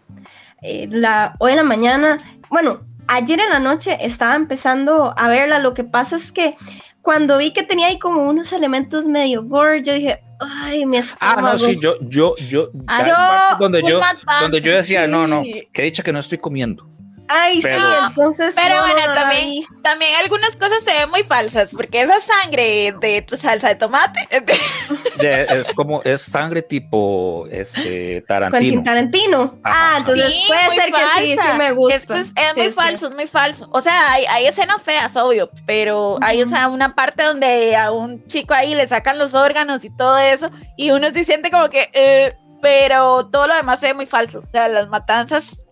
eh, 0.61 0.88
la, 0.89 1.36
hoy 1.39 1.51
en 1.51 1.57
la 1.57 1.63
mañana. 1.63 2.39
Bueno, 2.49 2.82
ayer 3.07 3.39
en 3.39 3.49
la 3.51 3.59
noche 3.59 3.97
estaba 4.01 4.36
empezando 4.36 5.13
a 5.15 5.28
verla. 5.30 5.59
Lo 5.59 5.74
que 5.74 5.84
pasa 5.84 6.15
es 6.18 6.32
que 6.32 6.55
cuando 7.01 7.38
vi 7.38 7.53
que 7.53 7.63
tenía 7.63 7.88
ahí 7.88 7.99
como 7.99 8.24
unos 8.28 8.51
elementos 8.51 9.05
medio 9.07 9.43
gore, 9.43 9.84
yo 9.84 9.93
dije, 9.93 10.20
ay, 10.39 10.85
mi 10.85 10.97
Ah, 10.97 10.99
estómago. 11.01 11.41
no, 11.41 11.57
sí, 11.57 11.77
yo, 11.81 11.97
yo, 12.01 12.35
yo, 12.49 12.69
Ah, 12.88 12.97
hay 12.99 13.05
yo- 13.09 13.57
donde 13.59 13.81
yo, 13.88 13.99
donde 14.41 14.61
yo 14.61 14.71
decía, 14.73 15.07
no, 15.07 15.27
no, 15.27 15.43
que 15.73 15.81
dicha 15.83 16.03
que 16.03 16.11
no 16.13 16.19
estoy 16.19 16.38
comiendo. 16.38 16.88
Ay, 17.30 17.59
Pero- 17.61 17.80
sí, 17.80 17.86
entonces. 18.07 18.55
Pero 18.55 18.75
no, 18.78 18.82
bueno, 18.93 19.13
también, 19.13 19.65
también 19.84 20.11
algunas 20.23 20.55
cosas 20.55 20.84
se 20.84 20.91
ven 20.93 21.09
muy 21.09 21.23
falsas, 21.23 21.69
porque 21.71 22.01
esa 22.01 22.19
sangre 22.21 22.93
de 22.99 23.21
tu 23.21 23.36
salsa 23.38 23.67
de 23.69 23.75
tomate. 23.75 24.28
De- 25.17 25.43
es 25.49 25.71
como, 25.73 26.01
es 26.03 26.21
sangre 26.21 26.61
tipo 26.61 27.47
este 27.51 28.21
Tarantino. 28.28 28.59
Quentin 28.61 28.84
Tarantino. 28.84 29.59
Ajá. 29.63 29.95
Ah, 29.95 29.97
entonces 29.99 30.32
Sí, 30.34 30.43
puede 30.47 30.69
ser 30.69 30.91
que 30.93 30.97
sí, 31.21 31.36
falsa. 31.38 31.51
sí 31.53 31.57
me 31.57 31.71
gusta. 31.71 32.17
Es, 32.19 32.28
es 32.28 32.34
Sí, 32.53 32.59
muy 32.61 32.65
sí. 32.67 32.71
falso, 32.73 33.07
es 33.07 33.15
muy 33.15 33.28
falso. 33.28 33.67
O 33.71 33.82
sea, 33.82 34.11
hay, 34.13 34.25
hay 34.25 34.45
escenas 34.47 34.82
feas, 34.82 35.15
obvio, 35.15 35.49
pero 35.65 36.17
hay 36.21 36.41
o 36.43 36.47
sea, 36.49 36.67
una 36.69 36.93
parte 36.95 37.23
donde 37.23 37.75
a 37.75 37.91
un 37.91 38.25
chico 38.28 38.53
ahí 38.53 38.75
le 38.75 38.88
sacan 38.88 39.17
los 39.17 39.34
órganos 39.34 39.84
y 39.84 39.89
todo 39.89 40.17
eso, 40.17 40.49
y 40.75 40.91
uno 40.91 41.11
se 41.11 41.23
siente 41.23 41.51
como 41.51 41.69
que, 41.69 41.89
eh, 41.93 42.34
pero 42.61 43.28
todo 43.32 43.47
lo 43.47 43.55
demás 43.55 43.80
se 43.80 43.88
ve 43.88 43.93
muy 43.93 44.05
falso. 44.05 44.39
O 44.45 44.49
sea, 44.49 44.67
las 44.67 44.88
matanzas 44.88 45.66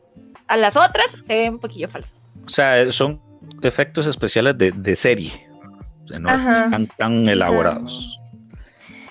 a 0.47 0.57
las 0.57 0.75
otras 0.75 1.05
se 1.25 1.37
ven 1.37 1.53
un 1.53 1.59
poquillo 1.59 1.87
falsas. 1.89 2.27
O 2.45 2.49
sea, 2.49 2.91
son 2.91 3.21
efectos 3.61 4.07
especiales 4.07 4.57
de, 4.57 4.71
de 4.71 4.95
serie. 4.95 5.47
O 6.03 6.07
sea, 6.07 6.19
no 6.19 6.29
Ajá. 6.29 6.65
están 6.65 6.87
tan 6.97 7.27
elaborados. 7.27 8.19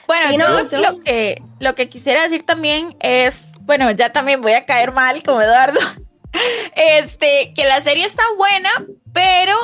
Bueno, 0.07 0.31
Sí, 0.31 0.37
no, 0.37 0.49
lo, 0.51 0.69
yo- 0.69 0.79
lo 0.81 1.01
que, 1.03 1.43
lo 1.61 1.75
que 1.75 1.89
quisiera 1.89 2.23
decir 2.23 2.45
también 2.45 2.95
es, 3.01 3.45
bueno, 3.63 3.91
ya 3.93 4.13
también 4.13 4.41
voy 4.41 4.53
a 4.53 4.67
caer 4.67 4.93
mal 4.93 5.23
como 5.23 5.41
Eduardo, 5.41 5.81
este, 6.77 7.53
que 7.55 7.65
la 7.65 7.81
serie 7.81 8.05
está 8.07 8.23
buena, 8.37 8.69
pero 9.13 9.55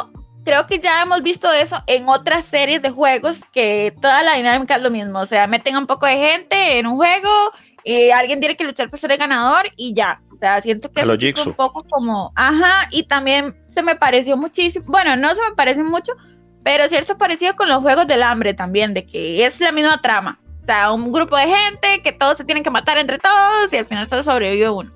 creo 0.44 0.66
que 0.66 0.78
ya 0.78 1.02
hemos 1.02 1.22
visto 1.22 1.52
eso 1.52 1.82
en 1.86 2.08
otras 2.08 2.44
series 2.44 2.80
de 2.82 2.90
juegos, 2.90 3.38
que 3.52 3.94
toda 4.00 4.22
la 4.22 4.36
dinámica 4.36 4.76
es 4.76 4.82
lo 4.82 4.90
mismo, 4.90 5.20
o 5.20 5.26
sea, 5.26 5.46
meten 5.46 5.74
a 5.74 5.78
un 5.78 5.86
poco 5.86 6.06
de 6.06 6.16
gente 6.16 6.78
en 6.78 6.86
un 6.86 6.96
juego 6.96 7.28
y 7.84 8.10
alguien 8.10 8.40
tiene 8.40 8.56
que 8.56 8.64
luchar 8.64 8.88
por 8.90 8.98
ser 8.98 9.12
el 9.12 9.18
ganador 9.18 9.66
y 9.76 9.94
ya, 9.94 10.20
sea, 10.40 10.60
siento 10.62 10.90
que 10.90 11.00
Jigsaw. 11.18 11.48
un 11.50 11.54
poco 11.54 11.84
como, 11.88 12.32
ajá, 12.34 12.88
y 12.90 13.04
también 13.04 13.56
se 13.68 13.82
me 13.82 13.94
pareció 13.94 14.36
muchísimo, 14.36 14.84
bueno, 14.88 15.16
no 15.16 15.34
se 15.34 15.40
me 15.48 15.54
parece 15.54 15.82
mucho, 15.82 16.12
pero 16.64 16.88
cierto 16.88 17.16
parecido 17.18 17.54
con 17.56 17.68
los 17.68 17.78
juegos 17.80 18.06
del 18.06 18.22
hambre 18.22 18.54
también, 18.54 18.92
de 18.94 19.06
que 19.06 19.44
es 19.46 19.60
la 19.60 19.72
misma 19.72 20.00
trama. 20.02 20.40
O 20.62 20.66
sea, 20.66 20.92
un 20.92 21.10
grupo 21.12 21.36
de 21.36 21.46
gente 21.46 22.02
que 22.02 22.12
todos 22.12 22.36
se 22.36 22.44
tienen 22.44 22.62
que 22.64 22.70
matar 22.70 22.98
entre 22.98 23.18
todos 23.18 23.72
y 23.72 23.76
al 23.76 23.86
final 23.86 24.06
solo 24.06 24.22
sobrevive 24.22 24.68
uno. 24.70 24.90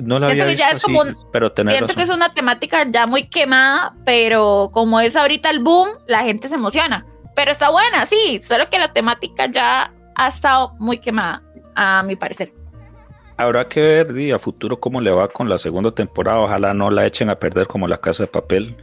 No 0.00 0.18
la 0.18 0.26
Siento 0.28 0.42
había 0.44 0.54
que 0.56 0.58
ya 0.60 0.64
visto 0.72 0.76
es 0.78 0.82
como 0.84 1.02
así, 1.02 1.10
un- 1.12 1.30
pero 1.32 1.52
Siento 1.54 1.86
que 1.94 2.02
es 2.02 2.08
razón. 2.08 2.16
una 2.16 2.34
temática 2.34 2.84
ya 2.90 3.06
muy 3.06 3.28
quemada, 3.28 3.94
pero 4.04 4.70
como 4.72 4.98
es 5.00 5.14
ahorita 5.14 5.50
el 5.50 5.60
boom, 5.60 5.88
la 6.06 6.24
gente 6.24 6.48
se 6.48 6.56
emociona. 6.56 7.06
Pero 7.36 7.52
está 7.52 7.70
buena, 7.70 8.04
sí, 8.06 8.40
solo 8.42 8.68
que 8.70 8.78
la 8.78 8.92
temática 8.92 9.46
ya 9.46 9.92
ha 10.16 10.28
estado 10.28 10.72
muy 10.78 10.98
quemada, 10.98 11.42
a 11.76 12.02
mi 12.02 12.16
parecer. 12.16 12.52
Habrá 13.36 13.68
que 13.68 13.80
ver 13.80 14.12
di, 14.12 14.30
a 14.30 14.38
futuro 14.38 14.78
cómo 14.78 15.00
le 15.00 15.10
va 15.10 15.28
con 15.28 15.48
la 15.48 15.58
segunda 15.58 15.90
temporada. 15.90 16.38
Ojalá 16.40 16.72
no 16.74 16.90
la 16.90 17.04
echen 17.06 17.30
a 17.30 17.34
perder 17.38 17.66
como 17.66 17.88
la 17.88 17.98
casa 17.98 18.24
de 18.24 18.26
papel. 18.28 18.76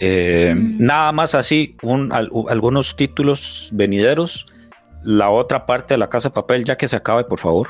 Eh, 0.00 0.54
Mm. 0.56 0.76
Nada 0.84 1.10
más 1.12 1.34
así, 1.34 1.76
un, 1.82 2.12
al- 2.12 2.28
u- 2.30 2.48
algunos 2.48 2.94
títulos 2.96 3.68
venideros. 3.72 4.46
La 5.02 5.30
otra 5.30 5.66
parte 5.66 5.94
de 5.94 5.98
la 5.98 6.08
casa 6.08 6.28
de 6.28 6.34
papel, 6.34 6.64
ya 6.64 6.76
que 6.76 6.86
se 6.88 6.96
acabe, 6.96 7.24
por 7.24 7.38
favor. 7.40 7.68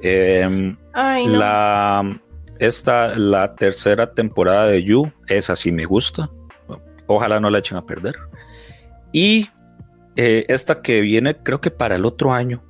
Eh, 0.00 0.74
Ay, 0.94 1.26
no. 1.26 1.36
La, 1.38 2.20
esta, 2.58 3.16
la 3.16 3.54
tercera 3.54 4.12
temporada 4.14 4.66
de 4.66 4.82
You, 4.82 5.12
esa 5.28 5.54
sí 5.56 5.70
me 5.72 5.84
gusta. 5.84 6.30
Ojalá 7.06 7.40
no 7.40 7.50
la 7.50 7.58
echen 7.58 7.76
a 7.76 7.84
perder. 7.84 8.16
Y 9.12 9.48
eh, 10.16 10.44
esta 10.48 10.80
que 10.82 11.00
viene, 11.02 11.36
creo 11.36 11.60
que 11.60 11.70
para 11.70 11.96
el 11.96 12.04
otro 12.06 12.32
año. 12.32 12.62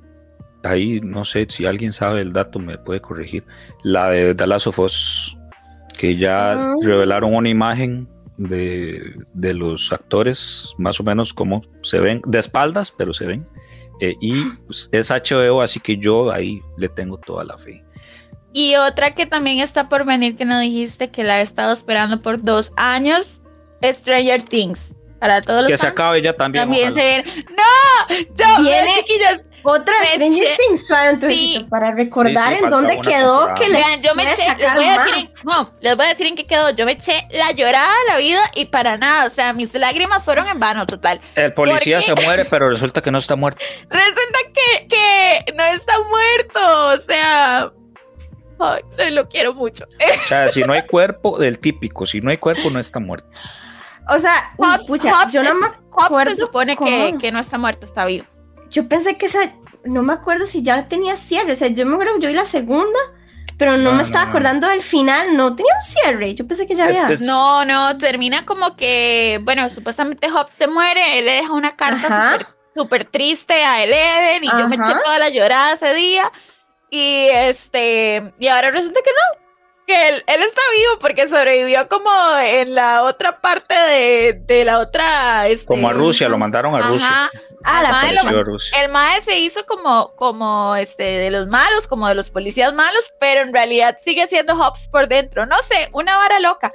Ahí 0.63 1.01
no 1.01 1.25
sé 1.25 1.45
si 1.49 1.65
alguien 1.65 1.93
sabe 1.93 2.21
el 2.21 2.33
dato, 2.33 2.59
me 2.59 2.77
puede 2.77 3.01
corregir. 3.01 3.45
La 3.83 4.09
de 4.09 4.47
Last 4.47 4.67
of 4.67 4.79
Us, 4.79 5.37
que 5.97 6.15
ya 6.15 6.55
Ujú. 6.57 6.81
revelaron 6.87 7.33
una 7.33 7.49
imagen 7.49 8.07
de, 8.37 9.15
de 9.33 9.53
los 9.53 9.91
actores, 9.91 10.73
más 10.77 10.99
o 10.99 11.03
menos 11.03 11.33
como 11.33 11.61
se 11.81 11.99
ven, 11.99 12.21
de 12.25 12.39
espaldas, 12.39 12.91
pero 12.91 13.13
se 13.13 13.25
ven. 13.25 13.47
Eh, 13.99 14.15
y 14.21 14.43
pues, 14.65 14.89
es 14.91 15.11
HBO, 15.11 15.61
así 15.61 15.79
que 15.79 15.97
yo 15.97 16.31
ahí 16.31 16.61
le 16.77 16.89
tengo 16.89 17.17
toda 17.17 17.43
la 17.43 17.57
fe. 17.57 17.83
Y 18.53 18.75
otra 18.75 19.15
que 19.15 19.25
también 19.25 19.59
está 19.59 19.89
por 19.89 20.05
venir, 20.05 20.35
que 20.35 20.45
no 20.45 20.59
dijiste, 20.59 21.09
que 21.09 21.23
la 21.23 21.39
he 21.39 21.43
estado 21.43 21.73
esperando 21.73 22.21
por 22.21 22.41
dos 22.41 22.71
años, 22.77 23.39
Stranger 23.83 24.43
Things. 24.43 24.92
Para 25.23 25.41
todos 25.41 25.61
los 25.61 25.71
Que 25.71 25.77
se 25.77 25.85
fans, 25.85 25.93
acabe 25.93 26.21
ya 26.21 26.33
también. 26.33 26.63
también 26.65 26.91
ojalá. 26.91 27.01
se 27.01 27.21
ven. 27.23 27.45
¡No! 27.55 28.15
Yo, 28.35 28.61
Viene- 28.61 28.69
vean, 28.83 28.87
chiquillas, 28.99 29.49
Otra 29.65 29.93
Stranger 30.07 30.57
Things, 30.57 30.87
Sí. 31.29 31.65
para 31.69 31.91
recordar 31.91 32.49
Sí, 32.49 32.55
sí, 32.57 32.63
en 32.65 32.69
dónde 32.69 32.99
quedó 32.99 33.45
temporada. 33.45 33.53
que 33.53 33.69
les 33.69 33.85
Vean, 33.87 34.01
yo 34.01 34.15
me 34.15 34.23
eché, 34.23 34.55
les 34.57 34.73
voy 34.73 34.83
a 34.85 34.97
decir, 34.97 35.13
en, 35.15 35.45
no, 35.45 35.71
les 35.79 35.95
voy 35.95 36.05
a 36.05 36.09
decir 36.09 36.27
en 36.27 36.35
qué 36.35 36.45
quedó. 36.45 36.71
Yo 36.71 36.85
me 36.85 36.91
eché 36.91 37.25
la 37.31 37.53
llorada 37.53 37.87
de 37.87 38.11
la 38.11 38.17
vida 38.17 38.41
y 38.55 38.65
para 38.65 38.97
nada, 38.97 39.25
o 39.25 39.29
sea, 39.29 39.53
mis 39.53 39.73
lágrimas 39.73 40.21
fueron 40.25 40.45
en 40.49 40.59
vano, 40.59 40.85
total. 40.85 41.21
El 41.35 41.53
policía 41.53 42.01
¿Por 42.01 42.03
se 42.03 42.15
muere, 42.25 42.43
pero 42.43 42.67
resulta 42.69 43.01
que 43.01 43.09
no 43.11 43.19
está 43.19 43.37
muerto. 43.37 43.63
Resulta 43.89 44.39
que, 44.53 44.87
que 44.89 45.53
no 45.53 45.63
está 45.63 45.93
muerto, 46.09 46.87
o 46.87 46.97
sea, 46.99 47.71
ay, 48.59 49.11
lo 49.13 49.29
quiero 49.29 49.53
mucho. 49.53 49.85
O 49.85 50.27
sea, 50.27 50.49
si 50.49 50.61
no 50.63 50.73
hay 50.73 50.81
cuerpo, 50.81 51.41
el 51.41 51.57
típico, 51.59 52.05
si 52.05 52.19
no 52.19 52.31
hay 52.31 52.37
cuerpo, 52.37 52.69
no 52.69 52.79
está 52.81 52.99
muerto. 52.99 53.29
O 54.09 54.19
sea, 54.19 54.51
uy, 54.57 54.67
Hobbs- 54.67 54.85
pucha, 54.87 55.13
Hobbs 55.23 55.31
yo 55.33 55.43
no 55.43 55.53
me 55.55 55.67
acuerdo 55.67 56.31
se 56.35 56.41
supone 56.41 56.75
que, 56.75 57.15
que 57.19 57.31
no 57.31 57.39
está 57.39 57.57
muerto, 57.57 57.85
está 57.85 58.05
vivo. 58.05 58.25
Yo 58.69 58.87
pensé 58.89 59.17
que 59.17 59.27
esa, 59.27 59.53
no 59.85 60.01
me 60.03 60.13
acuerdo 60.13 60.45
si 60.45 60.61
ya 60.61 60.87
tenía 60.87 61.15
cierre, 61.15 61.53
o 61.53 61.55
sea, 61.55 61.67
yo 61.69 61.85
me 61.85 61.93
acuerdo 61.93 62.15
que 62.15 62.21
yo 62.21 62.27
vi 62.29 62.35
la 62.35 62.45
segunda, 62.45 62.99
pero 63.57 63.77
no, 63.77 63.83
No, 63.83 63.91
me 63.91 63.97
no, 63.97 64.01
estaba 64.01 64.25
no. 64.25 64.29
acordando 64.31 64.67
del 64.67 64.81
final, 64.81 65.37
no 65.37 65.55
tenía 65.55 65.73
un 65.75 65.85
cierre, 65.85 66.33
yo 66.35 66.47
pensé 66.47 66.67
que 66.67 66.75
ya 66.75 66.85
había. 66.85 67.09
es- 67.11 67.21
No, 67.21 67.63
no, 67.65 67.97
termina 67.97 68.45
como 68.45 68.75
que, 68.75 69.39
bueno, 69.43 69.69
supuestamente 69.69 70.29
Hobbs 70.29 70.51
se 70.57 70.67
muere, 70.67 71.19
él 71.19 71.25
le 71.25 71.31
deja 71.33 71.53
una 71.53 71.75
carta 71.75 72.39
súper 72.75 73.05
triste 73.05 73.63
a 73.63 73.83
Eleven 73.83 74.43
y 74.43 74.47
yo 74.49 74.67
me 74.67 74.75
eché 74.75 74.93
toda 75.03 75.19
la 75.19 75.29
llorada 75.29 75.73
ese 75.73 75.93
día 75.93 76.31
y 76.89 77.27
este, 77.31 78.33
y 78.39 78.47
ahora 78.47 78.71
resulta 78.71 78.99
que 79.03 79.11
no. 79.11 79.42
Que 79.85 80.09
él, 80.09 80.23
él 80.27 80.41
está 80.41 80.61
vivo 80.77 80.99
porque 80.99 81.27
sobrevivió 81.27 81.87
como 81.87 82.09
en 82.41 82.73
la 82.75 83.03
otra 83.03 83.39
parte 83.41 83.73
de, 83.75 84.41
de 84.45 84.65
la 84.65 84.79
otra. 84.79 85.47
Este, 85.47 85.65
Como 85.67 85.89
a 85.89 85.93
Rusia, 85.93 86.29
lo 86.29 86.37
mandaron 86.37 86.73
a 86.75 86.81
Rusia. 86.81 87.29
Ah, 87.65 87.81
la 87.81 87.91
mae 87.91 88.13
lo- 88.13 88.19
Apareció 88.21 88.39
a 88.39 88.43
Rusia. 88.43 88.83
el 88.83 88.91
mae 88.91 89.21
se 89.21 89.39
hizo 89.39 89.65
como, 89.65 90.13
como 90.15 90.75
este 90.75 91.03
de 91.03 91.31
los 91.31 91.47
malos, 91.47 91.87
como 91.87 92.07
de 92.07 92.15
los 92.15 92.29
policías 92.29 92.73
malos, 92.73 93.13
pero 93.19 93.41
en 93.41 93.53
realidad 93.53 93.97
sigue 94.03 94.27
siendo 94.27 94.55
Hobbs 94.55 94.87
por 94.89 95.07
dentro. 95.07 95.45
No 95.45 95.57
sé, 95.63 95.89
una 95.93 96.17
vara 96.17 96.39
loca. 96.39 96.71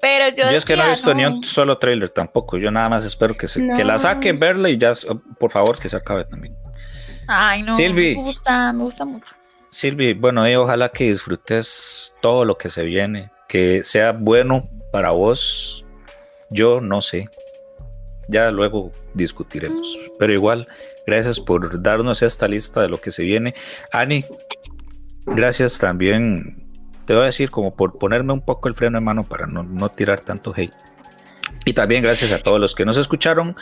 Pero 0.00 0.28
yo, 0.28 0.44
Yo 0.50 0.58
es 0.58 0.64
que 0.66 0.76
no 0.76 0.84
he 0.84 0.90
visto 0.90 1.14
ni 1.14 1.24
un 1.24 1.42
solo 1.42 1.78
trailer 1.78 2.10
tampoco. 2.10 2.58
Yo 2.58 2.70
nada 2.70 2.88
más 2.90 3.04
espero 3.04 3.34
que, 3.34 3.46
se, 3.48 3.66
que 3.76 3.82
la 3.84 3.98
saquen, 3.98 4.38
verla 4.38 4.68
y 4.68 4.76
ya, 4.76 4.92
por 5.38 5.50
favor, 5.50 5.78
que 5.78 5.88
se 5.88 5.96
acabe 5.96 6.24
también. 6.26 6.54
Ay, 7.26 7.62
no, 7.62 7.74
Silvi. 7.74 8.14
me 8.16 8.22
gusta, 8.22 8.72
me 8.74 8.84
gusta 8.84 9.04
mucho. 9.06 9.34
Silvi, 9.76 10.14
bueno, 10.14 10.46
eh, 10.46 10.56
ojalá 10.56 10.88
que 10.88 11.04
disfrutes 11.04 12.14
todo 12.22 12.46
lo 12.46 12.56
que 12.56 12.70
se 12.70 12.82
viene, 12.82 13.30
que 13.46 13.84
sea 13.84 14.12
bueno 14.12 14.62
para 14.90 15.10
vos. 15.10 15.84
Yo 16.48 16.80
no 16.80 17.02
sé. 17.02 17.28
Ya 18.26 18.50
luego 18.50 18.90
discutiremos. 19.12 19.98
Pero 20.18 20.32
igual, 20.32 20.66
gracias 21.06 21.40
por 21.40 21.82
darnos 21.82 22.22
esta 22.22 22.48
lista 22.48 22.80
de 22.80 22.88
lo 22.88 23.02
que 23.02 23.12
se 23.12 23.22
viene. 23.22 23.54
Ani, 23.92 24.24
gracias 25.26 25.78
también. 25.78 26.66
Te 27.04 27.12
voy 27.12 27.24
a 27.24 27.26
decir 27.26 27.50
como 27.50 27.76
por 27.76 27.98
ponerme 27.98 28.32
un 28.32 28.40
poco 28.40 28.68
el 28.68 28.74
freno 28.74 28.96
en 28.96 29.04
mano 29.04 29.24
para 29.24 29.46
no, 29.46 29.62
no 29.62 29.90
tirar 29.90 30.20
tanto 30.20 30.54
hate. 30.56 30.72
Y 31.66 31.72
también 31.72 32.04
gracias 32.04 32.30
a 32.30 32.38
todos 32.38 32.60
los 32.60 32.76
que 32.76 32.84
nos 32.84 32.96
escucharon. 32.96 33.56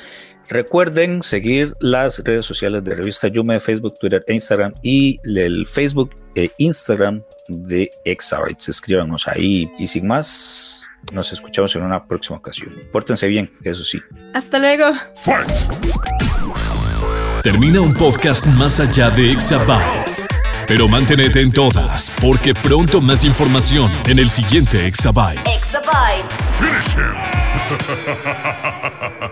Recuerden 0.51 1.23
seguir 1.23 1.73
las 1.81 2.23
redes 2.23 2.45
sociales 2.45 2.85
de 2.85 2.95
Revista 2.95 3.29
Yume, 3.29 3.59
Facebook, 3.61 3.99
Twitter 3.99 4.23
e 4.29 4.35
Instagram 4.35 4.75
y 4.83 5.19
el 5.25 5.67
Facebook 5.67 6.11
e 6.35 6.51
Instagram 6.59 7.23
de 7.49 7.91
Exabytes. 8.05 8.69
Escríbanos 8.69 9.27
ahí 9.27 9.71
y 9.79 9.87
sin 9.87 10.07
más, 10.07 10.87
nos 11.15 11.33
escuchamos 11.33 11.75
en 11.77 11.83
una 11.83 12.07
próxima 12.07 12.37
ocasión. 12.37 12.75
Pórtense 12.93 13.27
bien, 13.27 13.51
eso 13.63 13.83
sí. 13.83 13.99
Hasta 14.35 14.59
luego. 14.59 14.93
Termina 17.43 17.81
un 17.81 17.95
podcast 17.95 18.47
más 18.49 18.81
allá 18.81 19.09
de 19.09 19.33
Exabytes. 19.33 20.27
Pero 20.67 20.89
manténete 20.89 21.41
en 21.41 21.53
todas, 21.53 22.11
porque 22.23 22.55
pronto 22.55 23.01
más 23.01 23.25
información 23.25 23.91
en 24.07 24.19
el 24.19 24.31
siguiente 24.31 24.87
Exabytes. 24.87 25.43
Exabytes. 25.45 26.35
Finish 26.59 26.97
him! 26.97 27.15